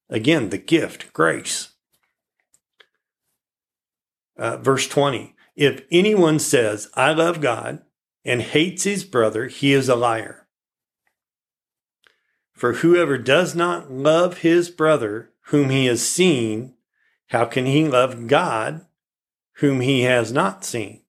Again, 0.10 0.50
the 0.50 0.58
gift, 0.58 1.14
grace. 1.14 1.74
Uh, 4.38 4.58
verse 4.58 4.88
20, 4.88 5.36
if 5.56 5.84
anyone 5.92 6.40
says, 6.40 6.90
I 6.96 7.14
love 7.14 7.42
God 7.42 7.84
and 8.26 8.42
hates 8.42 8.84
his 8.84 9.04
brother, 9.04 9.48
he 9.48 9.72
is 9.72 9.88
a 9.88 9.96
liar. 9.96 10.48
For 12.54 12.74
whoever 12.74 13.18
does 13.18 13.56
not 13.56 13.92
love 13.92 14.40
his 14.40 14.70
brother 14.70 15.32
whom 15.50 15.70
he 15.70 15.86
has 15.86 16.06
seen, 16.06 16.74
how 17.28 17.46
can 17.46 17.66
he 17.66 17.88
love 17.88 18.28
God 18.28 18.86
whom 19.58 19.82
he 19.82 20.02
has 20.02 20.32
not 20.32 20.66
seen? 20.66 21.02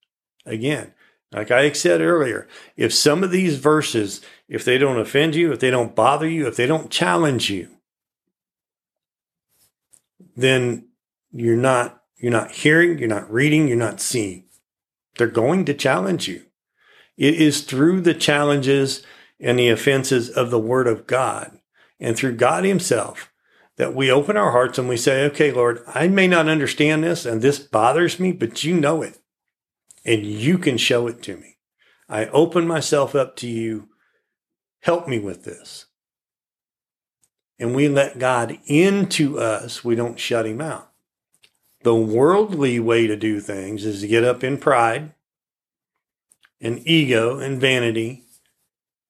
Again, 0.44 0.92
like 1.36 1.50
I 1.50 1.70
said 1.72 2.00
earlier, 2.00 2.48
if 2.78 2.94
some 2.94 3.22
of 3.22 3.30
these 3.30 3.58
verses, 3.58 4.22
if 4.48 4.64
they 4.64 4.78
don't 4.78 4.98
offend 4.98 5.34
you, 5.34 5.52
if 5.52 5.60
they 5.60 5.70
don't 5.70 5.94
bother 5.94 6.26
you, 6.26 6.46
if 6.46 6.56
they 6.56 6.66
don't 6.66 6.90
challenge 6.90 7.50
you, 7.50 7.68
then 10.34 10.88
you're 11.30 11.56
not 11.56 12.02
you're 12.16 12.32
not 12.32 12.52
hearing, 12.52 12.98
you're 12.98 13.08
not 13.08 13.30
reading, 13.30 13.68
you're 13.68 13.76
not 13.76 14.00
seeing. 14.00 14.44
They're 15.18 15.26
going 15.26 15.66
to 15.66 15.74
challenge 15.74 16.26
you. 16.26 16.46
It 17.18 17.34
is 17.34 17.60
through 17.60 18.00
the 18.00 18.14
challenges 18.14 19.02
and 19.38 19.58
the 19.58 19.68
offenses 19.68 20.30
of 20.30 20.50
the 20.50 20.58
Word 20.58 20.86
of 20.86 21.06
God 21.06 21.58
and 22.00 22.16
through 22.16 22.36
God 22.36 22.64
Himself 22.64 23.30
that 23.76 23.94
we 23.94 24.10
open 24.10 24.38
our 24.38 24.52
hearts 24.52 24.78
and 24.78 24.88
we 24.88 24.96
say, 24.96 25.26
okay, 25.26 25.52
Lord, 25.52 25.82
I 25.86 26.08
may 26.08 26.26
not 26.26 26.48
understand 26.48 27.04
this 27.04 27.26
and 27.26 27.42
this 27.42 27.58
bothers 27.58 28.18
me, 28.18 28.32
but 28.32 28.64
you 28.64 28.80
know 28.80 29.02
it 29.02 29.18
and 30.06 30.24
you 30.24 30.56
can 30.56 30.78
show 30.78 31.08
it 31.08 31.20
to 31.24 31.36
me. 31.36 31.56
I 32.08 32.26
open 32.26 32.66
myself 32.66 33.14
up 33.14 33.34
to 33.36 33.48
you. 33.48 33.88
Help 34.80 35.08
me 35.08 35.18
with 35.18 35.44
this. 35.44 35.86
And 37.58 37.74
we 37.74 37.88
let 37.88 38.18
God 38.18 38.58
into 38.66 39.40
us. 39.40 39.84
We 39.84 39.96
don't 39.96 40.20
shut 40.20 40.46
him 40.46 40.60
out. 40.60 40.92
The 41.82 41.94
worldly 41.94 42.78
way 42.78 43.06
to 43.06 43.16
do 43.16 43.40
things 43.40 43.84
is 43.84 44.00
to 44.00 44.08
get 44.08 44.24
up 44.24 44.44
in 44.44 44.58
pride 44.58 45.12
and 46.60 46.86
ego 46.86 47.38
and 47.38 47.60
vanity, 47.60 48.24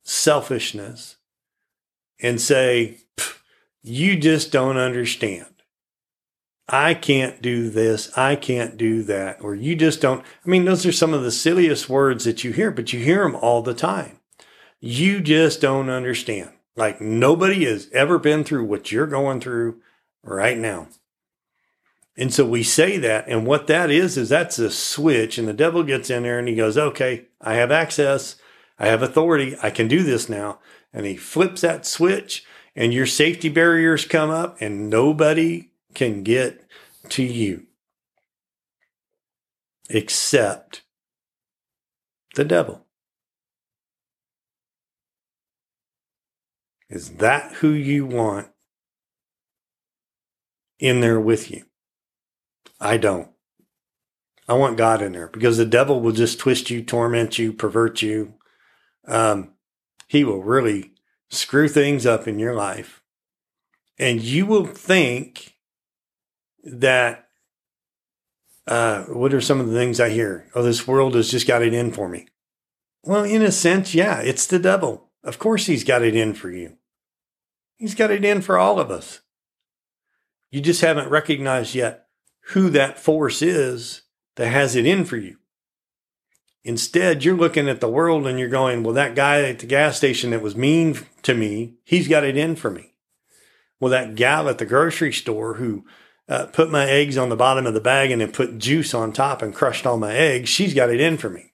selfishness, 0.03 1.16
and 2.20 2.40
say, 2.40 2.99
You 3.82 4.18
just 4.18 4.51
don't 4.51 4.78
understand. 4.78 5.55
I 6.69 6.95
can't 6.95 7.41
do 7.41 7.71
this. 7.71 8.17
I 8.17 8.35
can't 8.35 8.77
do 8.77 9.03
that. 9.05 9.39
Or 9.41 9.55
you 9.55 9.77
just 9.77 10.01
don't. 10.01 10.25
I 10.45 10.49
mean, 10.49 10.64
those 10.64 10.85
are 10.85 10.93
some 10.93 11.14
of 11.14 11.23
the 11.23 11.31
silliest 11.31 11.89
words 11.89 12.25
that 12.25 12.43
you 12.43 12.53
hear, 12.53 12.71
but 12.71 12.93
you 12.93 13.01
hear 13.01 13.23
them 13.23 13.37
all 13.37 13.62
the 13.62 13.75
time. 13.75 14.19
You 14.81 15.21
just 15.21 15.61
don't 15.61 15.89
understand. 15.89 16.51
Like 16.75 17.01
nobody 17.01 17.64
has 17.64 17.89
ever 17.93 18.19
been 18.19 18.45
through 18.45 18.64
what 18.64 18.91
you're 18.91 19.07
going 19.07 19.41
through 19.41 19.81
right 20.23 20.59
now. 20.59 20.89
And 22.17 22.33
so 22.33 22.45
we 22.45 22.62
say 22.62 22.99
that. 22.99 23.29
And 23.29 23.47
what 23.47 23.67
that 23.69 23.91
is, 23.91 24.17
is 24.17 24.31
that's 24.31 24.59
a 24.59 24.71
switch. 24.71 25.39
And 25.39 25.47
the 25.47 25.53
devil 25.53 25.83
gets 25.83 26.11
in 26.11 26.25
there 26.25 26.39
and 26.39 26.49
he 26.49 26.55
goes, 26.55 26.77
okay, 26.77 27.27
I 27.41 27.55
have 27.55 27.71
access. 27.71 28.37
I 28.79 28.89
have 28.89 29.03
authority. 29.03 29.57
I 29.62 29.71
can 29.71 29.87
do 29.87 30.03
this 30.03 30.29
now. 30.29 30.59
And 30.93 31.07
he 31.07 31.17
flips 31.17 31.61
that 31.61 31.87
switch 31.87 32.45
and 32.75 32.93
your 32.93 33.07
safety 33.07 33.49
barriers 33.49 34.05
come 34.05 34.31
up 34.31 34.61
and 34.61 34.91
nobody 34.91 35.71
can 35.97 36.22
get 36.22 36.62
to 37.09 37.22
you 37.22 37.66
except 39.88 40.82
the 42.34 42.44
devil. 42.44 42.84
Is 46.88 47.16
that 47.16 47.55
who 47.55 47.70
you 47.70 48.07
want 48.07 48.49
in 50.78 51.01
there 51.01 51.18
with 51.18 51.51
you? 51.51 51.64
I 52.78 52.99
don't. 52.99 53.30
I 54.49 54.55
want 54.55 54.76
God 54.76 55.03
in 55.03 55.12
there 55.12 55.28
because 55.28 55.57
the 55.57 55.64
devil 55.64 56.01
will 56.01 56.12
just 56.12 56.38
twist 56.38 56.70
you, 56.70 56.82
torment 56.82 57.38
you, 57.38 57.53
pervert 57.53 58.03
you. 58.03 58.34
Um, 59.09 59.55
he 60.07 60.22
will 60.22 60.42
really 60.42 60.92
screw 61.30 61.68
things 61.68 62.07
up 62.07 62.28
in 62.28 62.38
your 62.38 62.55
life. 62.55 63.03
And 63.99 64.20
you 64.20 64.47
will 64.47 64.66
think 64.66 65.55
that, 66.67 67.29
uh, 68.67 69.05
what 69.05 69.33
are 69.33 69.41
some 69.41 69.61
of 69.61 69.69
the 69.69 69.77
things 69.77 70.01
I 70.01 70.11
hear? 70.11 70.51
Oh, 70.55 70.62
this 70.62 70.87
world 70.87 71.14
has 71.14 71.31
just 71.31 71.47
got 71.47 71.62
it 71.62 71.73
in 71.73 71.93
for 71.93 72.09
me. 72.09 72.27
Well, 73.03 73.25
in 73.25 73.43
a 73.43 73.53
sense, 73.53 73.95
yeah, 73.95 74.21
it's 74.21 74.47
the 74.47 74.59
devil. 74.59 75.11
Of 75.23 75.39
course, 75.39 75.67
he's 75.67 75.85
got 75.85 76.03
it 76.03 76.17
in 76.17 76.35
for 76.35 76.51
you. 76.51 76.77
He's 77.77 77.95
got 77.95 78.11
it 78.11 78.25
in 78.25 78.41
for 78.43 78.59
all 78.59 78.81
of 78.81 78.91
us. 78.91 79.21
You 80.51 80.61
just 80.61 80.81
haven't 80.81 81.11
recognized 81.11 81.75
yet 81.75 82.07
who 82.49 82.71
that 82.71 82.99
force 82.99 83.43
is 83.43 84.03
that 84.37 84.49
has 84.49 84.77
it 84.77 84.87
in 84.87 85.05
for 85.05 85.17
you. 85.17 85.37
Instead, 86.64 87.25
you're 87.25 87.37
looking 87.37 87.69
at 87.69 87.81
the 87.81 87.89
world 87.89 88.27
and 88.27 88.41
you're 88.41 88.49
going, 88.49 88.83
well, 88.83 88.95
that 88.95 89.14
guy 89.14 89.43
at 89.43 89.61
the 89.61 89.67
gas 89.67 89.97
station 89.97 90.31
that 90.31 90.43
was 90.43 90.57
mean 90.57 90.99
to 91.23 91.35
me, 91.35 91.75
he's 91.85 92.09
got 92.09 92.25
it 92.25 92.37
in 92.37 92.57
for 92.57 92.71
me. 92.71 92.95
Well, 93.79 93.91
that 93.91 94.14
gal 94.14 94.49
at 94.49 94.59
the 94.59 94.67
grocery 94.67 95.12
store 95.12 95.55
who 95.55 95.85
uh, 96.29 96.47
put 96.47 96.70
my 96.70 96.89
eggs 96.89 97.16
on 97.16 97.29
the 97.29 97.37
bottom 97.37 97.66
of 97.66 97.74
the 97.74 97.81
bag 97.81 98.11
and 98.11 98.20
then 98.20 98.33
put 98.33 98.59
juice 98.59 98.95
on 98.95 99.12
top 99.12 99.43
and 99.43 99.55
crushed 99.55 99.87
all 99.87 99.97
my 99.97 100.14
eggs, 100.14 100.49
she's 100.49 100.74
got 100.74 100.91
it 100.91 101.01
in 101.01 101.16
for 101.16 101.31
me. 101.31 101.53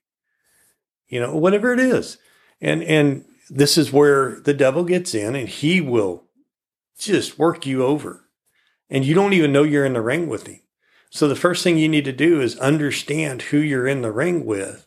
You 1.08 1.20
know, 1.20 1.36
whatever 1.36 1.72
it 1.72 1.80
is. 1.80 2.18
And, 2.60 2.82
and 2.84 3.24
this 3.50 3.76
is 3.76 3.92
where 3.92 4.40
the 4.40 4.54
devil 4.54 4.84
gets 4.84 5.14
in 5.14 5.34
and 5.34 5.48
he 5.48 5.80
will 5.80 6.24
just 6.98 7.38
work 7.38 7.66
you 7.66 7.84
over. 7.84 8.28
And 8.88 9.04
you 9.04 9.14
don't 9.14 9.32
even 9.32 9.52
know 9.52 9.62
you're 9.62 9.84
in 9.84 9.94
the 9.94 10.00
ring 10.00 10.28
with 10.28 10.46
him. 10.46 10.60
So 11.10 11.28
the 11.28 11.36
first 11.36 11.62
thing 11.62 11.76
you 11.76 11.88
need 11.88 12.06
to 12.06 12.12
do 12.12 12.40
is 12.40 12.58
understand 12.58 13.42
who 13.42 13.58
you're 13.58 13.86
in 13.86 14.00
the 14.00 14.12
ring 14.12 14.46
with. 14.46 14.86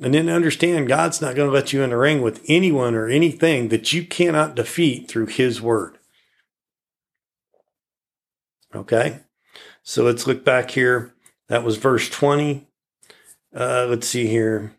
And 0.00 0.12
then 0.14 0.28
understand 0.28 0.88
God's 0.88 1.20
not 1.20 1.34
going 1.34 1.48
to 1.48 1.54
let 1.54 1.72
you 1.72 1.82
in 1.82 1.90
the 1.90 1.96
ring 1.96 2.20
with 2.20 2.44
anyone 2.46 2.94
or 2.94 3.08
anything 3.08 3.68
that 3.68 3.92
you 3.92 4.04
cannot 4.04 4.54
defeat 4.54 5.08
through 5.08 5.26
his 5.26 5.60
word. 5.60 5.97
Okay. 8.78 9.20
So 9.82 10.04
let's 10.04 10.26
look 10.26 10.44
back 10.44 10.70
here. 10.70 11.14
That 11.48 11.64
was 11.64 11.76
verse 11.76 12.08
20. 12.08 12.68
Uh, 13.54 13.86
let's 13.88 14.08
see 14.08 14.26
here. 14.26 14.72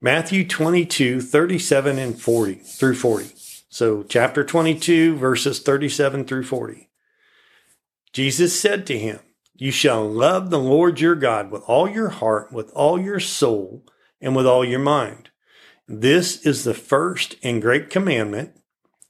Matthew 0.00 0.46
22, 0.46 1.20
37 1.20 1.98
and 1.98 2.20
40 2.20 2.54
through 2.54 2.94
40. 2.96 3.32
So, 3.68 4.02
chapter 4.04 4.44
22, 4.44 5.16
verses 5.16 5.60
37 5.60 6.24
through 6.24 6.44
40. 6.44 6.88
Jesus 8.12 8.58
said 8.58 8.86
to 8.86 8.98
him, 8.98 9.20
You 9.54 9.70
shall 9.70 10.08
love 10.08 10.50
the 10.50 10.58
Lord 10.58 11.00
your 11.00 11.14
God 11.14 11.50
with 11.50 11.62
all 11.66 11.88
your 11.88 12.10
heart, 12.10 12.52
with 12.52 12.70
all 12.72 13.00
your 13.00 13.20
soul, 13.20 13.84
and 14.20 14.36
with 14.36 14.46
all 14.46 14.64
your 14.64 14.80
mind. 14.80 15.30
This 15.88 16.44
is 16.44 16.64
the 16.64 16.74
first 16.74 17.36
and 17.42 17.62
great 17.62 17.90
commandment, 17.90 18.52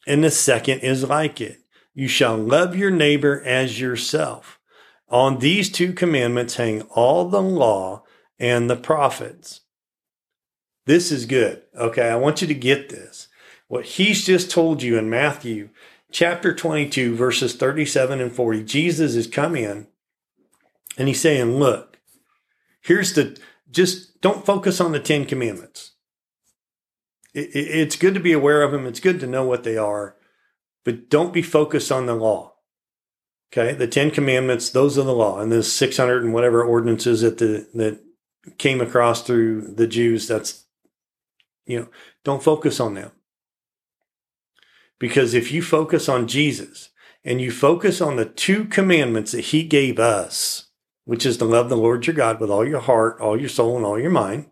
and 0.07 0.23
the 0.23 0.31
second 0.31 0.81
is 0.81 1.05
like 1.05 1.41
it. 1.41 1.59
You 1.97 2.09
shall 2.09 2.37
love 2.37 2.77
your 2.77 2.91
neighbor 2.91 3.43
as 3.43 3.81
yourself. 3.81 4.61
On 5.09 5.39
these 5.39 5.71
two 5.71 5.95
commandments 5.95 6.57
hang 6.57 6.83
all 6.83 7.27
the 7.27 7.41
law 7.41 8.05
and 8.39 8.69
the 8.69 8.77
prophets. 8.77 9.63
This 10.85 11.11
is 11.11 11.25
good. 11.25 11.63
Okay, 11.75 12.07
I 12.11 12.17
want 12.17 12.43
you 12.43 12.49
to 12.49 12.55
get 12.55 12.91
this. 12.91 13.29
What 13.69 13.87
he's 13.87 14.27
just 14.27 14.51
told 14.51 14.83
you 14.83 14.99
in 14.99 15.09
Matthew 15.09 15.71
chapter 16.13 16.55
22, 16.55 17.17
verses 17.17 17.55
37 17.55 18.21
and 18.21 18.31
40, 18.31 18.63
Jesus 18.65 19.15
is 19.15 19.27
come 19.27 19.57
in 19.57 19.87
and 20.99 21.09
he's 21.09 21.21
saying, 21.21 21.57
Look, 21.59 21.99
here's 22.83 23.15
the 23.15 23.41
just 23.71 24.21
don't 24.21 24.45
focus 24.45 24.83
on 24.83 24.93
the 24.93 25.01
Ten 25.01 25.25
Commandments. 25.25 25.93
It, 27.33 27.57
it, 27.57 27.69
it's 27.79 27.97
good 27.97 28.13
to 28.13 28.21
be 28.21 28.33
aware 28.33 28.63
of 28.63 28.73
them, 28.73 28.87
it's 28.87 29.01
good 29.01 29.19
to 29.21 29.27
know 29.27 29.47
what 29.47 29.65
they 29.65 29.79
are, 29.79 30.15
but 30.87 31.11
don't 31.11 31.33
be 31.33 31.43
focused 31.43 31.91
on 31.91 32.07
the 32.07 32.15
law. 32.15 32.55
Okay, 33.53 33.75
the 33.75 33.89
Ten 33.89 34.13
Commandments, 34.13 34.71
those 34.71 34.97
are 34.97 35.03
the 35.03 35.13
law, 35.13 35.41
and 35.41 35.51
the 35.51 35.63
600 35.63 36.23
and 36.23 36.33
whatever 36.33 36.63
ordinances 36.63 37.23
that 37.23 37.39
the 37.39 37.69
that 37.75 38.01
came 38.57 38.81
across 38.81 39.23
through 39.23 39.75
the 39.75 39.89
Jews. 39.89 40.29
That's 40.29 40.65
you 41.67 41.81
know, 41.81 41.89
don't 42.25 42.43
focus 42.43 42.79
on 42.79 42.95
them. 42.95 43.11
Because 45.01 45.35
if 45.35 45.51
you 45.51 45.61
focus 45.61 46.09
on 46.09 46.29
Jesus 46.29 46.91
and 47.25 47.41
you 47.41 47.51
focus 47.51 48.01
on 48.01 48.15
the 48.15 48.25
two 48.25 48.65
commandments 48.65 49.33
that 49.33 49.47
he 49.47 49.65
gave 49.65 49.99
us, 49.99 50.69
which 51.05 51.27
is 51.27 51.37
to 51.39 51.45
love 51.45 51.69
the 51.69 51.77
Lord 51.77 52.07
your 52.07 52.15
God 52.15 52.41
with 52.41 52.51
all 52.51 52.67
your 52.67 52.81
heart, 52.81 53.21
all 53.21 53.39
your 53.39 53.49
soul, 53.49 53.77
and 53.77 53.85
all 53.85 53.99
your 53.99 54.11
mind, 54.11 54.47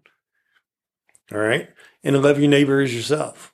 all 1.30 1.38
right, 1.38 1.68
and 2.02 2.14
to 2.14 2.20
love 2.20 2.40
your 2.40 2.50
neighbor 2.50 2.80
as 2.80 2.92
yourself. 2.92 3.53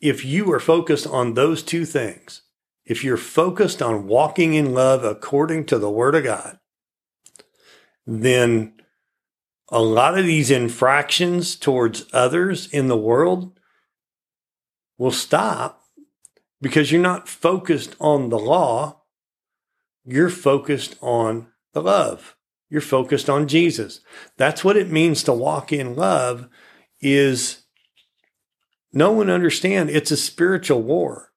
If 0.00 0.24
you 0.24 0.50
are 0.52 0.60
focused 0.60 1.06
on 1.06 1.34
those 1.34 1.62
two 1.62 1.84
things, 1.84 2.42
if 2.84 3.04
you're 3.04 3.16
focused 3.16 3.82
on 3.82 4.06
walking 4.06 4.54
in 4.54 4.72
love 4.72 5.04
according 5.04 5.66
to 5.66 5.78
the 5.78 5.90
Word 5.90 6.14
of 6.14 6.24
God, 6.24 6.58
then 8.06 8.74
a 9.68 9.82
lot 9.82 10.18
of 10.18 10.24
these 10.24 10.50
infractions 10.50 11.56
towards 11.56 12.06
others 12.12 12.66
in 12.72 12.88
the 12.88 12.96
world 12.96 13.58
will 14.96 15.10
stop 15.10 15.82
because 16.60 16.90
you're 16.90 17.00
not 17.00 17.28
focused 17.28 17.94
on 18.00 18.30
the 18.30 18.38
law. 18.38 19.02
You're 20.04 20.30
focused 20.30 20.96
on 21.02 21.48
the 21.74 21.82
love. 21.82 22.36
You're 22.70 22.80
focused 22.80 23.28
on 23.28 23.48
Jesus. 23.48 24.00
That's 24.36 24.64
what 24.64 24.76
it 24.76 24.90
means 24.90 25.22
to 25.24 25.32
walk 25.32 25.72
in 25.72 25.94
love 25.94 26.48
is 27.00 27.64
no 28.92 29.12
one 29.12 29.30
understand 29.30 29.90
it's 29.90 30.10
a 30.10 30.16
spiritual 30.16 30.82
war. 30.82 31.32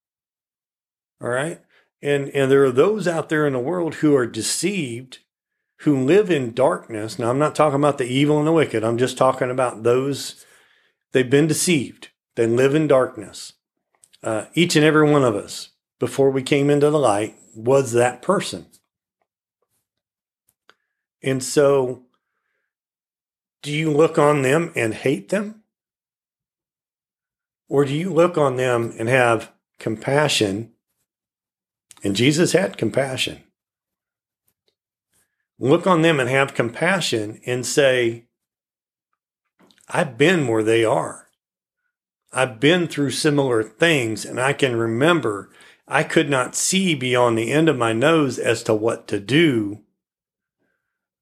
All 1.21 1.29
right? 1.29 1.61
And 2.01 2.29
and 2.29 2.51
there 2.51 2.63
are 2.65 2.71
those 2.71 3.07
out 3.07 3.29
there 3.29 3.45
in 3.45 3.53
the 3.53 3.59
world 3.59 3.95
who 3.95 4.15
are 4.15 4.25
deceived 4.25 5.19
who 5.81 5.97
live 5.97 6.29
in 6.29 6.53
darkness. 6.53 7.17
Now, 7.17 7.31
I'm 7.31 7.39
not 7.39 7.55
talking 7.55 7.79
about 7.79 7.97
the 7.97 8.05
evil 8.05 8.37
and 8.37 8.47
the 8.47 8.51
wicked. 8.51 8.83
I'm 8.83 8.99
just 8.99 9.17
talking 9.17 9.49
about 9.49 9.81
those, 9.81 10.45
they've 11.11 11.29
been 11.29 11.47
deceived. 11.47 12.09
They 12.35 12.45
live 12.45 12.75
in 12.75 12.87
darkness. 12.87 13.53
Uh, 14.23 14.45
each 14.53 14.75
and 14.75 14.85
every 14.85 15.09
one 15.09 15.23
of 15.23 15.35
us, 15.35 15.69
before 15.99 16.29
we 16.29 16.43
came 16.43 16.69
into 16.69 16.91
the 16.91 16.99
light, 16.99 17.35
was 17.55 17.93
that 17.93 18.21
person. 18.21 18.67
And 21.23 21.43
so, 21.43 22.03
do 23.63 23.71
you 23.71 23.91
look 23.91 24.19
on 24.19 24.43
them 24.43 24.71
and 24.75 24.93
hate 24.93 25.29
them? 25.29 25.60
Or 27.71 27.85
do 27.85 27.95
you 27.95 28.11
look 28.11 28.37
on 28.37 28.57
them 28.57 28.93
and 28.99 29.07
have 29.07 29.53
compassion? 29.79 30.73
And 32.03 32.15
Jesus 32.15 32.51
had 32.51 32.77
compassion 32.77 33.43
look 35.61 35.85
on 35.85 36.01
them 36.01 36.19
and 36.19 36.27
have 36.27 36.55
compassion 36.55 37.39
and 37.45 37.65
say, 37.65 38.25
I've 39.87 40.17
been 40.17 40.47
where 40.47 40.63
they 40.63 40.83
are. 40.83 41.27
I've 42.33 42.59
been 42.59 42.87
through 42.87 43.11
similar 43.11 43.61
things 43.61 44.25
and 44.25 44.39
I 44.39 44.53
can 44.53 44.75
remember 44.75 45.51
I 45.87 46.03
could 46.03 46.29
not 46.29 46.55
see 46.55 46.95
beyond 46.95 47.37
the 47.37 47.51
end 47.51 47.69
of 47.69 47.77
my 47.77 47.93
nose 47.93 48.39
as 48.39 48.63
to 48.63 48.73
what 48.73 49.07
to 49.09 49.19
do. 49.19 49.81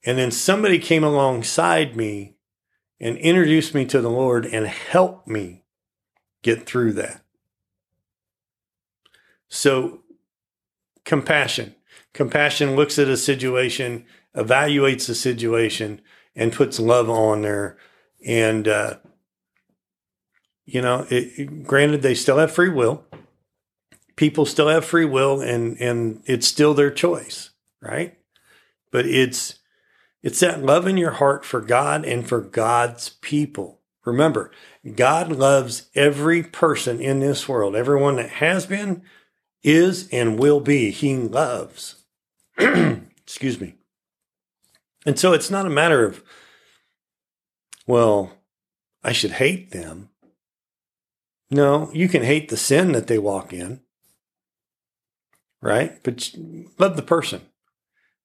And 0.06 0.18
then 0.18 0.32
somebody 0.32 0.80
came 0.80 1.04
alongside 1.04 1.98
me 1.98 2.38
and 3.00 3.18
introduced 3.18 3.76
me 3.76 3.84
to 3.86 4.00
the 4.00 4.10
Lord 4.10 4.46
and 4.46 4.68
helped 4.68 5.28
me 5.28 5.59
get 6.42 6.66
through 6.66 6.94
that. 6.94 7.22
So, 9.48 10.02
compassion. 11.06 11.76
Compassion 12.14 12.76
looks 12.76 13.00
at 13.00 13.08
a 13.08 13.18
situation, 13.18 14.06
evaluates 14.36 15.08
the 15.08 15.16
situation, 15.16 16.02
and 16.36 16.54
puts 16.54 16.80
love 16.80 17.10
on 17.10 17.42
there. 17.42 17.78
And, 18.26 18.68
uh, 18.68 18.98
you 20.66 20.82
know, 20.82 21.08
it, 21.10 21.64
granted, 21.64 22.02
they 22.02 22.14
still 22.14 22.38
have 22.38 22.52
free 22.52 22.70
will. 22.70 23.06
People 24.16 24.46
still 24.46 24.68
have 24.68 24.86
free 24.86 25.06
will, 25.06 25.42
and 25.42 25.80
and 25.80 26.22
it's 26.26 26.46
still 26.46 26.74
their 26.74 26.92
choice, 26.92 27.52
right? 27.82 28.18
But 28.92 29.06
it's 29.06 29.60
it's 30.22 30.42
that 30.42 30.62
love 30.62 30.86
in 30.86 30.98
your 30.98 31.12
heart 31.12 31.46
for 31.46 31.62
God 31.62 32.06
and 32.06 32.28
for 32.28 32.42
God's 32.42 33.10
people. 33.22 33.80
Remember, 34.06 34.52
God 34.96 35.32
loves 35.32 35.90
every 35.96 36.44
person 36.44 37.00
in 37.00 37.20
this 37.20 37.48
world, 37.48 37.76
everyone 37.76 38.18
that 38.18 38.30
has 38.30 38.66
been, 38.66 39.04
is, 39.64 40.08
and 40.10 40.40
will 40.40 40.60
be. 40.60 40.92
He 40.92 41.16
loves. 41.16 42.04
Excuse 42.58 43.60
me. 43.60 43.76
And 45.06 45.18
so 45.18 45.34
it's 45.34 45.50
not 45.50 45.66
a 45.66 45.70
matter 45.70 46.06
of, 46.06 46.24
well, 47.88 48.34
I 49.04 49.12
should 49.12 49.32
hate 49.32 49.72
them. 49.72 50.10
No, 51.52 51.90
you 51.94 52.08
can 52.08 52.24
hate 52.24 52.50
the 52.50 52.58
sin 52.58 52.92
that 52.92 53.08
they 53.08 53.18
walk 53.18 53.54
in, 53.54 53.82
right? 55.62 55.98
But 56.04 56.32
love 56.78 56.96
the 56.96 57.02
person. 57.02 57.42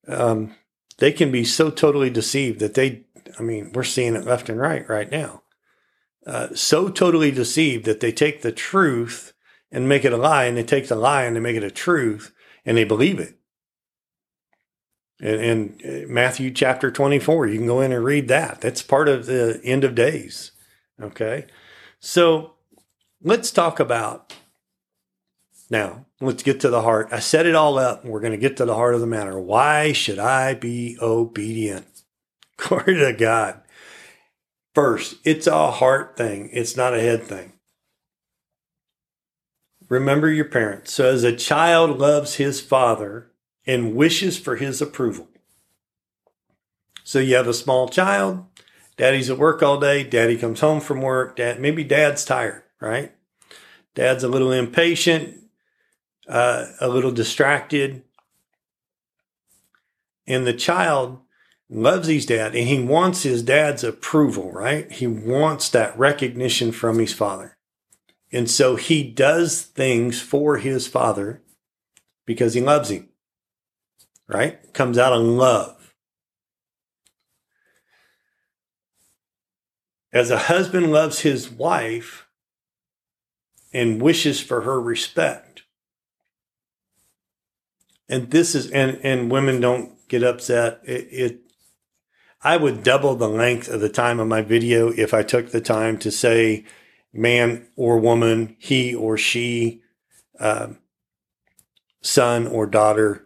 Um, 0.07 0.55
they 0.99 1.11
can 1.11 1.33
be 1.33 1.45
so 1.45 1.71
totally 1.71 2.11
deceived 2.11 2.61
that 2.61 2.75
they, 2.75 3.05
I 3.39 3.43
mean, 3.43 3.73
we're 3.73 3.83
seeing 3.83 4.15
it 4.15 4.27
left 4.27 4.49
and 4.49 4.61
right 4.61 4.87
right 4.89 5.11
now. 5.11 5.44
Uh, 6.27 6.55
so 6.55 6.89
totally 6.89 7.31
deceived 7.31 7.85
that 7.85 8.01
they 8.01 8.13
take 8.13 8.43
the 8.43 8.53
truth 8.53 9.33
and 9.71 9.89
make 9.89 10.05
it 10.05 10.13
a 10.13 10.17
lie, 10.17 10.45
and 10.45 10.57
they 10.57 10.63
take 10.63 10.89
the 10.89 10.95
lie 10.95 11.25
and 11.25 11.37
they 11.37 11.41
make 11.41 11.57
it 11.57 11.65
a 11.65 11.71
truth, 11.71 12.33
and 12.65 12.77
they 12.77 12.85
believe 12.85 13.19
it. 13.19 13.37
And, 15.21 15.41
and 15.41 15.83
uh, 15.85 16.09
Matthew 16.09 16.51
chapter 16.51 16.91
24, 16.91 17.49
you 17.49 17.59
can 17.59 17.67
go 17.67 17.81
in 17.81 17.93
and 17.93 18.05
read 18.05 18.29
that. 18.29 18.61
That's 18.61 18.83
part 18.83 19.09
of 19.09 19.27
the 19.27 19.61
end 19.65 19.85
of 19.85 19.95
days. 19.95 20.53
Okay. 21.01 21.47
So 21.99 22.55
let's 23.23 23.51
talk 23.51 23.81
about 23.81 24.35
now, 25.71 26.07
let's 26.21 26.43
get 26.43 26.61
to 26.61 26.71
the 26.71 26.83
heart. 26.83 27.09
I 27.11 27.21
set 27.21 27.47
it 27.47 27.55
all 27.55 27.79
up. 27.79 28.05
We're 28.05 28.21
going 28.21 28.33
to 28.33 28.39
get 28.39 28.57
to 28.59 28.65
the 28.65 28.75
heart 28.75 28.95
of 28.95 29.01
the 29.01 29.07
matter. 29.07 29.39
Why 29.39 29.93
should 29.93 30.19
I 30.19 30.55
be 30.55 30.97
obedient? 31.01 31.87
Glory 32.57 32.95
to 32.97 33.13
God. 33.13 33.61
First, 34.75 35.17
it's 35.25 35.47
a 35.47 35.71
heart 35.71 36.17
thing, 36.17 36.51
it's 36.53 36.77
not 36.77 36.95
a 36.95 37.01
head 37.01 37.23
thing. 37.23 37.53
Remember 39.89 40.31
your 40.31 40.47
parents. 40.47 40.93
So, 40.93 41.09
as 41.09 41.23
a 41.23 41.37
child 41.37 41.99
loves 41.99 42.37
his 42.37 42.61
father 42.61 43.31
and 43.67 43.95
wishes 43.95 44.39
for 44.39 44.57
his 44.57 44.83
approval. 44.83 45.29
So, 47.05 47.21
you 47.21 47.37
have 47.37 47.47
a 47.47 47.55
small 47.55 47.89
child, 47.89 48.47
daddy's 48.97 49.31
at 49.31 49.39
work 49.39 49.63
all 49.63 49.79
day, 49.79 50.03
daddy 50.03 50.37
comes 50.37 50.61
home 50.61 50.81
from 50.81 51.03
work, 51.03 51.37
dad, 51.37 51.61
maybe 51.61 51.85
dad's 51.85 52.25
tired, 52.25 52.65
right? 52.81 53.13
Dad's 53.95 54.25
a 54.25 54.29
little 54.29 54.51
impatient, 54.51 55.37
uh, 56.27 56.67
a 56.81 56.89
little 56.89 57.13
distracted. 57.13 58.03
And 60.27 60.47
the 60.47 60.55
child 60.55 61.21
loves 61.69 62.09
his 62.09 62.27
dad 62.27 62.55
and 62.55 62.69
he 62.69 62.81
wants 62.83 63.23
his 63.23 63.43
dad's 63.43 63.85
approval, 63.85 64.53
right? 64.53 64.91
He 64.91 65.07
wants 65.07 65.69
that 65.71 65.99
recognition 65.99 66.73
from 66.73 66.99
his 66.99 67.13
father. 67.13 67.57
And 68.33 68.51
so 68.51 68.77
he 68.77 69.03
does 69.03 69.63
things 69.63 70.21
for 70.21 70.59
his 70.59 70.87
father 70.87 71.43
because 72.27 72.55
he 72.55 72.61
loves 72.61 72.91
him, 72.91 73.09
right? 74.27 74.73
Comes 74.73 74.99
out 74.99 75.13
of 75.13 75.23
love. 75.23 75.95
As 80.13 80.31
a 80.31 80.39
husband 80.39 80.93
loves 80.93 81.21
his 81.21 81.51
wife 81.51 82.29
and 83.73 84.01
wishes 84.01 84.41
for 84.41 84.61
her 84.63 84.81
respect, 84.81 85.63
and 88.09 88.31
this 88.31 88.55
is 88.55 88.71
and 88.71 89.01
and 89.03 89.31
women 89.31 89.61
don't 89.61 90.07
get 90.09 90.23
upset 90.23 90.81
it, 90.85 91.09
it, 91.11 91.44
i 92.45 92.57
would 92.57 92.85
double 92.85 93.17
the 93.17 93.29
length 93.29 93.69
of 93.69 93.81
the 93.81 93.89
time 93.89 94.21
of 94.21 94.29
my 94.29 94.43
video 94.43 94.91
if 94.91 95.13
i 95.13 95.23
took 95.23 95.51
the 95.51 95.61
time 95.61 95.99
to 95.99 96.11
say 96.11 96.65
man 97.13 97.67
or 97.77 97.99
woman 97.99 98.57
he 98.59 98.95
or 98.95 99.19
she 99.19 99.81
uh, 100.39 100.69
son 102.03 102.47
or 102.47 102.67
daughter 102.67 103.25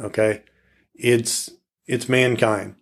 okay? 0.00 0.42
It's 0.94 1.50
it's 1.86 2.08
mankind. 2.08 2.76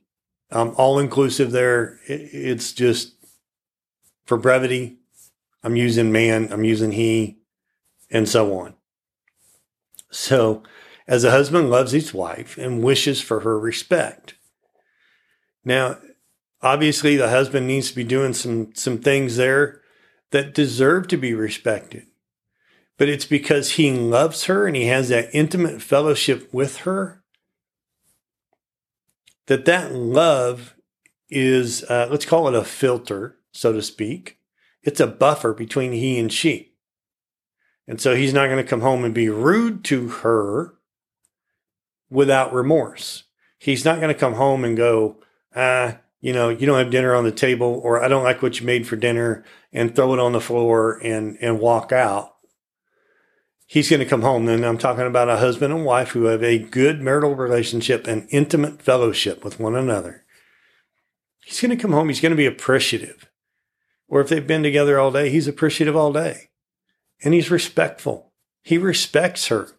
I'm 0.50 0.74
all 0.76 0.98
inclusive 0.98 1.52
there. 1.52 1.98
It, 2.06 2.30
it's 2.32 2.72
just 2.72 3.14
for 4.24 4.36
brevity 4.36 4.96
i'm 5.62 5.76
using 5.76 6.10
man 6.10 6.52
i'm 6.52 6.64
using 6.64 6.90
he 6.90 7.38
and 8.10 8.28
so 8.28 8.58
on. 8.58 8.74
So 10.10 10.62
as 11.06 11.22
a 11.22 11.30
husband 11.30 11.70
loves 11.70 11.92
his 11.92 12.12
wife 12.12 12.58
and 12.58 12.82
wishes 12.82 13.20
for 13.20 13.40
her 13.40 13.58
respect. 13.58 14.34
Now, 15.66 15.98
obviously, 16.62 17.16
the 17.16 17.28
husband 17.28 17.66
needs 17.66 17.90
to 17.90 17.96
be 17.96 18.04
doing 18.04 18.32
some, 18.32 18.72
some 18.74 18.98
things 18.98 19.36
there 19.36 19.82
that 20.30 20.54
deserve 20.54 21.08
to 21.08 21.16
be 21.16 21.34
respected. 21.34 22.06
But 22.96 23.08
it's 23.08 23.26
because 23.26 23.72
he 23.72 23.90
loves 23.90 24.44
her 24.44 24.66
and 24.66 24.76
he 24.76 24.86
has 24.86 25.08
that 25.08 25.28
intimate 25.34 25.82
fellowship 25.82 26.48
with 26.54 26.78
her 26.78 27.24
that 29.46 29.64
that 29.64 29.92
love 29.92 30.76
is, 31.28 31.82
uh, 31.84 32.08
let's 32.10 32.24
call 32.24 32.48
it 32.48 32.54
a 32.54 32.64
filter, 32.64 33.36
so 33.52 33.72
to 33.72 33.82
speak. 33.82 34.38
It's 34.82 35.00
a 35.00 35.06
buffer 35.06 35.52
between 35.52 35.92
he 35.92 36.18
and 36.18 36.32
she. 36.32 36.74
And 37.88 38.00
so 38.00 38.14
he's 38.14 38.32
not 38.32 38.46
going 38.46 38.62
to 38.62 38.68
come 38.68 38.80
home 38.80 39.04
and 39.04 39.12
be 39.12 39.28
rude 39.28 39.84
to 39.84 40.08
her 40.08 40.74
without 42.08 42.52
remorse. 42.52 43.24
He's 43.58 43.84
not 43.84 44.00
going 44.00 44.12
to 44.12 44.18
come 44.18 44.34
home 44.34 44.64
and 44.64 44.76
go, 44.76 45.18
ah, 45.56 45.98
you 46.20 46.32
know, 46.32 46.48
you 46.48 46.66
don't 46.66 46.78
have 46.78 46.90
dinner 46.90 47.14
on 47.14 47.24
the 47.24 47.32
table, 47.32 47.80
or 47.82 48.02
I 48.02 48.08
don't 48.08 48.24
like 48.24 48.42
what 48.42 48.60
you 48.60 48.66
made 48.66 48.86
for 48.86 48.96
dinner, 48.96 49.44
and 49.72 49.94
throw 49.94 50.12
it 50.14 50.20
on 50.20 50.32
the 50.32 50.40
floor 50.40 51.00
and 51.02 51.36
and 51.40 51.58
walk 51.58 51.92
out. 51.92 52.34
He's 53.68 53.90
going 53.90 54.00
to 54.00 54.06
come 54.06 54.22
home. 54.22 54.46
Then 54.46 54.64
I'm 54.64 54.78
talking 54.78 55.06
about 55.06 55.28
a 55.28 55.38
husband 55.38 55.74
and 55.74 55.84
wife 55.84 56.10
who 56.10 56.24
have 56.26 56.42
a 56.42 56.58
good 56.58 57.02
marital 57.02 57.34
relationship 57.34 58.06
and 58.06 58.28
intimate 58.30 58.80
fellowship 58.80 59.44
with 59.44 59.58
one 59.58 59.74
another. 59.74 60.24
He's 61.44 61.60
going 61.60 61.76
to 61.76 61.80
come 61.80 61.92
home. 61.92 62.08
He's 62.08 62.20
going 62.20 62.30
to 62.30 62.36
be 62.36 62.46
appreciative. 62.46 63.28
Or 64.08 64.20
if 64.20 64.28
they've 64.28 64.46
been 64.46 64.62
together 64.62 64.98
all 64.98 65.10
day, 65.10 65.30
he's 65.30 65.48
appreciative 65.48 65.96
all 65.96 66.12
day. 66.12 66.50
And 67.24 67.34
he's 67.34 67.50
respectful. 67.50 68.32
He 68.62 68.78
respects 68.78 69.48
her. 69.48 69.70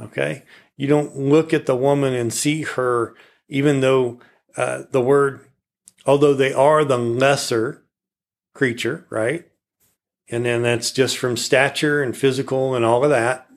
Okay. 0.00 0.42
You 0.76 0.88
don't 0.88 1.16
look 1.16 1.54
at 1.54 1.66
the 1.66 1.76
woman 1.76 2.14
and 2.14 2.32
see 2.32 2.62
her, 2.62 3.14
even 3.48 3.80
though 3.80 4.18
uh, 4.56 4.84
the 4.90 5.00
word, 5.00 5.46
although 6.04 6.34
they 6.34 6.52
are 6.52 6.84
the 6.84 6.98
lesser 6.98 7.84
creature, 8.54 9.06
right? 9.10 9.46
And 10.28 10.44
then 10.44 10.62
that's 10.62 10.90
just 10.90 11.18
from 11.18 11.36
stature 11.36 12.02
and 12.02 12.16
physical 12.16 12.74
and 12.74 12.84
all 12.84 13.04
of 13.04 13.10
that. 13.10 13.48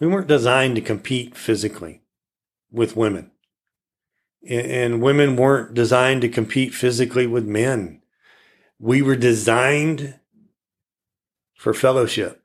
We 0.00 0.06
weren't 0.06 0.26
designed 0.26 0.76
to 0.76 0.80
compete 0.80 1.36
physically 1.36 2.02
with 2.70 2.96
women. 2.96 3.30
And 4.46 5.00
women 5.00 5.36
weren't 5.36 5.74
designed 5.74 6.22
to 6.22 6.28
compete 6.28 6.74
physically 6.74 7.26
with 7.26 7.46
men. 7.46 8.02
We 8.78 9.00
were 9.02 9.16
designed 9.16 10.18
for 11.54 11.72
fellowship. 11.72 12.42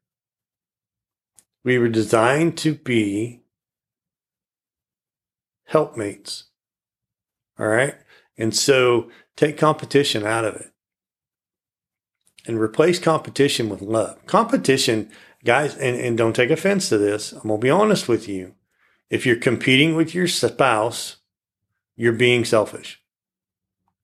We 1.63 1.77
were 1.77 1.89
designed 1.89 2.57
to 2.59 2.73
be 2.73 3.41
helpmates. 5.65 6.48
All 7.59 7.67
right. 7.67 7.95
And 8.37 8.55
so 8.55 9.09
take 9.35 9.57
competition 9.57 10.25
out 10.25 10.45
of 10.45 10.55
it 10.55 10.71
and 12.45 12.59
replace 12.59 12.99
competition 12.99 13.69
with 13.69 13.81
love. 13.81 14.25
Competition, 14.25 15.11
guys, 15.43 15.75
and, 15.75 15.95
and 15.97 16.17
don't 16.17 16.35
take 16.35 16.49
offense 16.49 16.89
to 16.89 16.97
this. 16.97 17.33
I'm 17.33 17.49
going 17.49 17.59
to 17.59 17.63
be 17.63 17.69
honest 17.69 18.07
with 18.07 18.29
you. 18.29 18.55
If 19.09 19.25
you're 19.25 19.35
competing 19.35 19.95
with 19.95 20.15
your 20.15 20.27
spouse, 20.27 21.17
you're 21.95 22.13
being 22.13 22.45
selfish 22.45 23.01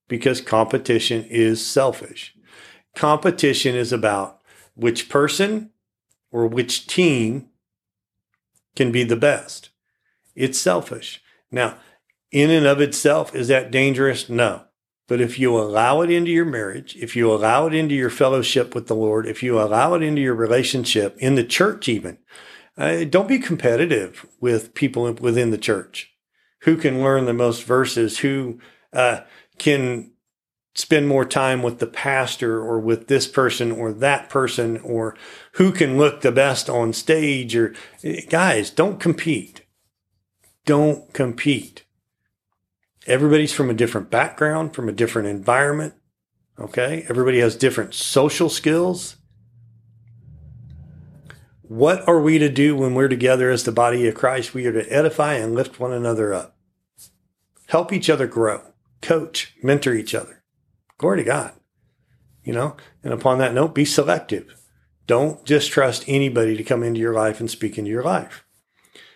because 0.08 0.42
competition 0.42 1.24
is 1.26 1.66
selfish. 1.66 2.36
Competition 2.96 3.76
is 3.76 3.94
about 3.94 4.42
which 4.76 5.08
person 5.10 5.72
or 6.32 6.48
which 6.48 6.88
team 6.88 7.50
can 8.76 8.92
be 8.92 9.04
the 9.04 9.16
best. 9.16 9.70
It's 10.36 10.60
selfish. 10.60 11.22
Now, 11.52 11.78
in 12.36 12.52
and 12.52 12.66
of 12.66 12.82
itself, 12.82 13.34
is 13.34 13.48
that 13.48 13.72
dangerous? 13.72 14.28
No. 14.28 14.66
But 15.08 15.22
if 15.22 15.40
you 15.40 15.58
allow 15.58 16.02
it 16.02 16.12
into 16.12 16.32
your 16.32 16.44
marriage, 16.44 16.98
if 16.98 17.16
you 17.16 17.32
allow 17.32 17.68
it 17.68 17.74
into 17.74 17.96
your 17.96 18.10
fellowship 18.10 18.76
with 18.76 18.88
the 18.88 18.96
Lord, 18.96 19.26
if 19.26 19.42
you 19.42 19.58
allow 19.58 19.94
it 19.94 20.04
into 20.04 20.22
your 20.22 20.36
relationship 20.36 21.16
in 21.18 21.36
the 21.36 21.46
church, 21.46 21.88
even, 21.88 22.18
uh, 22.78 23.06
don't 23.06 23.30
be 23.30 23.40
competitive 23.40 24.26
with 24.42 24.74
people 24.74 25.10
within 25.14 25.52
the 25.52 25.58
church. 25.58 26.12
Who 26.64 26.76
can 26.76 27.02
learn 27.02 27.24
the 27.24 27.34
most 27.34 27.64
verses? 27.64 28.18
Who 28.18 28.60
uh, 28.92 29.22
can 29.58 30.12
spend 30.74 31.08
more 31.08 31.24
time 31.24 31.64
with 31.64 31.80
the 31.80 31.88
pastor 31.88 32.60
or 32.60 32.82
with 32.82 33.08
this 33.08 33.28
person 33.28 33.72
or 33.72 33.94
that 33.94 34.30
person 34.30 34.78
or 34.80 35.16
who 35.54 35.72
can 35.72 35.98
look 35.98 36.20
the 36.20 36.34
best 36.34 36.70
on 36.70 36.92
stage 36.92 37.56
or 37.56 37.74
guys 38.28 38.70
don't 38.72 39.00
compete 39.00 39.62
don't 40.66 41.14
compete 41.14 41.85
everybody's 43.06 43.54
from 43.54 43.70
a 43.70 43.74
different 43.74 44.10
background 44.10 44.74
from 44.74 44.90
a 44.90 44.94
different 44.94 45.28
environment 45.28 45.94
okay 46.60 47.06
everybody 47.10 47.40
has 47.40 47.56
different 47.56 47.94
social 47.94 48.50
skills 48.50 49.18
what 51.68 52.08
are 52.08 52.22
we 52.22 52.38
to 52.38 52.50
do 52.50 52.76
when 52.76 52.94
we're 52.94 53.08
together 53.08 53.50
as 53.50 53.64
the 53.64 53.72
body 53.72 54.08
of 54.08 54.14
Christ? 54.14 54.54
We 54.54 54.68
are 54.68 54.72
to 54.72 54.94
edify 54.94 55.34
and 55.34 55.56
lift 55.56 55.80
one 55.80 55.94
another 55.94 56.32
up, 56.32 56.56
help 57.68 57.92
each 57.92 58.08
other 58.10 58.28
grow, 58.28 58.62
coach, 59.02 59.56
mentor 59.64 59.94
each 59.94 60.14
other. 60.14 60.44
Glory 61.00 61.20
to 61.20 61.24
God. 61.24 61.54
You 62.44 62.54
know, 62.54 62.78
and 63.04 63.12
upon 63.12 63.40
that 63.40 63.56
note, 63.56 63.74
be 63.74 63.86
selective. 63.86 64.56
Don't 65.08 65.44
just 65.44 65.72
trust 65.72 66.04
anybody 66.08 66.56
to 66.56 66.64
come 66.64 66.84
into 66.84 67.00
your 67.00 67.14
life 67.14 67.40
and 67.40 67.50
speak 67.50 67.80
into 67.80 67.90
your 67.90 68.04
life. 68.04 68.46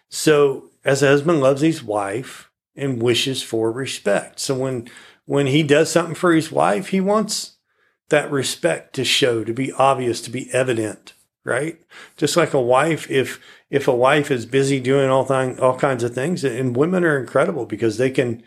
So, 0.10 0.72
as 0.84 1.04
a 1.04 1.08
husband 1.08 1.42
loves 1.42 1.62
his 1.62 1.84
wife 1.84 2.49
and 2.76 3.02
wishes 3.02 3.42
for 3.42 3.72
respect. 3.72 4.40
So 4.40 4.56
when 4.56 4.90
when 5.26 5.48
he 5.48 5.62
does 5.64 5.92
something 5.92 6.16
for 6.16 6.34
his 6.34 6.52
wife, 6.52 6.88
he 6.88 7.00
wants 7.00 7.58
that 8.10 8.32
respect 8.32 8.96
to 8.96 9.06
show, 9.06 9.44
to 9.44 9.54
be 9.54 9.72
obvious, 9.74 10.22
to 10.22 10.32
be 10.32 10.52
evident, 10.52 11.14
right? 11.44 11.80
Just 12.18 12.36
like 12.36 12.54
a 12.54 12.62
wife, 12.62 13.10
if 13.10 13.40
if 13.70 13.88
a 13.88 13.96
wife 13.96 14.32
is 14.32 14.46
busy 14.46 14.80
doing 14.80 15.10
all 15.10 15.26
thing, 15.26 15.60
all 15.60 15.78
kinds 15.78 16.04
of 16.04 16.16
things, 16.16 16.44
and 16.44 16.76
women 16.76 17.04
are 17.04 17.20
incredible 17.20 17.66
because 17.66 17.98
they 17.98 18.10
can 18.10 18.44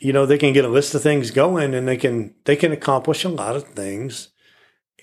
you 0.00 0.12
know 0.12 0.26
they 0.26 0.38
can 0.38 0.52
get 0.52 0.64
a 0.64 0.68
list 0.68 0.94
of 0.94 1.02
things 1.02 1.30
going 1.30 1.74
and 1.74 1.86
they 1.86 1.96
can 1.96 2.34
they 2.44 2.56
can 2.56 2.72
accomplish 2.72 3.24
a 3.24 3.28
lot 3.28 3.54
of 3.54 3.64
things 3.64 4.28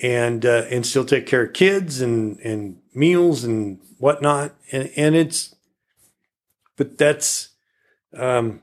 and 0.01 0.45
uh, 0.45 0.65
and 0.69 0.85
still 0.85 1.05
take 1.05 1.25
care 1.25 1.43
of 1.43 1.53
kids 1.53 2.01
and 2.01 2.39
and 2.39 2.79
meals 2.93 3.43
and 3.43 3.79
whatnot 3.99 4.55
and 4.71 4.91
and 4.97 5.15
it's 5.15 5.55
but 6.75 6.97
that's 6.97 7.49
um 8.15 8.61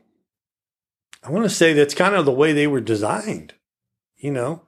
i 1.22 1.30
want 1.30 1.45
to 1.45 1.51
say 1.51 1.72
that's 1.72 1.95
kind 1.95 2.14
of 2.14 2.24
the 2.24 2.32
way 2.32 2.53
they 2.53 2.66
were 2.66 2.80
designed 2.80 3.55
you 4.16 4.30
know 4.30 4.62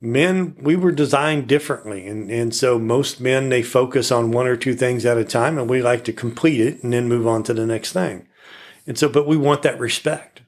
men 0.00 0.56
we 0.60 0.76
were 0.76 0.92
designed 0.92 1.46
differently 1.46 2.06
and 2.06 2.30
and 2.30 2.54
so 2.54 2.78
most 2.78 3.20
men 3.20 3.48
they 3.48 3.62
focus 3.62 4.10
on 4.12 4.30
one 4.30 4.46
or 4.46 4.56
two 4.56 4.74
things 4.74 5.04
at 5.04 5.18
a 5.18 5.24
time 5.24 5.58
and 5.58 5.68
we 5.68 5.80
like 5.80 6.04
to 6.04 6.12
complete 6.12 6.60
it 6.60 6.82
and 6.82 6.92
then 6.92 7.08
move 7.08 7.26
on 7.26 7.42
to 7.42 7.54
the 7.54 7.66
next 7.66 7.92
thing 7.92 8.26
and 8.86 8.98
so 8.98 9.08
but 9.08 9.26
we 9.26 9.36
want 9.36 9.62
that 9.62 9.78
respect 9.78 10.42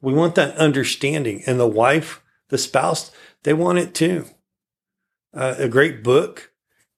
we 0.00 0.12
want 0.12 0.34
that 0.34 0.56
understanding. 0.56 1.42
And 1.46 1.60
the 1.60 1.66
wife, 1.66 2.22
the 2.48 2.58
spouse, 2.58 3.10
they 3.42 3.52
want 3.52 3.78
it 3.78 3.94
too. 3.94 4.26
Uh, 5.34 5.54
a 5.58 5.68
great 5.68 6.02
book 6.02 6.52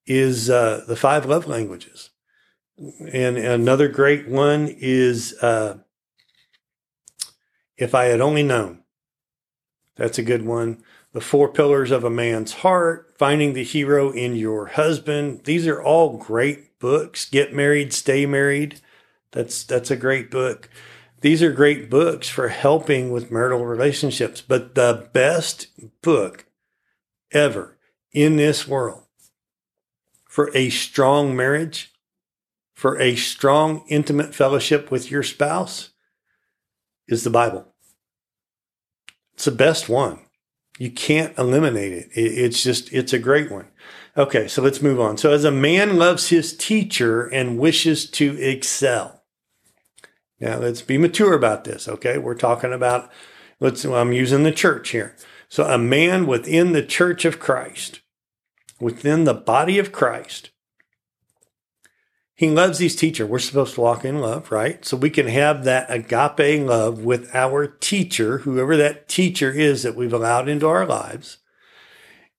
is 0.06 0.48
uh, 0.48 0.84
The 0.86 0.96
Five 0.96 1.26
Love 1.26 1.46
Languages. 1.46 2.10
And 2.78 3.36
another 3.36 3.88
great 3.88 4.28
one 4.28 4.68
is 4.68 5.34
uh, 5.42 5.78
If 7.76 7.94
I 7.94 8.06
Had 8.06 8.20
Only 8.20 8.42
Known. 8.42 8.82
That's 9.96 10.18
a 10.18 10.22
good 10.22 10.44
one. 10.44 10.82
The 11.12 11.20
Four 11.20 11.52
Pillars 11.52 11.90
of 11.90 12.04
a 12.04 12.10
Man's 12.10 12.54
Heart, 12.54 13.14
Finding 13.18 13.52
the 13.52 13.64
Hero 13.64 14.10
in 14.10 14.34
Your 14.34 14.66
Husband. 14.66 15.44
These 15.44 15.66
are 15.66 15.82
all 15.82 16.16
great 16.16 16.78
books. 16.78 17.28
Get 17.28 17.54
Married, 17.54 17.92
Stay 17.92 18.24
Married. 18.24 18.80
That's 19.32 19.64
that's 19.64 19.90
a 19.90 19.96
great 19.96 20.30
book. 20.30 20.70
These 21.20 21.42
are 21.42 21.52
great 21.52 21.88
books 21.88 22.28
for 22.28 22.48
helping 22.48 23.12
with 23.12 23.30
marital 23.30 23.64
relationships, 23.64 24.40
but 24.40 24.74
the 24.74 25.08
best 25.12 25.68
book 26.02 26.46
ever 27.30 27.78
in 28.12 28.36
this 28.36 28.66
world 28.66 29.04
for 30.24 30.50
a 30.56 30.70
strong 30.70 31.36
marriage, 31.36 31.91
for 32.82 32.98
a 32.98 33.14
strong, 33.14 33.84
intimate 33.86 34.34
fellowship 34.34 34.90
with 34.90 35.08
your 35.08 35.22
spouse 35.22 35.90
is 37.06 37.22
the 37.22 37.30
Bible. 37.30 37.64
It's 39.34 39.44
the 39.44 39.52
best 39.52 39.88
one. 39.88 40.18
You 40.80 40.90
can't 40.90 41.38
eliminate 41.38 41.92
it. 41.92 42.08
It's 42.12 42.60
just, 42.60 42.92
it's 42.92 43.12
a 43.12 43.20
great 43.20 43.52
one. 43.52 43.68
Okay, 44.16 44.48
so 44.48 44.62
let's 44.62 44.82
move 44.82 45.00
on. 45.00 45.16
So, 45.16 45.30
as 45.30 45.44
a 45.44 45.52
man 45.52 45.96
loves 45.96 46.30
his 46.30 46.56
teacher 46.56 47.22
and 47.22 47.56
wishes 47.56 48.10
to 48.10 48.36
excel, 48.42 49.22
now 50.40 50.58
let's 50.58 50.82
be 50.82 50.98
mature 50.98 51.34
about 51.34 51.62
this. 51.62 51.86
Okay. 51.86 52.18
We're 52.18 52.34
talking 52.34 52.72
about, 52.72 53.12
let's, 53.60 53.86
well, 53.86 54.00
I'm 54.00 54.12
using 54.12 54.42
the 54.42 54.50
church 54.50 54.88
here. 54.88 55.14
So 55.48 55.66
a 55.66 55.78
man 55.78 56.26
within 56.26 56.72
the 56.72 56.84
church 56.84 57.24
of 57.24 57.38
Christ, 57.38 58.00
within 58.80 59.22
the 59.22 59.34
body 59.34 59.78
of 59.78 59.92
Christ, 59.92 60.50
he 62.42 62.50
loves 62.50 62.80
his 62.80 62.96
teacher. 62.96 63.24
We're 63.24 63.38
supposed 63.38 63.76
to 63.76 63.80
walk 63.80 64.04
in 64.04 64.20
love, 64.20 64.50
right? 64.50 64.84
So 64.84 64.96
we 64.96 65.10
can 65.10 65.28
have 65.28 65.62
that 65.62 65.88
agape 65.88 66.66
love 66.66 67.04
with 67.04 67.32
our 67.32 67.68
teacher, 67.68 68.38
whoever 68.38 68.76
that 68.78 69.08
teacher 69.08 69.52
is 69.52 69.84
that 69.84 69.94
we've 69.94 70.12
allowed 70.12 70.48
into 70.48 70.66
our 70.66 70.84
lives. 70.84 71.38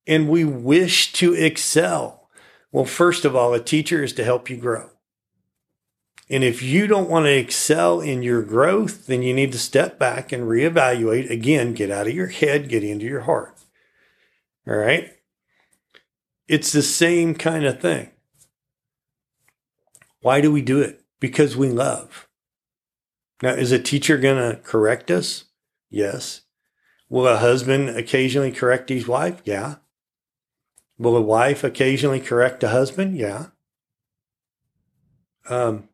And 0.06 0.28
we 0.28 0.44
wish 0.44 1.14
to 1.14 1.34
excel. 1.34 2.28
Well, 2.70 2.84
first 2.84 3.24
of 3.24 3.34
all, 3.34 3.54
a 3.54 3.64
teacher 3.64 4.04
is 4.04 4.12
to 4.16 4.26
help 4.26 4.50
you 4.50 4.58
grow. 4.58 4.90
And 6.30 6.44
if 6.44 6.62
you 6.62 6.86
don't 6.86 7.10
want 7.10 7.28
to 7.28 7.38
excel 7.38 8.02
in 8.02 8.24
your 8.24 8.42
growth, 8.42 9.06
then 9.08 9.22
you 9.22 9.34
need 9.34 9.54
to 9.54 9.58
step 9.58 9.98
back 9.98 10.34
and 10.34 10.44
reevaluate. 10.44 11.30
Again, 11.30 11.74
get 11.74 11.90
out 11.90 12.08
of 12.08 12.14
your 12.14 12.28
head, 12.28 12.68
get 12.68 12.84
into 12.84 13.06
your 13.06 13.22
heart. 13.22 13.58
All 14.68 14.76
right. 14.76 15.14
It's 16.50 16.74
the 16.74 16.82
same 16.82 17.36
kind 17.36 17.64
of 17.64 17.80
thing. 17.80 18.10
Why 20.24 20.40
do 20.40 20.54
we 20.54 20.62
do 20.62 20.80
it? 20.80 21.02
Because 21.20 21.58
we 21.58 21.68
love. 21.68 22.30
Now, 23.42 23.50
is 23.50 23.74
a 23.74 23.78
teacher 23.80 24.18
going 24.18 24.38
to 24.38 24.58
correct 24.62 25.12
us? 25.12 25.44
Yes. 25.90 26.44
Will 27.10 27.28
a 27.28 27.36
husband 27.36 27.90
occasionally 27.90 28.54
correct 28.54 28.88
his 28.88 29.06
wife? 29.06 29.42
Yeah. 29.44 29.76
Will 30.98 31.18
a 31.18 31.22
wife 31.22 31.66
occasionally 31.66 32.22
correct 32.22 32.64
a 32.64 32.70
husband? 32.70 33.18
Yeah. 33.18 33.48
Um, 35.50 35.90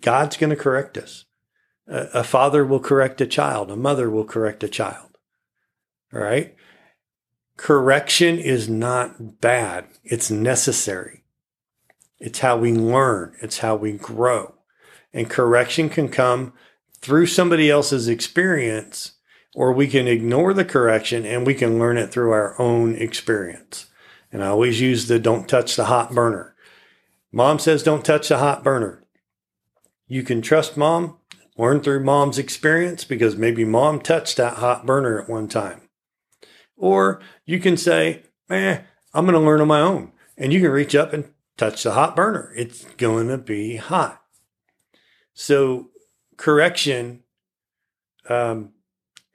God's 0.00 0.38
going 0.38 0.50
to 0.50 0.56
correct 0.56 0.96
us. 0.96 1.26
A, 1.86 2.08
a 2.14 2.24
father 2.24 2.64
will 2.64 2.80
correct 2.80 3.20
a 3.20 3.26
child, 3.26 3.70
a 3.70 3.76
mother 3.76 4.08
will 4.08 4.24
correct 4.24 4.64
a 4.64 4.68
child. 4.68 5.18
All 6.14 6.20
right? 6.20 6.56
Correction 7.58 8.38
is 8.38 8.70
not 8.70 9.42
bad, 9.42 9.84
it's 10.02 10.30
necessary. 10.30 11.21
It's 12.22 12.38
how 12.38 12.56
we 12.56 12.72
learn, 12.72 13.34
it's 13.42 13.58
how 13.58 13.74
we 13.74 13.92
grow. 13.92 14.54
And 15.12 15.28
correction 15.28 15.88
can 15.88 16.08
come 16.08 16.52
through 17.00 17.26
somebody 17.26 17.68
else's 17.68 18.06
experience, 18.06 19.14
or 19.56 19.72
we 19.72 19.88
can 19.88 20.06
ignore 20.06 20.54
the 20.54 20.64
correction 20.64 21.26
and 21.26 21.44
we 21.44 21.52
can 21.52 21.80
learn 21.80 21.98
it 21.98 22.12
through 22.12 22.30
our 22.30 22.58
own 22.60 22.94
experience. 22.94 23.86
And 24.30 24.42
I 24.42 24.46
always 24.46 24.80
use 24.80 25.08
the 25.08 25.18
don't 25.18 25.48
touch 25.48 25.74
the 25.74 25.86
hot 25.86 26.14
burner. 26.14 26.54
Mom 27.32 27.58
says 27.58 27.82
don't 27.82 28.04
touch 28.04 28.28
the 28.28 28.38
hot 28.38 28.62
burner. 28.62 29.02
You 30.06 30.22
can 30.22 30.42
trust 30.42 30.76
mom, 30.76 31.16
learn 31.58 31.80
through 31.80 32.04
mom's 32.04 32.38
experience 32.38 33.02
because 33.02 33.36
maybe 33.36 33.64
mom 33.64 34.00
touched 34.00 34.36
that 34.36 34.58
hot 34.58 34.86
burner 34.86 35.20
at 35.20 35.28
one 35.28 35.48
time. 35.48 35.88
Or 36.76 37.20
you 37.44 37.58
can 37.58 37.76
say, 37.76 38.22
eh, 38.48 38.82
I'm 39.12 39.26
going 39.26 39.34
to 39.34 39.44
learn 39.44 39.60
on 39.60 39.66
my 39.66 39.80
own. 39.80 40.12
And 40.38 40.52
you 40.52 40.60
can 40.60 40.70
reach 40.70 40.94
up 40.94 41.12
and 41.12 41.24
touch 41.56 41.82
the 41.82 41.92
hot 41.92 42.16
burner. 42.16 42.52
It's 42.56 42.84
going 42.96 43.28
to 43.28 43.38
be 43.38 43.76
hot. 43.76 44.22
So, 45.34 45.90
correction 46.36 47.22
um, 48.28 48.72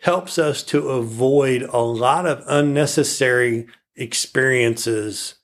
helps 0.01 0.37
us 0.37 0.63
to 0.63 0.89
avoid 0.89 1.63
a 1.63 1.79
lot 1.79 2.25
of 2.25 2.43
unnecessary 2.47 3.67
experiences. 3.95 5.35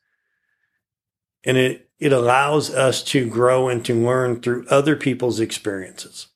And 1.44 1.58
it 1.58 1.90
it 2.00 2.12
allows 2.12 2.70
us 2.70 3.02
to 3.02 3.30
grow 3.30 3.70
and 3.70 3.86
to 3.86 3.94
learn 3.94 4.42
through 4.42 4.68
other 4.68 4.98
people's 4.98 5.40
experiences. 5.40 6.28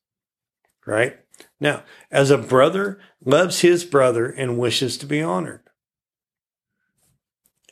Right? 0.85 1.19
Now, 1.59 1.83
as 2.09 2.31
a 2.31 2.37
brother 2.37 2.99
loves 3.25 3.59
his 3.59 3.83
brother 3.83 4.29
and 4.29 4.57
wishes 4.57 4.97
to 4.99 5.05
be 5.05 5.21
honored. 5.21 5.66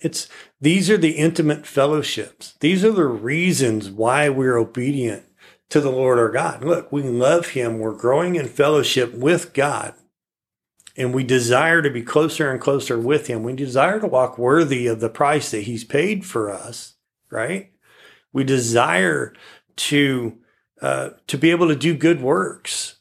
It's 0.06 0.28
these 0.62 0.92
are 0.92 0.98
the 0.98 1.14
intimate 1.14 1.66
fellowships. 1.66 2.54
These 2.60 2.86
are 2.86 2.92
the 2.92 3.08
reasons 3.08 3.90
why 3.90 4.30
we're 4.30 4.56
obedient 4.56 5.26
to 5.70 5.82
the 5.82 5.90
Lord 5.90 6.20
our 6.20 6.30
God. 6.30 6.64
Look, 6.64 6.92
we 6.92 7.02
love 7.02 7.50
him. 7.50 7.80
We're 7.80 7.96
growing 7.96 8.36
in 8.36 8.48
fellowship 8.48 9.16
with 9.16 9.52
God. 9.56 9.96
And 10.96 11.12
we 11.12 11.24
desire 11.24 11.82
to 11.82 11.90
be 11.90 12.04
closer 12.04 12.52
and 12.52 12.62
closer 12.62 13.00
with 13.00 13.26
him. 13.26 13.42
We 13.42 13.54
desire 13.54 14.00
to 14.00 14.06
walk 14.06 14.38
worthy 14.38 14.86
of 14.86 15.00
the 15.00 15.10
price 15.10 15.50
that 15.50 15.64
he's 15.64 15.84
paid 15.84 16.24
for 16.24 16.52
us, 16.52 16.94
right? 17.32 17.72
We 18.32 18.44
desire 18.44 19.34
to 19.78 20.38
uh, 20.84 21.10
to 21.26 21.38
be 21.40 21.50
able 21.50 21.70
to 21.70 21.76
do 21.76 21.98
good 21.98 22.22
works, 22.22 22.98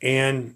and 0.00 0.54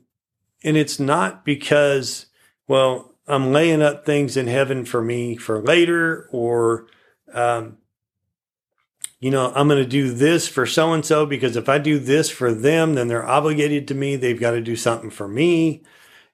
and 0.62 0.76
it's 0.76 1.00
not 1.00 1.44
because 1.44 2.26
well 2.68 3.07
I'm 3.28 3.52
laying 3.52 3.82
up 3.82 4.04
things 4.04 4.36
in 4.36 4.46
heaven 4.46 4.84
for 4.84 5.02
me 5.02 5.36
for 5.36 5.60
later, 5.60 6.28
or 6.32 6.86
um, 7.32 7.78
you 9.20 9.30
know 9.30 9.52
I'm 9.54 9.68
going 9.68 9.82
to 9.82 9.88
do 9.88 10.12
this 10.12 10.48
for 10.48 10.66
so 10.66 10.92
and 10.92 11.04
so 11.04 11.26
because 11.26 11.56
if 11.56 11.68
I 11.68 11.78
do 11.78 11.98
this 11.98 12.30
for 12.30 12.52
them, 12.52 12.94
then 12.94 13.08
they're 13.08 13.26
obligated 13.26 13.86
to 13.88 13.94
me. 13.94 14.16
They've 14.16 14.40
got 14.40 14.52
to 14.52 14.60
do 14.60 14.76
something 14.76 15.10
for 15.10 15.28
me. 15.28 15.82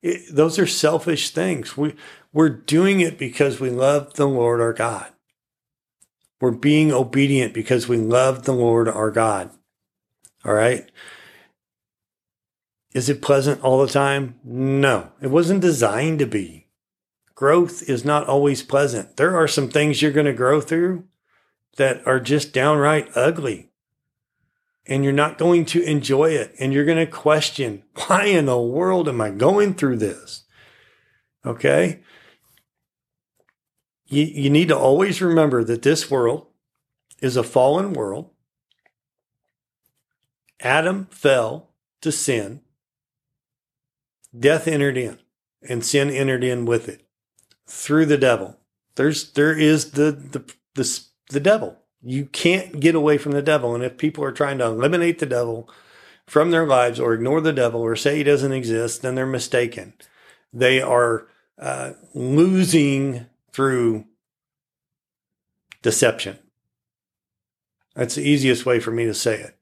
It, 0.03 0.35
those 0.35 0.59
are 0.59 0.67
selfish 0.67 1.31
things. 1.31 1.77
We 1.77 1.95
we're 2.33 2.51
doing 2.51 3.01
it 3.01 3.19
because 3.19 3.61
we 3.61 3.71
love 3.71 4.15
the 4.15 4.27
Lord 4.27 4.61
our 4.61 4.73
God. 4.73 5.11
We're 6.41 6.51
being 6.51 6.93
obedient 6.93 7.55
because 7.55 7.89
we 7.89 7.97
love 7.97 8.45
the 8.45 8.53
Lord 8.53 8.89
our 8.89 9.11
God. 9.11 9.51
All 10.45 10.53
right. 10.53 10.91
Is 12.93 13.09
it 13.09 13.23
pleasant 13.23 13.63
all 13.63 13.85
the 13.85 13.93
time? 13.93 14.39
No, 14.45 15.11
it 15.21 15.29
wasn't 15.29 15.63
designed 15.63 16.21
to 16.21 16.27
be. 16.27 16.64
Growth 17.35 17.89
is 17.89 18.05
not 18.05 18.27
always 18.27 18.63
pleasant. 18.63 19.17
There 19.17 19.37
are 19.37 19.49
some 19.49 19.69
things 19.69 20.01
you're 20.01 20.13
going 20.13 20.27
to 20.27 20.33
grow 20.33 20.61
through 20.61 21.05
that 21.77 22.07
are 22.07 22.21
just 22.21 22.53
downright 22.53 23.09
ugly. 23.17 23.71
And 24.87 25.03
you're 25.03 25.13
not 25.13 25.39
going 25.39 25.65
to 25.67 25.83
enjoy 25.83 26.31
it. 26.31 26.55
And 26.61 26.73
you're 26.73 26.85
going 26.85 27.05
to 27.05 27.11
question, 27.11 27.83
why 28.07 28.27
in 28.27 28.47
the 28.47 28.61
world 28.61 29.09
am 29.09 29.21
I 29.21 29.31
going 29.31 29.75
through 29.75 29.97
this? 29.97 30.45
Okay 31.45 32.01
you, 34.15 34.25
you 34.25 34.51
need 34.51 34.69
to 34.69 34.77
always 34.77 35.21
remember 35.21 35.65
that 35.65 35.83
this 35.83 36.11
world 36.11 36.47
is 37.21 37.37
a 37.37 37.43
fallen 37.43 37.93
world. 37.93 38.31
Adam 40.61 41.07
fell 41.11 41.71
to 42.01 42.13
sin. 42.13 42.61
Death 44.37 44.67
entered 44.67 44.97
in, 44.97 45.19
and 45.63 45.85
sin 45.85 46.11
entered 46.11 46.43
in 46.43 46.65
with 46.65 46.89
it 46.89 47.04
through 47.67 48.07
the 48.07 48.19
devil. 48.19 48.59
There's 48.97 49.33
there 49.33 49.57
is 49.57 49.93
the 49.93 50.13
the 50.13 50.45
the, 50.75 51.01
the 51.31 51.41
devil. 51.41 51.79
You 52.03 52.27
can't 52.27 52.81
get 52.81 52.95
away 52.95 53.17
from 53.17 53.33
the 53.33 53.43
devil. 53.43 53.75
And 53.75 53.83
if 53.83 53.97
people 53.97 54.25
are 54.25 54.33
trying 54.33 54.59
to 54.59 54.67
eliminate 54.67 55.19
the 55.19 55.27
devil 55.27 55.71
from 56.27 56.51
their 56.51 56.67
lives 56.67 57.01
or 57.01 57.15
ignore 57.15 57.41
the 57.41 57.53
devil 57.53 57.81
or 57.81 57.97
say 57.97 58.17
he 58.17 58.23
doesn't 58.23 58.53
exist, 58.53 59.03
then 59.03 59.15
they're 59.15 59.27
mistaken. 59.27 59.95
They 60.53 60.83
are 60.83 61.29
uh, 61.59 61.93
losing 62.13 63.27
through 63.53 64.05
deception. 65.83 66.39
That's 67.95 68.17
the 68.17 68.29
easiest 68.29 68.67
way 68.67 68.81
for 68.81 68.91
me 68.91 69.05
to 69.05 69.15
say 69.15 69.41
it. 69.41 69.57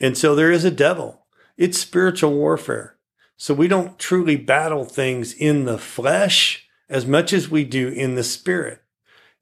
And 0.00 0.16
so 0.16 0.34
there 0.34 0.52
is 0.52 0.64
a 0.64 0.70
devil. 0.70 1.26
It's 1.56 1.78
spiritual 1.78 2.34
warfare. 2.34 2.96
So 3.36 3.54
we 3.54 3.68
don't 3.68 3.98
truly 3.98 4.36
battle 4.36 4.84
things 4.84 5.32
in 5.32 5.64
the 5.64 5.78
flesh 5.78 6.61
as 6.92 7.06
much 7.06 7.32
as 7.32 7.48
we 7.48 7.64
do 7.64 7.88
in 7.88 8.16
the 8.16 8.22
spirit. 8.22 8.82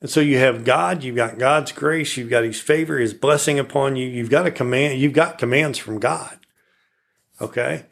And 0.01 0.09
so 0.09 0.20
you 0.20 0.38
have 0.38 0.64
God, 0.64 1.03
you've 1.03 1.16
got 1.16 1.36
God's 1.36 1.72
grace, 1.72 2.16
you've 2.16 2.30
got 2.30 2.44
his 2.44 2.61
favor, 2.61 2.98
his 2.98 3.12
blessing 3.12 3.59
upon 3.59 3.96
you. 3.96 4.07
You've 4.07 4.30
got 4.30 4.46
a 4.46 4.53
command, 4.53 5.01
you've 5.01 5.12
got 5.12 5.36
commands 5.36 5.76
from 5.76 5.98
God. 5.98 6.38
Okay? 7.40 7.86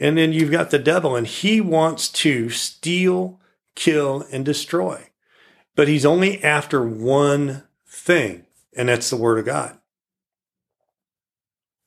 And 0.00 0.18
then 0.18 0.32
you've 0.32 0.50
got 0.50 0.70
the 0.70 0.80
devil 0.80 1.14
and 1.14 1.28
he 1.28 1.60
wants 1.60 2.08
to 2.08 2.50
steal, 2.50 3.40
kill, 3.76 4.26
and 4.32 4.44
destroy. 4.44 5.10
But 5.76 5.86
he's 5.86 6.04
only 6.04 6.42
after 6.42 6.84
one 6.84 7.62
thing, 7.86 8.46
and 8.76 8.88
that's 8.88 9.10
the 9.10 9.16
word 9.16 9.38
of 9.38 9.46
God. 9.46 9.78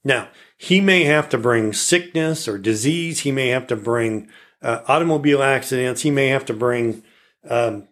Now, 0.04 0.30
he 0.58 0.80
may 0.80 1.04
have 1.04 1.28
to 1.30 1.38
bring 1.38 1.74
sickness 1.74 2.48
or 2.48 2.58
disease. 2.58 3.20
He 3.20 3.32
may 3.34 3.50
have 3.50 3.68
to 3.68 3.76
bring 3.76 4.30
uh, 4.62 4.80
automobile 4.88 5.44
accidents. 5.44 6.02
He 6.02 6.12
may 6.12 6.28
have 6.28 6.46
to 6.46 6.54
bring 6.54 7.04
um, 7.50 7.88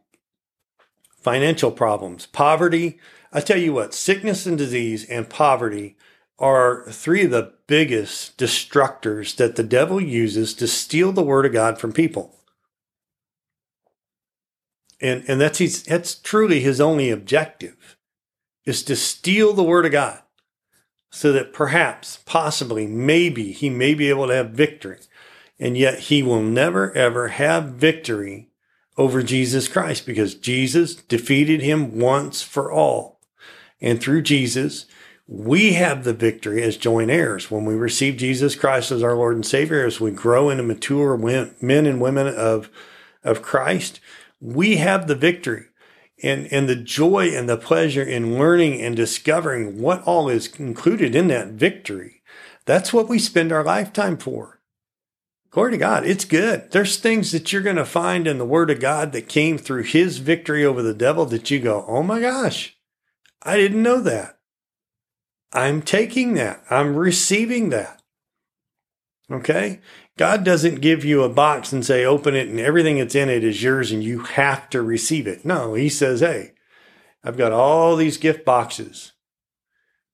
financial 1.22 1.72
problems, 1.72 2.26
poverty. 2.28 3.00
I 3.32 3.42
tell 3.42 3.58
you 3.60 3.74
what, 3.74 3.94
sickness 3.94 4.46
and 4.46 4.58
disease 4.58 5.06
and 5.06 5.30
poverty 5.30 5.98
are 6.38 6.86
three 6.90 7.26
of 7.26 7.32
the 7.32 7.54
biggest 7.68 8.38
destructors 8.38 9.36
that 9.38 9.56
the 9.56 9.64
devil 9.64 10.02
uses 10.02 10.54
to 10.54 10.68
steal 10.68 11.12
the 11.12 11.24
word 11.24 11.46
of 11.46 11.54
God 11.54 11.80
from 11.80 11.94
people 11.94 12.36
and 15.02 15.24
and 15.28 15.40
that's 15.40 15.60
his 15.60 15.84
that's 15.84 16.16
truly 16.16 16.60
his 16.60 16.80
only 16.80 17.10
objective 17.10 17.98
is 18.66 18.84
to 18.84 18.96
steal 18.96 19.54
the 19.54 19.64
word 19.64 19.86
of 19.86 19.92
God 19.92 20.22
so 21.12 21.32
that 21.32 21.54
perhaps 21.54 22.20
possibly 22.26 22.88
maybe 22.88 23.52
he 23.52 23.70
may 23.70 23.94
be 23.94 24.10
able 24.10 24.28
to 24.28 24.36
have 24.36 24.52
victory 24.52 25.00
and 25.60 25.78
yet 25.78 26.00
he 26.00 26.24
will 26.24 26.42
never 26.42 26.92
ever 26.94 27.30
have 27.30 27.66
victory 27.66 28.50
over 28.98 29.22
Jesus 29.24 29.68
Christ 29.68 30.06
because 30.06 30.36
Jesus 30.36 30.96
defeated 30.96 31.62
him 31.62 32.00
once 32.00 32.42
for 32.42 32.72
all 32.72 33.20
and 33.82 34.02
through 34.02 34.22
Jesus 34.22 34.86
we 35.28 35.74
have 35.74 36.04
the 36.04 36.14
victory 36.14 36.62
as 36.62 36.78
joint 36.78 37.10
heirs 37.10 37.50
when 37.50 37.66
we 37.66 37.74
receive 37.74 38.18
Jesus 38.18 38.56
Christ 38.56 38.92
as 38.92 39.04
our 39.04 39.16
Lord 39.16 39.36
and 39.36 39.46
Savior 39.46 39.86
as 39.86 40.00
we 40.00 40.12
grow 40.12 40.50
into 40.50 40.64
mature 40.64 41.18
men 41.18 41.86
and 41.86 42.02
women 42.02 42.28
of 42.28 42.70
of 43.24 43.42
Christ 43.42 44.00
we 44.40 44.78
have 44.78 45.08
the 45.08 45.16
victory 45.16 45.66
and, 46.24 46.52
and 46.52 46.70
the 46.70 46.76
joy 46.76 47.36
and 47.36 47.50
the 47.50 47.58
pleasure 47.58 48.04
in 48.04 48.38
learning 48.38 48.82
and 48.82 48.96
discovering 48.96 49.82
what 49.82 50.04
all 50.04 50.30
is 50.30 50.48
included 50.56 51.16
in 51.16 51.28
that 51.28 51.50
victory. 51.50 52.22
That's 52.66 52.94
what 52.94 53.10
we 53.10 53.20
spend 53.20 53.52
our 53.52 53.64
lifetime 53.64 54.18
for. 54.18 54.55
Glory 55.56 55.72
to 55.72 55.78
God. 55.78 56.06
It's 56.06 56.26
good. 56.26 56.70
There's 56.72 56.98
things 56.98 57.32
that 57.32 57.54
you're 57.54 57.62
going 57.62 57.78
to 57.78 57.86
find 57.86 58.28
in 58.28 58.40
the 58.40 58.46
Word 58.46 58.70
of 58.70 58.82
God 58.82 59.14
that 59.14 59.30
came 59.30 59.58
through 59.58 59.84
His 59.84 60.18
victory 60.18 60.66
over 60.66 60.82
the 60.82 60.94
devil 60.94 61.26
that 61.28 61.50
you 61.50 61.62
go, 61.62 61.86
oh 61.88 62.04
my 62.04 62.20
gosh, 62.20 62.76
I 63.42 63.56
didn't 63.56 63.82
know 63.82 64.02
that. 64.02 64.38
I'm 65.54 65.82
taking 65.82 66.34
that. 66.34 66.62
I'm 66.70 66.98
receiving 66.98 67.70
that. 67.70 68.02
Okay. 69.32 69.80
God 70.18 70.44
doesn't 70.44 70.82
give 70.82 71.06
you 71.06 71.24
a 71.24 71.30
box 71.30 71.72
and 71.72 71.86
say, 71.86 72.04
open 72.04 72.36
it 72.36 72.50
and 72.50 72.60
everything 72.60 72.98
that's 72.98 73.16
in 73.16 73.30
it 73.30 73.46
is 73.46 73.64
yours 73.64 73.94
and 73.94 74.04
you 74.04 74.24
have 74.24 74.70
to 74.72 74.82
receive 74.82 75.26
it. 75.26 75.46
No, 75.46 75.74
He 75.74 75.88
says, 75.88 76.20
hey, 76.20 76.52
I've 77.24 77.38
got 77.38 77.54
all 77.54 77.96
these 77.96 78.18
gift 78.18 78.44
boxes 78.44 79.14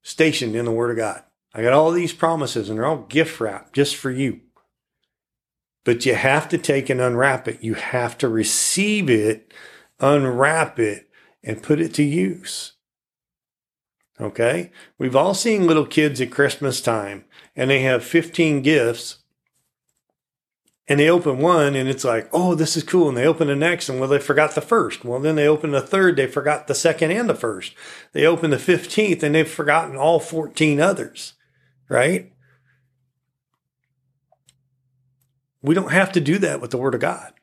stationed 0.03 0.55
in 0.55 0.65
the 0.65 0.71
Word 0.71 0.91
of 0.91 0.97
God. 0.97 1.23
I 1.51 1.63
got 1.63 1.73
all 1.73 1.89
these 1.89 2.13
promises 2.13 2.69
and 2.69 2.77
they're 2.77 2.85
all 2.85 3.05
gift 3.05 3.41
wrapped 3.41 3.73
just 3.73 3.95
for 3.95 4.11
you. 4.11 4.41
But 5.84 6.05
you 6.05 6.15
have 6.15 6.47
to 6.49 6.57
take 6.57 6.89
and 6.89 7.01
unwrap 7.01 7.47
it. 7.47 7.63
You 7.63 7.73
have 7.73 8.17
to 8.19 8.29
receive 8.29 9.09
it, 9.09 9.51
unwrap 9.99 10.79
it, 10.79 11.09
and 11.43 11.63
put 11.63 11.79
it 11.79 11.93
to 11.95 12.03
use. 12.03 12.73
Okay? 14.19 14.71
We've 14.97 15.15
all 15.15 15.34
seen 15.34 15.65
little 15.65 15.86
kids 15.86 16.21
at 16.21 16.32
Christmas 16.32 16.82
time 16.82 17.25
and 17.55 17.69
they 17.69 17.82
have 17.82 18.03
15 18.03 18.61
gifts 18.61 19.17
and 20.88 20.99
they 20.99 21.09
open 21.09 21.39
one 21.39 21.75
and 21.75 21.89
it's 21.89 22.03
like, 22.03 22.29
oh, 22.32 22.53
this 22.53 22.77
is 22.77 22.84
cool. 22.84 23.09
And 23.09 23.17
they 23.17 23.25
open 23.25 23.47
the 23.47 23.55
next 23.55 23.89
and 23.89 23.99
well, 23.99 24.09
they 24.09 24.19
forgot 24.19 24.53
the 24.53 24.61
first. 24.61 25.03
Well, 25.03 25.19
then 25.19 25.36
they 25.36 25.47
open 25.47 25.71
the 25.71 25.82
third, 25.82 26.17
they 26.17 26.27
forgot 26.27 26.67
the 26.67 26.75
second 26.75 27.11
and 27.11 27.29
the 27.29 27.36
first. 27.36 27.73
They 28.13 28.25
open 28.25 28.51
the 28.51 28.57
15th 28.57 29.23
and 29.23 29.34
they've 29.34 29.49
forgotten 29.49 29.95
all 29.95 30.19
14 30.19 30.79
others, 30.79 31.34
right? 31.89 32.32
We 35.62 35.76
don't 35.76 35.91
have 35.91 36.12
to 36.14 36.22
do 36.22 36.38
that 36.39 36.62
with 36.62 36.72
the 36.72 36.78
Word 36.78 36.95
of 36.95 37.01
God. 37.01 37.34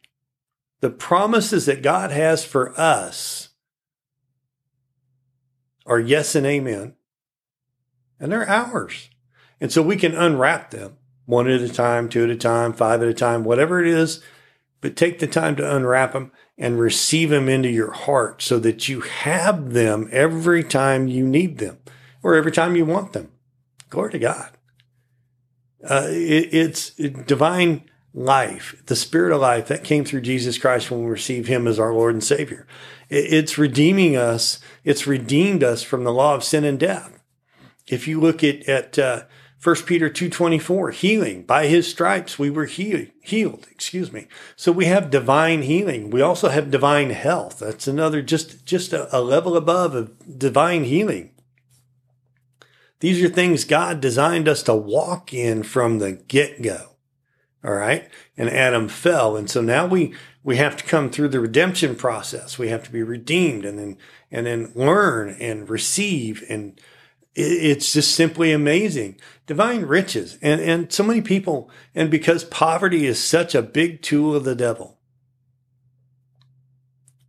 The 0.80 0.90
promises 0.90 1.66
that 1.66 1.82
God 1.82 2.10
has 2.10 2.44
for 2.44 2.78
us 2.78 3.50
are 5.86 5.98
yes 6.00 6.34
and 6.34 6.46
amen, 6.46 6.94
and 8.20 8.30
they're 8.30 8.48
ours. 8.48 9.10
And 9.60 9.72
so 9.72 9.82
we 9.82 9.96
can 9.96 10.14
unwrap 10.14 10.70
them 10.70 10.98
one 11.26 11.48
at 11.48 11.60
a 11.60 11.68
time, 11.68 12.08
two 12.08 12.24
at 12.24 12.30
a 12.30 12.36
time, 12.36 12.72
five 12.72 13.02
at 13.02 13.08
a 13.08 13.14
time, 13.14 13.44
whatever 13.44 13.80
it 13.80 13.88
is. 13.88 14.22
But 14.80 14.96
take 14.96 15.18
the 15.18 15.26
time 15.26 15.56
to 15.56 15.76
unwrap 15.76 16.12
them 16.12 16.30
and 16.56 16.78
receive 16.78 17.30
them 17.30 17.48
into 17.48 17.68
your 17.68 17.90
heart 17.90 18.40
so 18.42 18.60
that 18.60 18.88
you 18.88 19.00
have 19.00 19.72
them 19.72 20.08
every 20.12 20.62
time 20.62 21.08
you 21.08 21.26
need 21.26 21.58
them 21.58 21.78
or 22.22 22.34
every 22.34 22.52
time 22.52 22.76
you 22.76 22.84
want 22.84 23.12
them. 23.12 23.32
Glory 23.90 24.12
to 24.12 24.18
God. 24.18 24.50
Uh, 25.82 26.06
it, 26.08 26.54
it's 26.54 26.90
divine 26.90 27.82
life, 28.14 28.82
the 28.86 28.96
spirit 28.96 29.32
of 29.32 29.40
life 29.40 29.68
that 29.68 29.84
came 29.84 30.04
through 30.04 30.22
Jesus 30.22 30.58
Christ 30.58 30.90
when 30.90 31.04
we 31.04 31.10
receive 31.10 31.46
him 31.46 31.66
as 31.66 31.78
our 31.78 31.92
Lord 31.92 32.14
and 32.14 32.24
Savior. 32.24 32.66
It's 33.08 33.58
redeeming 33.58 34.16
us. 34.16 34.60
It's 34.84 35.06
redeemed 35.06 35.62
us 35.62 35.82
from 35.82 36.04
the 36.04 36.12
law 36.12 36.34
of 36.34 36.44
sin 36.44 36.64
and 36.64 36.78
death. 36.78 37.22
If 37.86 38.06
you 38.06 38.20
look 38.20 38.44
at, 38.44 38.68
at 38.68 38.98
uh, 38.98 39.22
1 39.62 39.74
Peter 39.86 40.08
2.24, 40.08 40.92
healing. 40.92 41.42
By 41.42 41.66
his 41.66 41.88
stripes 41.88 42.38
we 42.38 42.48
were 42.48 42.66
healed, 42.66 43.08
healed, 43.20 43.66
excuse 43.70 44.12
me. 44.12 44.28
So 44.54 44.70
we 44.70 44.84
have 44.84 45.10
divine 45.10 45.62
healing. 45.62 46.10
We 46.10 46.22
also 46.22 46.48
have 46.48 46.70
divine 46.70 47.10
health. 47.10 47.58
That's 47.58 47.88
another, 47.88 48.22
just, 48.22 48.64
just 48.64 48.92
a, 48.92 49.14
a 49.16 49.20
level 49.20 49.56
above 49.56 49.94
of 49.94 50.38
divine 50.38 50.84
healing. 50.84 51.32
These 53.00 53.22
are 53.22 53.28
things 53.28 53.64
God 53.64 54.00
designed 54.00 54.48
us 54.48 54.62
to 54.64 54.74
walk 54.74 55.32
in 55.32 55.62
from 55.64 55.98
the 55.98 56.12
get 56.12 56.62
go. 56.62 56.96
All 57.64 57.74
right. 57.74 58.08
And 58.36 58.48
Adam 58.48 58.88
fell. 58.88 59.36
And 59.36 59.50
so 59.50 59.60
now 59.60 59.86
we, 59.86 60.14
we 60.42 60.56
have 60.56 60.76
to 60.76 60.84
come 60.84 61.10
through 61.10 61.28
the 61.28 61.40
redemption 61.40 61.96
process. 61.96 62.58
We 62.58 62.68
have 62.68 62.84
to 62.84 62.92
be 62.92 63.02
redeemed 63.02 63.64
and 63.64 63.78
then, 63.78 63.98
and 64.30 64.46
then 64.46 64.72
learn 64.74 65.36
and 65.40 65.68
receive. 65.68 66.44
And 66.48 66.80
it's 67.34 67.92
just 67.92 68.14
simply 68.14 68.52
amazing. 68.52 69.20
Divine 69.46 69.82
riches. 69.82 70.38
And, 70.40 70.60
and 70.60 70.92
so 70.92 71.02
many 71.02 71.20
people, 71.20 71.70
and 71.94 72.10
because 72.10 72.44
poverty 72.44 73.06
is 73.06 73.22
such 73.22 73.54
a 73.54 73.62
big 73.62 74.02
tool 74.02 74.36
of 74.36 74.44
the 74.44 74.54
devil, 74.54 74.98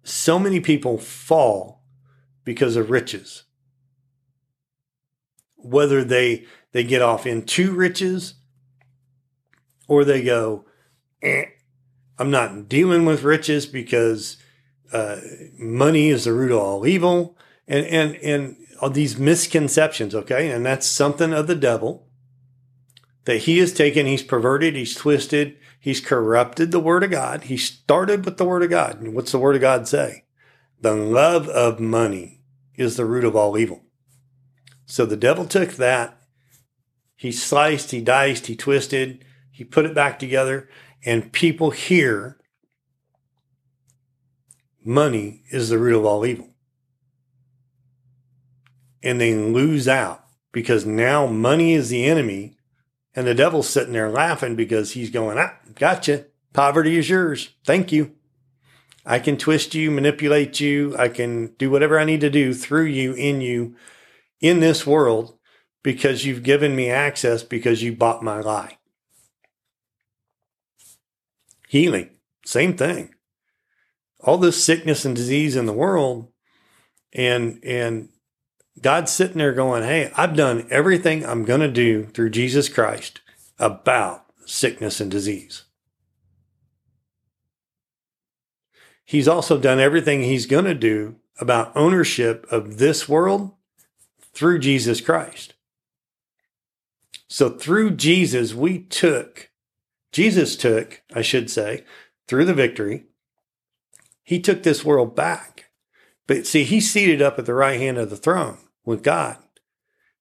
so 0.03 0.39
many 0.39 0.59
people 0.59 0.97
fall 0.97 1.83
because 2.43 2.75
of 2.75 2.89
riches 2.89 3.43
whether 5.61 6.03
they 6.03 6.45
they 6.71 6.83
get 6.83 7.01
off 7.01 7.25
into 7.25 7.71
riches 7.71 8.35
or 9.89 10.05
they 10.05 10.23
go, 10.23 10.65
eh, 11.21 11.45
I'm 12.17 12.31
not 12.31 12.69
dealing 12.69 13.05
with 13.05 13.23
riches 13.23 13.65
because 13.65 14.37
uh, 14.93 15.17
money 15.57 16.07
is 16.07 16.23
the 16.23 16.33
root 16.33 16.51
of 16.51 16.59
all 16.59 16.87
evil, 16.87 17.37
and 17.67 17.85
and 17.85 18.15
and 18.17 18.55
all 18.81 18.89
these 18.89 19.17
misconceptions. 19.17 20.15
Okay, 20.15 20.49
and 20.51 20.65
that's 20.65 20.87
something 20.87 21.33
of 21.33 21.47
the 21.47 21.55
devil 21.55 22.07
that 23.25 23.39
he 23.39 23.57
has 23.59 23.73
taken. 23.73 24.05
He's 24.05 24.23
perverted. 24.23 24.75
He's 24.75 24.95
twisted. 24.95 25.57
He's 25.79 26.01
corrupted 26.01 26.71
the 26.71 26.79
word 26.79 27.03
of 27.03 27.11
God. 27.11 27.43
He 27.43 27.57
started 27.57 28.25
with 28.25 28.37
the 28.37 28.45
word 28.45 28.63
of 28.63 28.69
God. 28.69 28.99
And 28.99 29.13
what's 29.13 29.31
the 29.31 29.39
word 29.39 29.55
of 29.55 29.61
God 29.61 29.87
say? 29.87 30.25
The 30.81 30.93
love 30.93 31.47
of 31.47 31.79
money 31.79 32.41
is 32.75 32.97
the 32.97 33.05
root 33.05 33.23
of 33.23 33.35
all 33.35 33.57
evil. 33.57 33.83
So 34.85 35.05
the 35.05 35.17
devil 35.17 35.45
took 35.45 35.73
that, 35.73 36.17
he 37.15 37.31
sliced, 37.31 37.91
he 37.91 38.01
diced, 38.01 38.47
he 38.47 38.55
twisted, 38.55 39.23
he 39.59 39.65
put 39.65 39.85
it 39.85 39.93
back 39.93 40.17
together, 40.17 40.69
and 41.03 41.33
people 41.33 41.71
hear 41.71 42.37
money 44.85 45.43
is 45.51 45.67
the 45.67 45.77
root 45.77 45.97
of 45.97 46.05
all 46.05 46.25
evil. 46.25 46.47
And 49.03 49.19
they 49.19 49.35
lose 49.35 49.85
out 49.85 50.23
because 50.53 50.85
now 50.85 51.25
money 51.25 51.73
is 51.73 51.89
the 51.89 52.05
enemy, 52.05 52.55
and 53.13 53.27
the 53.27 53.35
devil's 53.35 53.67
sitting 53.67 53.91
there 53.91 54.09
laughing 54.09 54.55
because 54.55 54.93
he's 54.93 55.09
going, 55.09 55.37
ah, 55.37 55.57
gotcha. 55.75 56.27
Poverty 56.53 56.95
is 56.95 57.09
yours. 57.09 57.49
Thank 57.65 57.91
you. 57.91 58.13
I 59.05 59.19
can 59.19 59.35
twist 59.35 59.75
you, 59.75 59.91
manipulate 59.91 60.61
you. 60.61 60.95
I 60.97 61.09
can 61.09 61.47
do 61.57 61.69
whatever 61.69 61.99
I 61.99 62.05
need 62.05 62.21
to 62.21 62.29
do 62.29 62.53
through 62.53 62.85
you, 62.85 63.11
in 63.11 63.41
you, 63.41 63.75
in 64.39 64.61
this 64.61 64.87
world 64.87 65.37
because 65.83 66.25
you've 66.25 66.43
given 66.43 66.77
me 66.77 66.89
access 66.89 67.43
because 67.43 67.83
you 67.83 67.93
bought 67.93 68.23
my 68.23 68.39
lie. 68.39 68.78
Healing, 71.69 72.09
same 72.43 72.75
thing. 72.75 73.13
All 74.21 74.39
this 74.39 74.63
sickness 74.63 75.05
and 75.05 75.15
disease 75.15 75.55
in 75.55 75.67
the 75.67 75.71
world, 75.71 76.31
and 77.13 77.63
and 77.63 78.09
God's 78.81 79.11
sitting 79.11 79.37
there 79.37 79.53
going, 79.53 79.83
Hey, 79.83 80.11
I've 80.17 80.35
done 80.35 80.65
everything 80.71 81.23
I'm 81.23 81.45
going 81.45 81.59
to 81.59 81.71
do 81.71 82.05
through 82.07 82.31
Jesus 82.31 82.69
Christ 82.69 83.21
about 83.59 84.25
sickness 84.47 84.99
and 84.99 85.11
disease. 85.11 85.65
He's 89.05 89.27
also 89.27 89.59
done 89.59 89.79
everything 89.79 90.23
he's 90.23 90.47
going 90.47 90.65
to 90.65 90.73
do 90.73 91.17
about 91.39 91.77
ownership 91.77 92.47
of 92.49 92.79
this 92.79 93.07
world 93.07 93.51
through 94.33 94.57
Jesus 94.57 95.01
Christ. 95.01 95.53
So 97.27 97.51
through 97.51 97.91
Jesus, 97.91 98.55
we 98.55 98.79
took, 98.79 99.48
Jesus 100.11 100.55
took, 100.55 101.01
I 101.13 101.21
should 101.21 101.49
say, 101.49 101.83
through 102.27 102.45
the 102.45 102.53
victory, 102.53 103.05
he 104.23 104.39
took 104.39 104.63
this 104.63 104.85
world 104.85 105.15
back. 105.15 105.71
But 106.27 106.45
see, 106.45 106.63
he's 106.63 106.91
seated 106.91 107.21
up 107.21 107.39
at 107.39 107.45
the 107.45 107.53
right 107.53 107.79
hand 107.79 107.97
of 107.97 108.09
the 108.09 108.17
throne 108.17 108.57
with 108.85 109.03
God. 109.03 109.37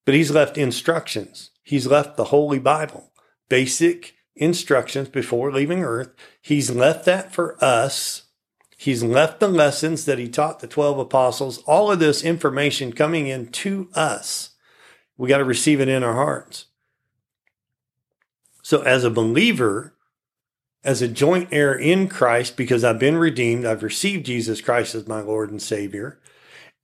But 0.05 0.14
he's 0.14 0.30
left 0.30 0.57
instructions. 0.57 1.51
He's 1.62 1.86
left 1.86 2.16
the 2.16 2.24
Holy 2.24 2.59
Bible, 2.59 3.12
basic 3.49 4.14
instructions 4.34 5.09
before 5.09 5.53
leaving 5.53 5.84
earth. 5.84 6.14
He's 6.41 6.70
left 6.70 7.05
that 7.05 7.32
for 7.32 7.62
us 7.62 8.28
He's 8.80 9.03
left 9.03 9.41
the 9.41 9.49
lessons 9.49 10.05
that 10.05 10.20
he 10.20 10.28
taught 10.28 10.61
the 10.61 10.68
12 10.68 11.01
apostles, 11.01 11.59
all 11.66 11.91
of 11.91 11.99
this 11.99 12.22
information 12.22 12.93
coming 12.93 13.26
in 13.26 13.49
to 13.49 13.91
us. 13.93 14.51
We 15.16 15.28
got 15.28 15.39
to 15.39 15.45
receive 15.45 15.80
it 15.80 15.89
in 15.89 16.05
our 16.05 16.14
hearts. 16.14 16.66
So, 18.69 18.83
as 18.83 19.03
a 19.03 19.09
believer, 19.09 19.95
as 20.85 21.01
a 21.01 21.09
joint 21.09 21.49
heir 21.51 21.73
in 21.73 22.07
Christ, 22.07 22.55
because 22.55 22.85
I've 22.85 22.99
been 22.99 23.16
redeemed, 23.16 23.64
I've 23.64 23.83
received 23.83 24.27
Jesus 24.27 24.61
Christ 24.61 24.95
as 24.95 25.09
my 25.09 25.23
Lord 25.23 25.51
and 25.51 25.62
Savior. 25.62 26.21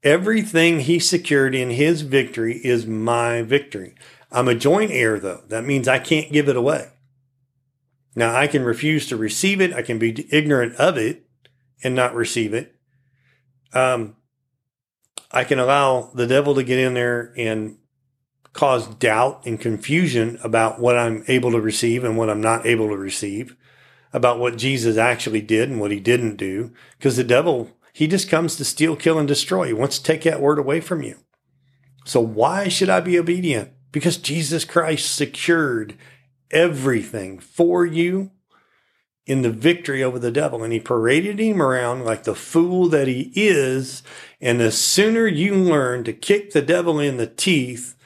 Everything 0.03 0.81
he 0.81 0.99
secured 0.99 1.55
in 1.55 1.69
his 1.69 2.01
victory 2.01 2.55
is 2.65 2.87
my 2.87 3.43
victory. 3.43 3.95
I'm 4.33 4.49
a 4.49 4.55
joint 4.55 4.93
heir, 4.93 5.21
though. 5.21 5.43
That 5.49 5.67
means 5.67 5.87
I 5.87 5.99
can't 5.99 6.33
give 6.33 6.49
it 6.49 6.57
away. 6.57 6.89
Now, 8.17 8.35
I 8.35 8.47
can 8.47 8.65
refuse 8.65 9.07
to 9.09 9.19
receive 9.19 9.61
it, 9.61 9.75
I 9.75 9.83
can 9.83 9.99
be 9.99 10.27
ignorant 10.33 10.77
of 10.77 10.97
it, 10.97 11.27
and 11.83 11.95
not 11.95 12.15
receive 12.15 12.55
it. 12.55 12.77
Um, 13.75 14.17
I 15.31 15.45
can 15.45 15.59
allow 15.59 16.13
the 16.15 16.27
devil 16.27 16.55
to 16.55 16.63
get 16.63 16.79
in 16.79 16.95
there 16.95 17.35
and 17.37 17.77
cause 18.55 18.87
doubt 18.87 19.45
and 19.45 19.61
confusion 19.61 20.39
about 20.43 20.81
what 20.81 20.97
I'm 20.97 21.25
able 21.29 21.51
to 21.51 21.61
receive 21.61 22.05
and 22.05 22.17
what 22.17 22.31
I'm 22.31 22.41
not 22.41 22.65
able 22.65 22.89
to 22.89 22.97
receive, 22.97 23.57
about 24.13 24.39
what 24.39 24.57
Jesus 24.57 24.97
actually 24.97 25.43
did 25.43 25.69
and 25.69 25.81
what 25.81 25.91
he 25.91 26.01
didn't 26.01 26.37
do. 26.37 26.73
Because 26.97 27.17
the 27.17 27.25
devil, 27.25 27.73
he 27.93 28.07
just 28.07 28.31
comes 28.31 28.57
to 28.57 28.65
steal, 28.65 28.97
kill, 28.97 29.19
and 29.19 29.29
destroy. 29.29 29.67
He 29.67 29.73
wants 29.73 29.99
to 29.99 30.05
take 30.05 30.23
that 30.23 30.41
word 30.41 30.59
away 30.59 30.81
from 30.81 31.03
you. 31.03 31.19
So 32.07 32.21
why 32.21 32.69
should 32.69 32.89
I 32.89 33.01
be 33.01 33.19
obedient? 33.19 33.73
Because 33.91 34.17
Jesus 34.17 34.65
Christ 34.65 35.15
secured 35.15 35.97
everything 36.51 37.41
for 37.41 37.85
you 37.85 38.31
in 39.27 39.43
the 39.43 39.51
victory 39.51 40.03
over 40.03 40.19
the 40.19 40.31
devil. 40.31 40.63
And 40.63 40.73
he 40.73 40.79
paraded 40.79 41.41
him 41.41 41.61
around 41.61 42.05
like 42.05 42.23
the 42.23 42.35
fool 42.37 42.89
that 42.91 43.09
he 43.09 43.33
is. 43.35 44.05
And 44.41 44.61
the 44.61 44.71
sooner 44.71 45.27
you 45.27 45.55
learn 45.55 46.05
to 46.05 46.13
kick 46.13 46.53
the 46.53 46.63
devil 46.63 47.01
in 47.01 47.17
the 47.17 47.27
teeth 47.27 47.97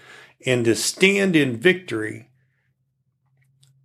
and 0.49 0.65
to 0.65 0.75
stand 0.75 1.37
in 1.37 1.59
victory, 1.59 2.31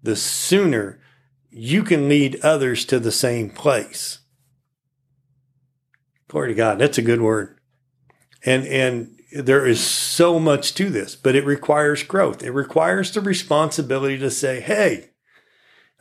the 0.01 0.15
sooner 0.15 1.01
you 1.49 1.83
can 1.83 2.07
lead 2.07 2.39
others 2.41 2.85
to 2.85 2.99
the 2.99 3.11
same 3.11 3.49
place. 3.49 4.19
Glory 6.29 6.49
to 6.49 6.55
God. 6.55 6.79
That's 6.79 6.97
a 6.97 7.03
good 7.03 7.21
word. 7.21 7.59
And, 8.45 8.65
and 8.65 9.19
there 9.31 9.65
is 9.65 9.81
so 9.81 10.39
much 10.39 10.73
to 10.75 10.89
this, 10.89 11.15
but 11.15 11.35
it 11.35 11.45
requires 11.45 12.01
growth. 12.01 12.41
It 12.41 12.51
requires 12.51 13.11
the 13.11 13.21
responsibility 13.21 14.17
to 14.19 14.31
say, 14.31 14.61
Hey, 14.61 15.09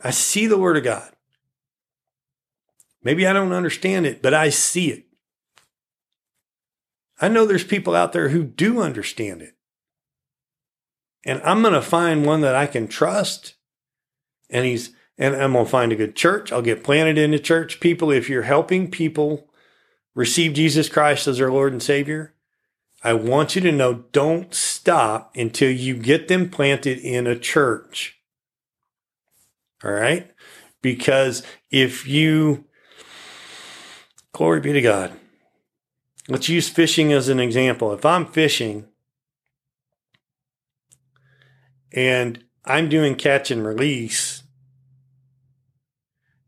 I 0.01 0.11
see 0.11 0.47
the 0.47 0.57
word 0.57 0.77
of 0.77 0.83
God. 0.83 1.11
Maybe 3.03 3.27
I 3.27 3.33
don't 3.33 3.51
understand 3.51 4.05
it, 4.05 4.21
but 4.21 4.33
I 4.33 4.49
see 4.49 4.91
it. 4.91 5.05
I 7.19 7.27
know 7.27 7.45
there's 7.45 7.65
people 7.65 7.95
out 7.95 8.13
there 8.13 8.29
who 8.29 8.43
do 8.43 8.81
understand 8.81 9.41
it. 9.41 9.55
And 11.25 11.41
I'm 11.43 11.61
going 11.61 11.73
to 11.73 11.81
find 11.81 12.25
one 12.25 12.41
that 12.41 12.55
I 12.55 12.67
can 12.67 12.87
trust. 12.87 13.55
And 14.49 14.65
he's, 14.65 14.91
and 15.17 15.35
I'm 15.35 15.53
going 15.53 15.65
to 15.65 15.71
find 15.71 15.91
a 15.91 15.95
good 15.95 16.15
church. 16.15 16.51
I'll 16.51 16.61
get 16.61 16.83
planted 16.83 17.17
in 17.17 17.31
the 17.31 17.39
church. 17.39 17.79
People, 17.79 18.11
if 18.11 18.29
you're 18.29 18.43
helping 18.43 18.91
people 18.91 19.49
receive 20.15 20.53
Jesus 20.53 20.89
Christ 20.89 21.27
as 21.27 21.37
their 21.37 21.51
Lord 21.51 21.71
and 21.71 21.81
Savior, 21.81 22.33
I 23.03 23.13
want 23.13 23.55
you 23.55 23.61
to 23.61 23.71
know 23.71 24.05
don't 24.11 24.53
stop 24.53 25.35
until 25.35 25.71
you 25.71 25.95
get 25.95 26.27
them 26.27 26.49
planted 26.49 26.99
in 26.99 27.27
a 27.27 27.37
church. 27.37 28.19
All 29.83 29.91
right? 29.91 30.31
Because 30.81 31.43
if 31.69 32.07
you 32.07 32.65
Glory 34.33 34.61
be 34.61 34.73
to 34.73 34.81
God. 34.81 35.13
Let's 36.27 36.49
use 36.49 36.67
fishing 36.67 37.13
as 37.13 37.29
an 37.29 37.39
example. 37.39 37.93
If 37.93 38.03
I'm 38.03 38.25
fishing 38.25 38.87
and 41.93 42.43
I'm 42.65 42.89
doing 42.89 43.15
catch 43.15 43.51
and 43.51 43.65
release, 43.65 44.43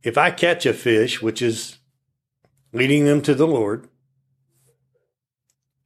if 0.04 0.18
I 0.18 0.32
catch 0.32 0.66
a 0.66 0.74
fish, 0.74 1.22
which 1.22 1.42
is 1.42 1.78
leading 2.74 3.06
them 3.06 3.22
to 3.22 3.36
the 3.36 3.48
Lord, 3.48 3.88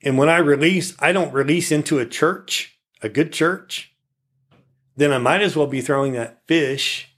and 0.02 0.18
when 0.18 0.30
I 0.30 0.38
release, 0.38 0.96
I 1.00 1.12
don't 1.12 1.34
release 1.34 1.72
into 1.72 2.00
a 2.00 2.06
church. 2.06 2.78
a 3.02 3.10
good 3.10 3.32
church, 3.32 3.94
then 4.98 5.14
I 5.14 5.18
might 5.18 5.42
as 5.42 5.56
well 5.56 5.68
be 5.68 5.80
throwing 5.80 6.14
that 6.14 6.42
fish 6.48 7.16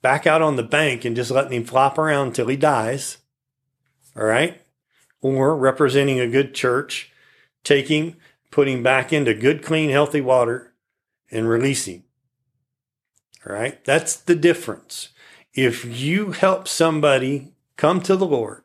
back 0.00 0.26
out 0.26 0.42
on 0.42 0.54
the 0.54 0.62
bank 0.62 1.04
and 1.04 1.16
just 1.16 1.30
letting 1.30 1.52
him 1.52 1.64
flop 1.64 1.98
around 1.98 2.28
until 2.28 2.46
he 2.46 2.56
dies. 2.56 3.18
All 4.16 4.24
right. 4.24 4.62
Or 5.20 5.56
representing 5.56 6.20
a 6.20 6.28
good 6.28 6.54
church, 6.54 7.10
taking, 7.64 8.16
putting 8.52 8.82
back 8.82 9.12
into 9.12 9.34
good, 9.34 9.64
clean, 9.64 9.90
healthy 9.90 10.20
water 10.20 10.71
and 11.32 11.48
releasing. 11.48 12.04
All 13.46 13.54
right. 13.54 13.84
That's 13.84 14.14
the 14.14 14.36
difference. 14.36 15.08
If 15.54 15.84
you 15.84 16.32
help 16.32 16.68
somebody 16.68 17.54
come 17.76 18.00
to 18.02 18.16
the 18.16 18.26
Lord 18.26 18.62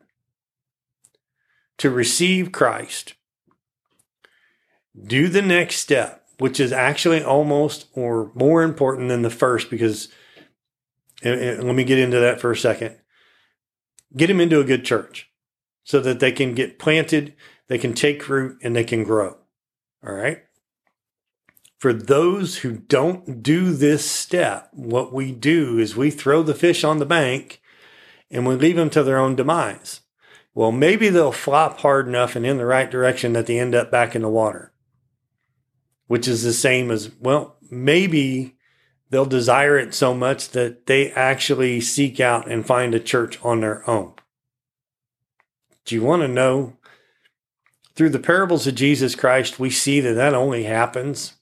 to 1.79 1.89
receive 1.89 2.51
Christ, 2.51 3.15
do 5.05 5.27
the 5.27 5.41
next 5.41 5.77
step, 5.77 6.25
which 6.37 6.59
is 6.59 6.71
actually 6.71 7.23
almost 7.23 7.87
or 7.93 8.31
more 8.35 8.63
important 8.63 9.09
than 9.09 9.21
the 9.21 9.29
first 9.29 9.69
because 9.69 10.09
and, 11.23 11.39
and 11.39 11.63
let 11.63 11.75
me 11.75 11.83
get 11.83 11.97
into 11.97 12.19
that 12.19 12.39
for 12.39 12.51
a 12.51 12.57
second. 12.57 12.97
Get 14.15 14.27
them 14.27 14.39
into 14.39 14.59
a 14.59 14.65
good 14.65 14.85
church 14.85 15.29
so 15.83 15.99
that 15.99 16.19
they 16.19 16.31
can 16.31 16.53
get 16.53 16.79
planted, 16.79 17.33
they 17.67 17.77
can 17.77 17.93
take 17.93 18.29
root, 18.29 18.57
and 18.61 18.75
they 18.75 18.83
can 18.83 19.03
grow. 19.03 19.37
All 20.05 20.13
right. 20.13 20.43
For 21.77 21.93
those 21.93 22.57
who 22.57 22.77
don't 22.77 23.43
do 23.43 23.71
this 23.71 24.09
step, 24.09 24.69
what 24.73 25.13
we 25.13 25.31
do 25.31 25.77
is 25.77 25.95
we 25.95 26.09
throw 26.09 26.41
the 26.41 26.55
fish 26.55 26.83
on 26.83 26.97
the 26.97 27.05
bank 27.05 27.61
and 28.31 28.47
we 28.47 28.55
leave 28.55 28.75
them 28.75 28.89
to 28.91 29.03
their 29.03 29.19
own 29.19 29.35
demise. 29.35 30.01
Well, 30.55 30.71
maybe 30.71 31.09
they'll 31.09 31.31
flop 31.31 31.79
hard 31.79 32.07
enough 32.07 32.35
and 32.35 32.45
in 32.45 32.57
the 32.57 32.65
right 32.65 32.89
direction 32.89 33.33
that 33.33 33.45
they 33.45 33.59
end 33.59 33.75
up 33.75 33.91
back 33.91 34.15
in 34.15 34.23
the 34.23 34.29
water, 34.29 34.73
which 36.07 36.27
is 36.27 36.41
the 36.41 36.51
same 36.51 36.89
as, 36.89 37.11
well, 37.19 37.57
maybe 37.69 38.55
they'll 39.11 39.25
desire 39.25 39.77
it 39.77 39.93
so 39.93 40.15
much 40.15 40.49
that 40.49 40.87
they 40.87 41.11
actually 41.11 41.79
seek 41.79 42.19
out 42.19 42.49
and 42.49 42.65
find 42.65 42.95
a 42.95 42.99
church 42.99 43.39
on 43.43 43.61
their 43.61 43.87
own. 43.87 44.13
Do 45.85 45.93
you 45.93 46.01
want 46.01 46.23
to 46.23 46.27
know? 46.27 46.73
Through 47.95 48.09
the 48.09 48.19
parables 48.19 48.67
of 48.67 48.75
Jesus 48.75 49.15
Christ, 49.15 49.59
we 49.59 49.69
see 49.69 49.99
that 50.01 50.13
that 50.13 50.33
only 50.33 50.63
happens 50.63 51.36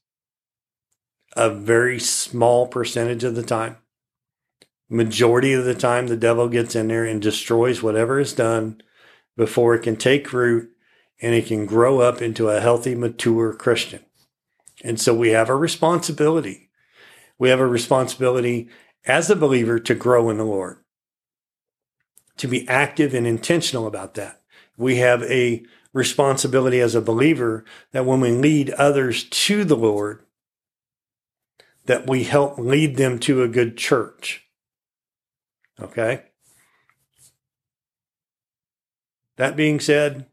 a 1.36 1.50
very 1.50 2.00
small 2.00 2.68
percentage 2.68 3.24
of 3.24 3.36
the 3.36 3.44
time. 3.44 3.78
Majority 4.90 5.54
of 5.54 5.66
the 5.66 5.76
time, 5.76 6.08
the 6.08 6.16
devil 6.16 6.48
gets 6.48 6.76
in 6.76 6.88
there 6.88 7.06
and 7.06 7.22
destroys 7.22 7.82
whatever 7.82 8.20
is 8.20 8.34
done 8.34 8.82
before 9.36 9.76
it 9.76 9.84
can 9.84 9.96
take 9.96 10.32
root 10.32 10.70
and 11.22 11.34
it 11.34 11.48
can 11.48 11.66
grow 11.66 12.00
up 12.00 12.22
into 12.22 12.50
a 12.50 12.62
healthy, 12.62 12.96
mature 12.96 13.54
Christian. 13.54 14.06
And 14.84 15.00
so 15.00 15.14
we 15.14 15.30
have 15.30 15.50
a 15.50 15.56
responsibility 15.56 16.66
we 17.38 17.50
have 17.50 17.60
a 17.60 17.68
responsibility 17.68 18.70
as 19.06 19.30
a 19.30 19.36
believer 19.36 19.80
to 19.80 19.96
grow 19.96 20.30
in 20.30 20.38
the 20.38 20.46
Lord, 20.46 20.78
to 22.38 22.48
be 22.48 22.68
active 22.68 23.14
and 23.14 23.28
intentional 23.28 23.88
about 23.88 24.14
that. 24.16 24.42
We 24.78 24.98
have 24.98 25.24
a 25.24 25.64
responsibility 25.94 26.80
as 26.80 26.96
a 26.96 27.02
believer 27.02 27.64
that 27.92 28.06
when 28.06 28.20
we 28.20 28.32
lead 28.32 28.72
others 28.72 29.26
to 29.26 29.64
the 29.64 29.78
Lord, 29.78 30.25
that 31.86 32.08
we 32.08 32.24
help 32.24 32.58
lead 32.58 32.98
them 32.98 33.20
to 33.20 33.44
a 33.44 33.48
good 33.48 33.78
church. 33.78 34.48
Okay? 35.80 36.24
That 39.38 39.56
being 39.56 39.80
said, 39.80 40.28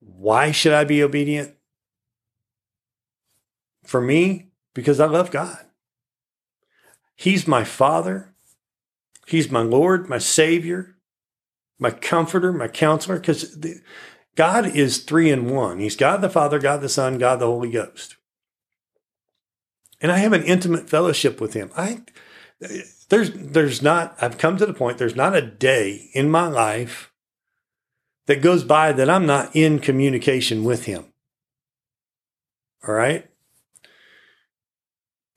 why 0.00 0.50
should 0.50 0.72
I 0.72 0.84
be 0.84 1.02
obedient? 1.02 1.54
For 3.84 4.00
me, 4.00 4.50
because 4.74 5.00
I 5.00 5.06
love 5.06 5.30
God. 5.30 5.64
He's 7.16 7.48
my 7.48 7.64
Father. 7.64 8.34
He's 9.26 9.50
my 9.50 9.62
Lord, 9.62 10.08
my 10.08 10.18
Savior, 10.18 10.96
my 11.78 11.90
Comforter, 11.90 12.52
my 12.52 12.68
Counselor, 12.68 13.18
because 13.18 13.58
God 14.36 14.66
is 14.66 14.98
three 14.98 15.30
in 15.30 15.50
one. 15.50 15.78
He's 15.78 15.96
God 15.96 16.20
the 16.20 16.30
Father, 16.30 16.58
God 16.58 16.80
the 16.80 16.88
Son, 16.88 17.18
God 17.18 17.40
the 17.40 17.46
Holy 17.46 17.70
Ghost. 17.70 18.17
And 20.00 20.12
I 20.12 20.18
have 20.18 20.32
an 20.32 20.44
intimate 20.44 20.88
fellowship 20.88 21.40
with 21.40 21.54
Him. 21.54 21.70
I 21.76 22.02
there's 23.08 23.30
there's 23.32 23.82
not 23.82 24.16
I've 24.20 24.38
come 24.38 24.56
to 24.56 24.66
the 24.66 24.74
point 24.74 24.98
there's 24.98 25.16
not 25.16 25.36
a 25.36 25.42
day 25.42 26.10
in 26.12 26.30
my 26.30 26.48
life 26.48 27.12
that 28.28 28.42
goes 28.42 28.62
by 28.62 28.92
that 28.92 29.08
I'm 29.08 29.26
not 29.26 29.56
in 29.56 29.78
communication 29.78 30.62
with 30.62 30.84
him. 30.84 31.06
All 32.86 32.94
right? 32.94 33.28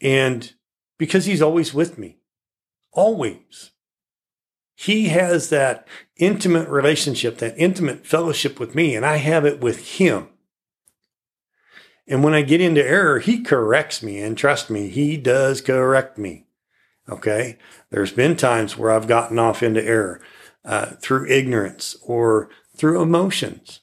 And 0.02 0.54
because 0.98 1.26
he's 1.26 1.42
always 1.42 1.74
with 1.74 1.98
me. 1.98 2.20
Always. 2.92 3.72
He 4.76 5.08
has 5.08 5.50
that 5.50 5.88
intimate 6.18 6.68
relationship, 6.68 7.38
that 7.38 7.56
intimate 7.58 8.06
fellowship 8.06 8.60
with 8.60 8.76
me, 8.76 8.96
and 8.96 9.06
I 9.06 9.18
have 9.18 9.46
it 9.46 9.62
with 9.62 9.98
him. 9.98 10.28
And 12.12 12.24
when 12.24 12.34
I 12.34 12.42
get 12.42 12.62
into 12.62 12.86
error, 12.86 13.20
he 13.20 13.42
corrects 13.42 14.04
me. 14.04 14.20
And 14.20 14.38
trust 14.38 14.70
me, 14.70 14.90
he 14.90 15.18
does 15.18 15.62
correct 15.62 16.18
me. 16.18 16.46
Okay. 17.10 17.58
There's 17.90 18.12
been 18.12 18.36
times 18.36 18.78
where 18.78 18.92
I've 18.92 19.08
gotten 19.08 19.40
off 19.40 19.64
into 19.64 19.84
error 19.84 20.22
uh, 20.66 20.88
through 21.02 21.28
ignorance 21.28 21.96
or 22.04 22.50
through 22.76 23.02
emotions 23.02 23.80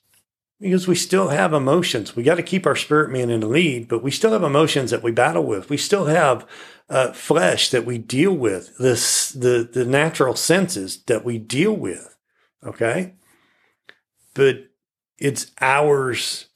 because 0.61 0.87
we 0.87 0.95
still 0.95 1.29
have 1.29 1.53
emotions. 1.53 2.17
We 2.17 2.23
got 2.23 2.35
to 2.35 2.43
keep 2.43 2.67
our 2.67 2.77
spirit 2.77 3.11
man 3.11 3.31
in 3.31 3.41
the 3.41 3.47
lead, 3.47 3.89
but 3.89 4.03
we 4.03 4.11
still 4.11 4.33
have 4.33 4.43
emotions 4.43 4.91
that 4.91 5.03
we 5.03 5.11
battle 5.11 5.45
with. 5.45 5.71
We 5.71 5.77
still 5.77 6.07
have 6.07 6.47
uh, 6.91 7.13
flesh 7.13 7.71
that 7.71 7.87
we 7.87 7.99
deal 7.99 8.33
with, 8.33 8.77
this 8.79 9.31
the 9.31 9.69
the 9.71 9.85
natural 9.85 10.35
senses 10.35 11.03
that 11.05 11.25
we 11.25 11.39
deal 11.39 11.73
with. 11.73 12.17
Okay, 12.65 13.15
but 14.35 14.69
it's 15.19 15.53
ours, 15.61 16.47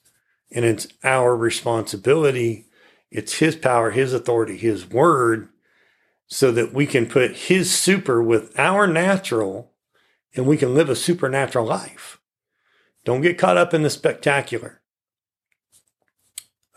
and 0.55 0.65
it's 0.65 0.87
our 1.03 1.37
responsibility. 1.37 2.67
It's 3.11 3.35
His 3.35 3.57
power, 3.57 3.91
His 3.91 4.13
authority, 4.13 4.57
His 4.57 4.89
word, 4.89 5.49
so 6.27 6.51
that 6.53 6.73
we 6.73 6.87
can 6.87 7.07
put 7.07 7.37
His 7.37 7.77
super 7.77 8.23
with 8.23 8.59
our 8.59 8.87
natural, 8.87 9.73
and 10.35 10.47
we 10.47 10.57
can 10.57 10.75
live 10.75 10.89
a 10.89 10.97
supernatural 10.97 11.67
life. 11.67 12.21
Don't 13.05 13.21
get 13.21 13.39
caught 13.39 13.57
up 13.57 13.75
in 13.75 13.83
the 13.83 13.91
spectacular. 13.91 14.81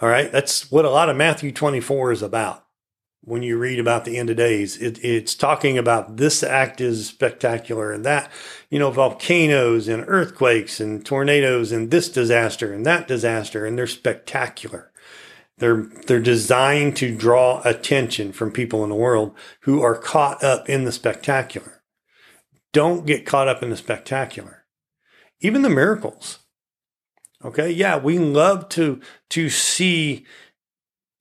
All 0.02 0.10
right, 0.10 0.32
that's 0.32 0.70
what 0.72 0.84
a 0.84 0.90
lot 0.90 1.10
of 1.10 1.16
Matthew 1.16 1.52
24 1.52 2.12
is 2.12 2.22
about 2.22 2.64
when 3.26 3.44
you 3.44 3.58
read 3.58 3.80
about 3.80 4.06
the 4.06 4.18
end 4.18 4.30
of 4.30 4.38
days. 4.38 4.78
It, 4.78 5.04
it's 5.04 5.36
talking 5.36 5.78
about 5.78 6.18
this 6.18 6.43
act 6.43 6.80
is 6.80 7.08
spectacular 7.08 7.92
and 7.92 8.06
that, 8.06 8.32
you 8.70 8.80
know, 8.80 8.92
volcanoes 8.92 9.88
and 9.88 10.06
earthquakes 10.08 10.80
and 10.80 11.06
tornadoes 11.06 11.72
and 11.72 11.92
this 11.92 12.08
disaster 12.10 12.72
and 12.72 12.86
that 12.86 13.08
disaster, 13.08 13.66
and 13.66 13.78
they're 13.78 13.88
spectacular. 13.88 14.92
They're 15.58 15.89
they're 16.08 16.20
designed 16.20 16.97
to 16.97 17.16
draw 17.16 17.62
attention 17.64 18.34
from 18.34 18.52
people 18.52 18.84
in 18.84 18.89
the 18.89 18.96
world 18.96 19.34
who 19.62 19.82
are 19.82 19.97
caught 19.97 20.43
up 20.43 20.70
in 20.70 20.84
the 20.84 20.92
spectacular. 20.92 21.82
Don't 22.74 23.06
get 23.06 23.26
caught 23.26 23.47
up 23.47 23.64
in 23.64 23.70
the 23.70 23.78
spectacular. 23.78 24.66
Even 25.39 25.62
the 25.62 25.70
miracles. 25.70 26.39
Okay, 27.43 27.72
yeah, 27.72 27.97
we 27.97 28.20
love 28.20 28.70
to 28.70 29.00
to 29.30 29.50
see 29.50 30.26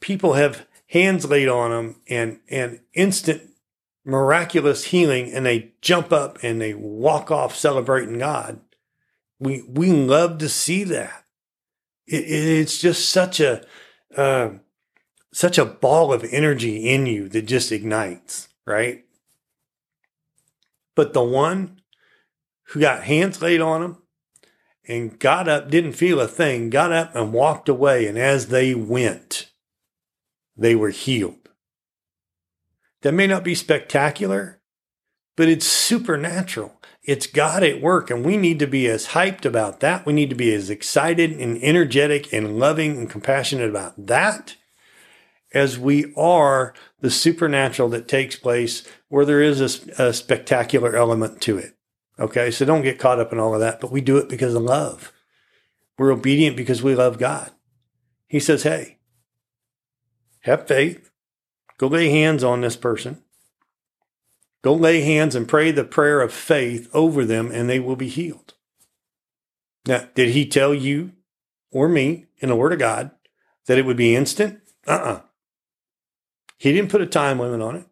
people 0.01 0.35
have 0.35 0.67
hands 0.95 1.27
laid 1.27 1.49
on 1.49 1.73
them 1.73 1.97
and 2.09 2.39
and 2.49 2.79
instant 2.95 3.43
miraculous 4.05 4.85
healing 4.85 5.33
and 5.33 5.45
they 5.45 5.73
jump 5.81 6.13
up 6.13 6.39
and 6.43 6.61
they 6.61 6.73
walk 6.73 7.33
off 7.33 7.57
celebrating 7.57 8.19
God. 8.19 8.61
We 9.41 9.63
we 9.69 9.91
love 9.91 10.39
to 10.39 10.49
see 10.49 10.85
that. 10.85 11.25
It, 12.07 12.25
it's 12.25 12.79
just 12.79 13.09
such 13.09 13.41
a 13.41 13.65
uh, 14.17 14.51
such 15.33 15.59
a 15.59 15.65
ball 15.65 16.13
of 16.13 16.25
energy 16.31 16.89
in 16.89 17.07
you 17.07 17.29
that 17.31 17.43
just 17.43 17.73
ignites, 17.73 18.49
right? 18.65 19.05
But 20.95 21.13
the 21.13 21.25
one 21.25 21.81
who 22.69 22.81
got 22.81 23.03
hands 23.03 23.43
laid 23.43 23.61
on 23.61 23.83
him 23.83 23.97
and 24.87 25.19
got 25.19 25.49
up, 25.49 25.71
didn't 25.71 25.95
feel 25.95 26.21
a 26.21 26.29
thing, 26.29 26.71
got 26.71 26.93
up 26.93 27.17
and 27.17 27.33
walked 27.33 27.69
away, 27.69 28.07
and 28.07 28.17
as 28.17 28.47
they 28.49 28.77
went, 28.77 29.51
they 30.57 30.75
were 30.75 30.91
healed. 30.91 31.49
That 33.03 33.13
may 33.13 33.27
not 33.27 33.45
be 33.45 33.55
spectacular, 33.55 34.61
but 35.37 35.49
it's 35.49 35.67
supernatural. 35.67 36.81
It's 37.03 37.27
God 37.27 37.63
at 37.63 37.83
work, 37.83 38.11
and 38.11 38.25
we 38.25 38.37
need 38.37 38.59
to 38.61 38.67
be 38.67 38.89
as 38.89 39.09
hyped 39.09 39.45
about 39.45 39.81
that. 39.81 40.07
We 40.07 40.15
need 40.15 40.31
to 40.31 40.37
be 40.37 40.55
as 40.55 40.71
excited 40.71 41.33
and 41.33 41.63
energetic 41.63 42.33
and 42.33 42.59
loving 42.59 42.97
and 42.97 43.11
compassionate 43.11 43.69
about 43.69 44.07
that 44.07 44.57
as 45.53 45.79
we 45.79 46.13
are 46.17 46.75
the 47.01 47.11
supernatural 47.11 47.89
that 47.91 48.09
takes 48.09 48.37
place 48.37 48.87
where 49.09 49.25
there 49.25 49.41
is 49.41 49.61
a, 49.61 50.03
a 50.03 50.13
spectacular 50.13 50.97
element 50.97 51.41
to 51.43 51.59
it. 51.59 51.77
Okay, 52.19 52.51
so 52.51 52.65
don't 52.65 52.83
get 52.83 52.99
caught 52.99 53.21
up 53.21 53.33
in 53.33 53.39
all 53.39 53.55
of 53.55 53.61
that, 53.61 53.81
but 53.81 53.93
we 53.93 54.01
do 54.01 54.17
it 54.19 54.29
because 54.29 54.55
of 54.55 54.63
love. 54.63 55.13
We're 55.99 56.13
obedient 56.13 56.57
because 56.57 56.83
we 56.83 56.95
love 56.95 57.19
God. 57.19 57.51
He 58.27 58.41
says, 58.41 58.65
Hey, 58.65 58.99
have 60.45 60.67
faith. 60.67 61.11
Go 61.79 61.89
lay 61.89 62.09
hands 62.09 62.45
on 62.45 62.61
this 62.61 62.77
person. 62.77 63.23
Go 64.63 64.75
lay 64.75 65.01
hands 65.01 65.35
and 65.35 65.49
pray 65.49 65.71
the 65.71 65.85
prayer 65.85 66.21
of 66.21 66.33
faith 66.33 66.89
over 66.95 67.25
them, 67.25 67.51
and 67.51 67.69
they 67.69 67.81
will 67.81 67.97
be 67.97 68.09
healed. 68.09 68.55
Now, 69.87 70.09
did 70.15 70.31
he 70.31 70.47
tell 70.47 70.73
you 70.73 71.13
or 71.71 71.89
me 71.89 72.27
in 72.39 72.49
the 72.49 72.57
Word 72.57 72.73
of 72.73 72.79
God 72.79 73.11
that 73.67 73.79
it 73.79 73.85
would 73.85 73.97
be 73.97 74.15
instant? 74.15 74.61
Uh 74.87 74.93
uh-uh. 74.93 75.13
uh 75.13 75.21
He 76.59 76.73
didn't 76.73 76.91
put 76.91 77.03
a 77.03 77.07
time 77.07 77.39
limit 77.39 77.61
on 77.61 77.77
it. 77.77 77.87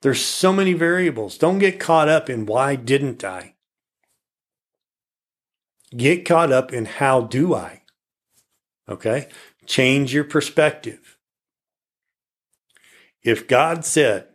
There's 0.00 0.24
so 0.24 0.52
many 0.52 0.74
variables. 0.74 1.38
Don't 1.38 1.58
get 1.58 1.80
caught 1.80 2.08
up 2.08 2.30
in 2.30 2.46
why 2.46 2.76
didn't 2.76 3.24
I? 3.24 3.54
Get 5.96 6.24
caught 6.24 6.52
up 6.52 6.72
in 6.72 6.84
how 6.84 7.22
do 7.22 7.54
I? 7.54 7.82
Okay? 8.88 9.28
Change 9.66 10.14
your 10.14 10.24
perspective. 10.24 11.17
If 13.22 13.48
God 13.48 13.84
said 13.84 14.28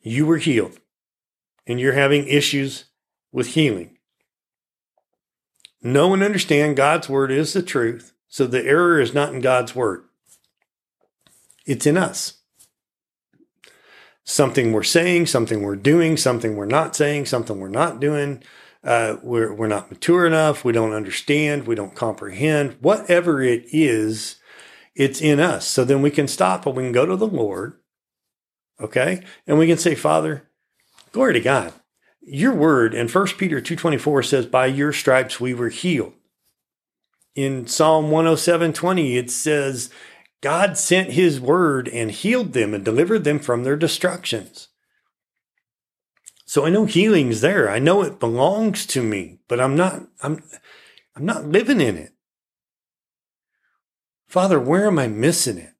you 0.00 0.26
were 0.26 0.38
healed 0.38 0.78
and 1.66 1.80
you're 1.80 1.92
having 1.92 2.26
issues 2.26 2.86
with 3.32 3.48
healing, 3.48 3.98
know 5.82 6.14
and 6.14 6.22
understand 6.22 6.76
God's 6.76 7.08
word 7.08 7.30
is 7.30 7.52
the 7.52 7.62
truth. 7.62 8.12
So 8.28 8.46
the 8.46 8.64
error 8.64 9.00
is 9.00 9.14
not 9.14 9.32
in 9.32 9.40
God's 9.40 9.74
word, 9.74 10.04
it's 11.66 11.86
in 11.86 11.96
us 11.96 12.38
something 14.28 14.72
we're 14.72 14.82
saying, 14.82 15.24
something 15.24 15.62
we're 15.62 15.74
doing, 15.74 16.16
something 16.16 16.54
we're 16.54 16.66
not 16.66 16.94
saying, 16.94 17.24
something 17.24 17.58
we're 17.58 17.68
not 17.68 17.98
doing. 17.98 18.42
Uh, 18.84 19.16
we're, 19.22 19.52
we're 19.52 19.66
not 19.66 19.90
mature 19.90 20.26
enough. 20.26 20.64
We 20.64 20.72
don't 20.72 20.92
understand. 20.92 21.66
We 21.66 21.74
don't 21.74 21.94
comprehend. 21.94 22.76
Whatever 22.80 23.42
it 23.42 23.64
is, 23.72 24.36
it's 24.98 25.20
in 25.20 25.40
us. 25.40 25.66
So 25.66 25.84
then 25.84 26.02
we 26.02 26.10
can 26.10 26.28
stop 26.28 26.66
and 26.66 26.76
we 26.76 26.82
can 26.82 26.92
go 26.92 27.06
to 27.06 27.16
the 27.16 27.26
Lord. 27.26 27.78
Okay. 28.80 29.22
And 29.46 29.58
we 29.58 29.66
can 29.66 29.78
say, 29.78 29.94
Father, 29.94 30.48
glory 31.12 31.34
to 31.34 31.40
God. 31.40 31.72
Your 32.20 32.52
word 32.52 32.94
in 32.94 33.08
1 33.08 33.26
Peter 33.38 33.60
2.24 33.60 34.26
says, 34.26 34.46
by 34.46 34.66
your 34.66 34.92
stripes 34.92 35.40
we 35.40 35.54
were 35.54 35.70
healed. 35.70 36.12
In 37.34 37.66
Psalm 37.66 38.10
107.20, 38.10 39.16
it 39.16 39.30
says, 39.30 39.90
God 40.40 40.76
sent 40.76 41.12
his 41.12 41.40
word 41.40 41.88
and 41.88 42.10
healed 42.10 42.52
them 42.52 42.74
and 42.74 42.84
delivered 42.84 43.24
them 43.24 43.38
from 43.38 43.62
their 43.62 43.76
destructions. 43.76 44.68
So 46.44 46.64
I 46.64 46.70
know 46.70 46.86
healing's 46.86 47.40
there. 47.40 47.70
I 47.70 47.78
know 47.78 48.02
it 48.02 48.18
belongs 48.18 48.86
to 48.86 49.02
me, 49.02 49.38
but 49.48 49.60
I'm 49.60 49.76
not 49.76 50.02
I'm 50.22 50.42
I'm 51.14 51.26
not 51.26 51.46
living 51.46 51.80
in 51.80 51.96
it. 51.96 52.12
Father, 54.28 54.60
where 54.60 54.86
am 54.86 54.98
I 54.98 55.08
missing 55.08 55.58
it? 55.58 55.74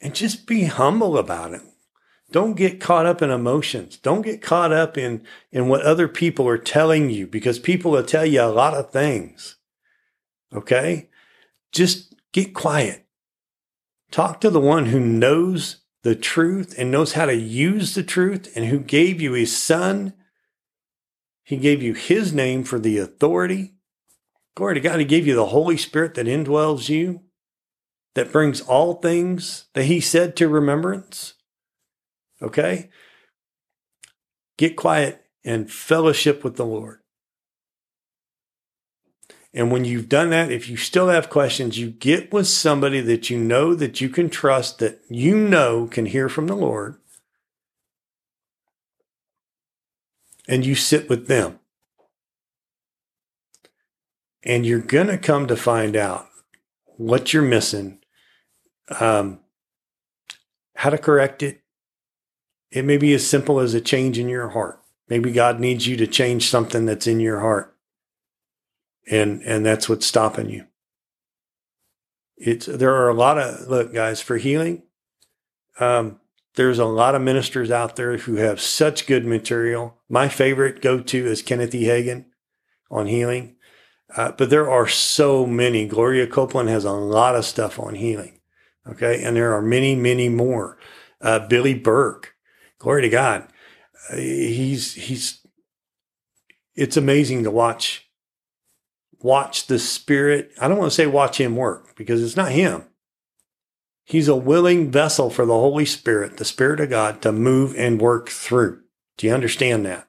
And 0.00 0.14
just 0.14 0.46
be 0.46 0.64
humble 0.64 1.18
about 1.18 1.52
it. 1.52 1.62
Don't 2.30 2.54
get 2.54 2.80
caught 2.80 3.06
up 3.06 3.20
in 3.22 3.30
emotions. 3.30 3.96
Don't 3.96 4.22
get 4.22 4.40
caught 4.40 4.72
up 4.72 4.96
in, 4.96 5.24
in 5.50 5.68
what 5.68 5.82
other 5.82 6.06
people 6.06 6.46
are 6.46 6.58
telling 6.58 7.10
you 7.10 7.26
because 7.26 7.58
people 7.58 7.90
will 7.90 8.04
tell 8.04 8.24
you 8.24 8.40
a 8.40 8.44
lot 8.44 8.74
of 8.74 8.90
things. 8.90 9.56
Okay? 10.54 11.10
just 11.72 12.14
get 12.32 12.54
quiet. 12.54 13.06
Talk 14.10 14.40
to 14.40 14.50
the 14.50 14.60
one 14.60 14.86
who 14.86 15.00
knows 15.00 15.82
the 16.02 16.16
truth 16.16 16.74
and 16.76 16.90
knows 16.90 17.12
how 17.12 17.26
to 17.26 17.34
use 17.34 17.94
the 17.94 18.02
truth 18.02 18.50
and 18.56 18.66
who 18.66 18.80
gave 18.80 19.20
you 19.20 19.32
his 19.32 19.56
son. 19.56 20.14
He 21.44 21.56
gave 21.56 21.82
you 21.82 21.94
his 21.94 22.32
name 22.32 22.64
for 22.64 22.78
the 22.78 22.98
authority. 22.98 23.74
Glory 24.60 24.74
to 24.74 24.80
God, 24.80 24.98
he 24.98 25.06
gave 25.06 25.26
you 25.26 25.34
the 25.34 25.46
Holy 25.46 25.78
Spirit 25.78 26.12
that 26.12 26.26
indwells 26.26 26.90
you, 26.90 27.22
that 28.14 28.30
brings 28.30 28.60
all 28.60 28.92
things 28.92 29.64
that 29.72 29.84
he 29.84 30.00
said 30.00 30.36
to 30.36 30.50
remembrance. 30.50 31.32
Okay? 32.42 32.90
Get 34.58 34.76
quiet 34.76 35.24
and 35.46 35.72
fellowship 35.72 36.44
with 36.44 36.56
the 36.56 36.66
Lord. 36.66 36.98
And 39.54 39.72
when 39.72 39.86
you've 39.86 40.10
done 40.10 40.28
that, 40.28 40.52
if 40.52 40.68
you 40.68 40.76
still 40.76 41.08
have 41.08 41.30
questions, 41.30 41.78
you 41.78 41.88
get 41.88 42.30
with 42.30 42.46
somebody 42.46 43.00
that 43.00 43.30
you 43.30 43.38
know 43.38 43.74
that 43.74 44.02
you 44.02 44.10
can 44.10 44.28
trust, 44.28 44.78
that 44.80 45.00
you 45.08 45.38
know 45.38 45.86
can 45.86 46.04
hear 46.04 46.28
from 46.28 46.48
the 46.48 46.54
Lord, 46.54 46.96
and 50.46 50.66
you 50.66 50.74
sit 50.74 51.08
with 51.08 51.28
them. 51.28 51.59
And 54.42 54.64
you're 54.64 54.80
going 54.80 55.08
to 55.08 55.18
come 55.18 55.46
to 55.46 55.56
find 55.56 55.96
out 55.96 56.28
what 56.96 57.32
you're 57.32 57.42
missing, 57.42 57.98
um, 58.98 59.40
how 60.76 60.90
to 60.90 60.98
correct 60.98 61.42
it. 61.42 61.62
It 62.70 62.84
may 62.84 62.96
be 62.96 63.12
as 63.14 63.26
simple 63.26 63.60
as 63.60 63.74
a 63.74 63.80
change 63.80 64.18
in 64.18 64.28
your 64.28 64.50
heart. 64.50 64.80
Maybe 65.08 65.32
God 65.32 65.60
needs 65.60 65.86
you 65.86 65.96
to 65.96 66.06
change 66.06 66.48
something 66.48 66.86
that's 66.86 67.06
in 67.06 67.20
your 67.20 67.40
heart 67.40 67.76
and 69.10 69.42
and 69.42 69.66
that's 69.66 69.88
what's 69.88 70.06
stopping 70.06 70.48
you. 70.48 70.66
It's 72.36 72.66
there 72.66 72.94
are 72.94 73.08
a 73.08 73.14
lot 73.14 73.38
of 73.38 73.68
look, 73.68 73.92
guys, 73.92 74.20
for 74.20 74.38
healing. 74.38 74.84
Um, 75.78 76.20
there's 76.54 76.78
a 76.78 76.84
lot 76.84 77.14
of 77.14 77.22
ministers 77.22 77.70
out 77.70 77.96
there 77.96 78.16
who 78.18 78.36
have 78.36 78.60
such 78.60 79.06
good 79.06 79.24
material. 79.24 79.98
My 80.08 80.28
favorite 80.28 80.80
go 80.80 81.00
to 81.00 81.26
is 81.26 81.42
Kenneth 81.42 81.74
E. 81.74 81.84
Hagin 81.84 82.26
on 82.90 83.06
healing. 83.06 83.56
Uh, 84.16 84.32
but 84.32 84.50
there 84.50 84.70
are 84.70 84.88
so 84.88 85.46
many. 85.46 85.86
Gloria 85.86 86.26
Copeland 86.26 86.68
has 86.68 86.84
a 86.84 86.92
lot 86.92 87.36
of 87.36 87.44
stuff 87.44 87.78
on 87.78 87.94
healing. 87.94 88.40
Okay. 88.86 89.22
And 89.22 89.36
there 89.36 89.54
are 89.54 89.62
many, 89.62 89.94
many 89.94 90.28
more. 90.28 90.78
Uh, 91.20 91.46
Billy 91.46 91.74
Burke, 91.74 92.34
glory 92.78 93.02
to 93.02 93.08
God. 93.08 93.46
Uh, 94.10 94.16
he's, 94.16 94.94
he's, 94.94 95.46
it's 96.74 96.96
amazing 96.96 97.44
to 97.44 97.50
watch 97.50 98.10
watch 99.20 99.66
the 99.66 99.78
Spirit. 99.78 100.52
I 100.60 100.68
don't 100.68 100.78
want 100.78 100.90
to 100.90 100.94
say 100.94 101.06
watch 101.06 101.38
Him 101.38 101.56
work 101.56 101.94
because 101.96 102.22
it's 102.22 102.36
not 102.36 102.52
Him. 102.52 102.84
He's 104.04 104.28
a 104.28 104.36
willing 104.36 104.90
vessel 104.90 105.30
for 105.30 105.46
the 105.46 105.52
Holy 105.52 105.84
Spirit, 105.84 106.38
the 106.38 106.44
Spirit 106.44 106.80
of 106.80 106.90
God, 106.90 107.22
to 107.22 107.32
move 107.32 107.74
and 107.76 108.00
work 108.00 108.28
through. 108.28 108.80
Do 109.16 109.26
you 109.26 109.34
understand 109.34 109.86
that? 109.86 110.08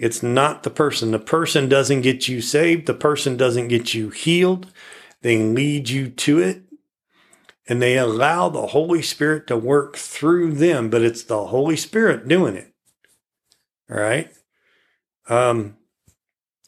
It's 0.00 0.22
not 0.22 0.62
the 0.62 0.70
person. 0.70 1.10
The 1.10 1.18
person 1.18 1.68
doesn't 1.68 2.00
get 2.00 2.26
you 2.26 2.40
saved. 2.40 2.86
The 2.86 2.94
person 2.94 3.36
doesn't 3.36 3.68
get 3.68 3.92
you 3.92 4.08
healed. 4.08 4.72
They 5.20 5.36
lead 5.36 5.90
you 5.90 6.08
to 6.08 6.38
it 6.38 6.62
and 7.68 7.82
they 7.82 7.98
allow 7.98 8.48
the 8.48 8.68
Holy 8.68 9.02
Spirit 9.02 9.46
to 9.46 9.58
work 9.58 9.96
through 9.96 10.54
them, 10.54 10.88
but 10.88 11.02
it's 11.02 11.22
the 11.22 11.48
Holy 11.48 11.76
Spirit 11.76 12.26
doing 12.26 12.56
it. 12.56 12.72
All 13.90 14.00
right. 14.00 14.32
Um, 15.28 15.76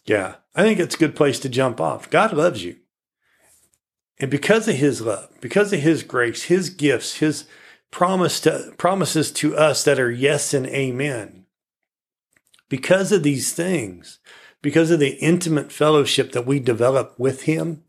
yeah. 0.04 0.34
I 0.54 0.62
think 0.62 0.78
it's 0.78 0.94
a 0.94 0.98
good 0.98 1.16
place 1.16 1.40
to 1.40 1.48
jump 1.48 1.80
off. 1.80 2.10
God 2.10 2.34
loves 2.34 2.62
you. 2.62 2.76
And 4.20 4.30
because 4.30 4.68
of 4.68 4.76
his 4.76 5.00
love, 5.00 5.30
because 5.40 5.72
of 5.72 5.80
his 5.80 6.02
grace, 6.02 6.44
his 6.44 6.68
gifts, 6.68 7.16
his 7.16 7.46
promise 7.90 8.40
to, 8.40 8.74
promises 8.76 9.32
to 9.32 9.56
us 9.56 9.84
that 9.84 9.98
are 9.98 10.10
yes 10.10 10.52
and 10.52 10.66
amen, 10.66 11.41
because 12.72 13.12
of 13.12 13.22
these 13.22 13.52
things, 13.52 14.18
because 14.62 14.90
of 14.90 14.98
the 14.98 15.16
intimate 15.16 15.70
fellowship 15.70 16.32
that 16.32 16.46
we 16.46 16.58
develop 16.58 17.14
with 17.18 17.42
him, 17.42 17.84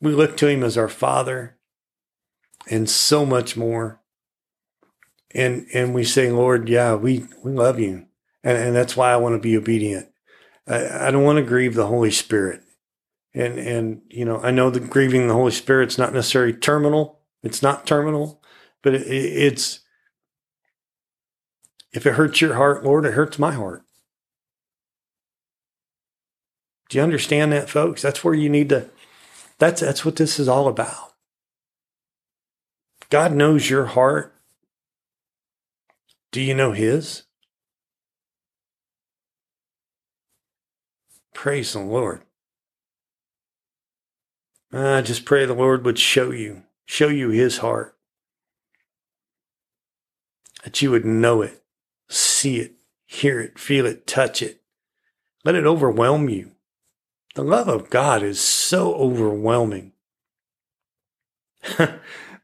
we 0.00 0.10
look 0.10 0.36
to 0.36 0.48
him 0.48 0.64
as 0.64 0.76
our 0.76 0.88
father 0.88 1.56
and 2.68 2.90
so 2.90 3.24
much 3.24 3.56
more. 3.56 4.00
And, 5.30 5.68
and 5.72 5.94
we 5.94 6.02
say, 6.02 6.32
Lord, 6.32 6.68
yeah, 6.68 6.96
we, 6.96 7.28
we 7.44 7.52
love 7.52 7.78
you. 7.78 8.06
And, 8.42 8.58
and 8.58 8.74
that's 8.74 8.96
why 8.96 9.12
I 9.12 9.18
want 9.18 9.36
to 9.36 9.40
be 9.40 9.56
obedient. 9.56 10.08
I, 10.66 11.06
I 11.06 11.10
don't 11.12 11.22
want 11.22 11.36
to 11.36 11.44
grieve 11.44 11.76
the 11.76 11.86
Holy 11.86 12.10
Spirit. 12.10 12.62
And, 13.34 13.56
and, 13.56 14.02
you 14.08 14.24
know, 14.24 14.40
I 14.40 14.50
know 14.50 14.68
that 14.68 14.90
grieving 14.90 15.28
the 15.28 15.34
Holy 15.34 15.52
Spirit's 15.52 15.96
not 15.96 16.12
necessarily 16.12 16.54
terminal. 16.54 17.20
It's 17.44 17.62
not 17.62 17.86
terminal, 17.86 18.42
but 18.82 18.96
it, 18.96 19.06
it's, 19.06 19.78
if 21.92 22.06
it 22.06 22.14
hurts 22.14 22.40
your 22.40 22.54
heart, 22.54 22.84
Lord, 22.84 23.04
it 23.04 23.14
hurts 23.14 23.38
my 23.38 23.52
heart. 23.52 23.82
Do 26.88 26.98
you 26.98 27.04
understand 27.04 27.52
that, 27.52 27.68
folks? 27.68 28.02
That's 28.02 28.24
where 28.24 28.34
you 28.34 28.48
need 28.48 28.68
to, 28.70 28.88
that's, 29.58 29.80
that's 29.80 30.04
what 30.04 30.16
this 30.16 30.38
is 30.38 30.48
all 30.48 30.68
about. 30.68 31.14
God 33.10 33.32
knows 33.32 33.70
your 33.70 33.86
heart. 33.86 34.34
Do 36.30 36.40
you 36.40 36.54
know 36.54 36.72
His? 36.72 37.24
Praise 41.32 41.72
the 41.72 41.78
Lord. 41.78 42.22
I 44.72 45.00
just 45.00 45.24
pray 45.24 45.46
the 45.46 45.54
Lord 45.54 45.84
would 45.84 45.98
show 45.98 46.30
you, 46.30 46.64
show 46.84 47.08
you 47.08 47.30
his 47.30 47.58
heart. 47.58 47.96
That 50.64 50.82
you 50.82 50.90
would 50.90 51.04
know 51.04 51.42
it, 51.42 51.62
see 52.08 52.58
it, 52.58 52.74
hear 53.06 53.40
it, 53.40 53.58
feel 53.58 53.86
it, 53.86 54.06
touch 54.06 54.42
it. 54.42 54.62
Let 55.44 55.54
it 55.54 55.66
overwhelm 55.66 56.28
you. 56.28 56.52
The 57.34 57.44
love 57.44 57.68
of 57.68 57.90
God 57.90 58.22
is 58.22 58.40
so 58.40 58.94
overwhelming. 58.94 59.92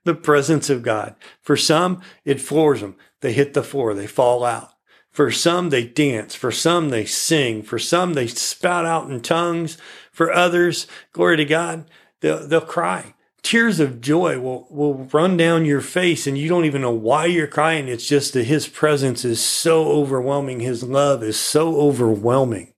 the 0.04 0.14
presence 0.14 0.70
of 0.70 0.82
God. 0.82 1.16
For 1.40 1.56
some, 1.56 2.02
it 2.24 2.40
floors 2.40 2.80
them. 2.80 2.96
They 3.20 3.32
hit 3.32 3.54
the 3.54 3.62
floor, 3.62 3.94
they 3.94 4.06
fall 4.06 4.44
out. 4.44 4.70
For 5.10 5.30
some, 5.30 5.70
they 5.70 5.84
dance. 5.84 6.34
For 6.34 6.50
some, 6.50 6.90
they 6.90 7.04
sing. 7.04 7.62
For 7.62 7.78
some, 7.78 8.14
they 8.14 8.26
spout 8.26 8.84
out 8.84 9.08
in 9.08 9.20
tongues. 9.20 9.78
For 10.10 10.32
others, 10.32 10.88
glory 11.12 11.36
to 11.36 11.44
God, 11.44 11.88
they'll, 12.20 12.46
they'll 12.46 12.60
cry. 12.60 13.13
Tears 13.44 13.78
of 13.78 14.00
joy 14.00 14.40
will, 14.40 14.66
will 14.70 15.06
run 15.12 15.36
down 15.36 15.66
your 15.66 15.82
face 15.82 16.26
and 16.26 16.36
you 16.36 16.48
don't 16.48 16.64
even 16.64 16.80
know 16.80 16.90
why 16.90 17.26
you're 17.26 17.46
crying. 17.46 17.88
It's 17.88 18.08
just 18.08 18.32
that 18.32 18.46
his 18.46 18.66
presence 18.66 19.22
is 19.22 19.38
so 19.40 19.86
overwhelming. 19.88 20.60
His 20.60 20.82
love 20.82 21.22
is 21.22 21.38
so 21.38 21.76
overwhelming. 21.76 22.72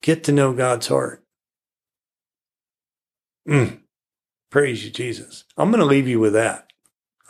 Get 0.00 0.24
to 0.24 0.32
know 0.32 0.54
God's 0.54 0.86
heart. 0.86 1.24
Mm. 3.46 3.80
Praise 4.50 4.82
you, 4.82 4.90
Jesus. 4.90 5.44
I'm 5.58 5.70
going 5.70 5.80
to 5.80 5.86
leave 5.86 6.08
you 6.08 6.18
with 6.18 6.32
that. 6.32 6.72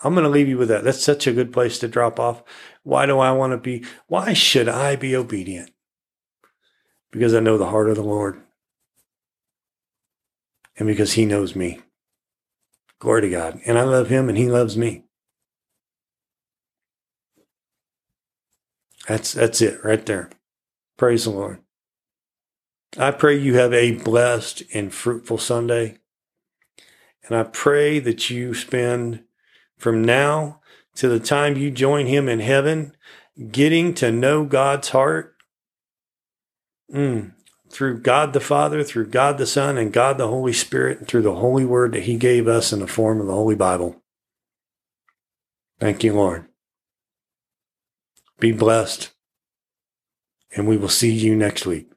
I'm 0.04 0.14
going 0.14 0.24
to 0.24 0.30
leave 0.30 0.48
you 0.48 0.56
with 0.56 0.68
that. 0.68 0.84
That's 0.84 1.02
such 1.02 1.26
a 1.26 1.32
good 1.32 1.52
place 1.52 1.80
to 1.80 1.88
drop 1.88 2.20
off. 2.20 2.44
Why 2.84 3.06
do 3.06 3.18
I 3.18 3.32
want 3.32 3.52
to 3.52 3.56
be? 3.56 3.84
Why 4.06 4.34
should 4.34 4.68
I 4.68 4.94
be 4.94 5.16
obedient? 5.16 5.72
Because 7.10 7.34
I 7.34 7.40
know 7.40 7.58
the 7.58 7.70
heart 7.70 7.90
of 7.90 7.96
the 7.96 8.02
Lord. 8.02 8.40
And 10.78 10.86
because 10.86 11.14
he 11.14 11.24
knows 11.24 11.56
me. 11.56 11.80
Glory 12.98 13.22
to 13.22 13.30
God. 13.30 13.60
And 13.66 13.78
I 13.78 13.82
love 13.82 14.08
him 14.08 14.28
and 14.28 14.36
he 14.36 14.48
loves 14.48 14.76
me. 14.76 15.04
That's 19.08 19.32
that's 19.32 19.60
it 19.60 19.84
right 19.84 20.04
there. 20.04 20.30
Praise 20.96 21.24
the 21.24 21.30
Lord. 21.30 21.60
I 22.98 23.10
pray 23.10 23.36
you 23.36 23.54
have 23.54 23.72
a 23.72 23.92
blessed 23.92 24.62
and 24.72 24.92
fruitful 24.92 25.38
Sunday. 25.38 25.98
And 27.26 27.36
I 27.36 27.44
pray 27.44 27.98
that 27.98 28.30
you 28.30 28.54
spend 28.54 29.24
from 29.76 30.02
now 30.02 30.60
to 30.94 31.08
the 31.08 31.20
time 31.20 31.56
you 31.56 31.70
join 31.70 32.06
Him 32.06 32.28
in 32.28 32.40
heaven 32.40 32.96
getting 33.50 33.92
to 33.94 34.10
know 34.10 34.44
God's 34.44 34.88
heart 34.90 35.34
mm, 36.92 37.32
through 37.76 38.00
God 38.00 38.32
the 38.32 38.40
Father, 38.40 38.82
through 38.82 39.08
God 39.08 39.36
the 39.36 39.46
Son, 39.46 39.76
and 39.76 39.92
God 39.92 40.16
the 40.16 40.28
Holy 40.28 40.54
Spirit, 40.54 40.98
and 40.98 41.06
through 41.06 41.20
the 41.20 41.34
Holy 41.34 41.66
Word 41.66 41.92
that 41.92 42.04
He 42.04 42.16
gave 42.16 42.48
us 42.48 42.72
in 42.72 42.80
the 42.80 42.86
form 42.86 43.20
of 43.20 43.26
the 43.26 43.34
Holy 43.34 43.54
Bible. 43.54 44.02
Thank 45.78 46.02
you, 46.02 46.14
Lord. 46.14 46.46
Be 48.40 48.50
blessed, 48.50 49.12
and 50.56 50.66
we 50.66 50.78
will 50.78 50.88
see 50.88 51.12
you 51.12 51.36
next 51.36 51.66
week. 51.66 51.90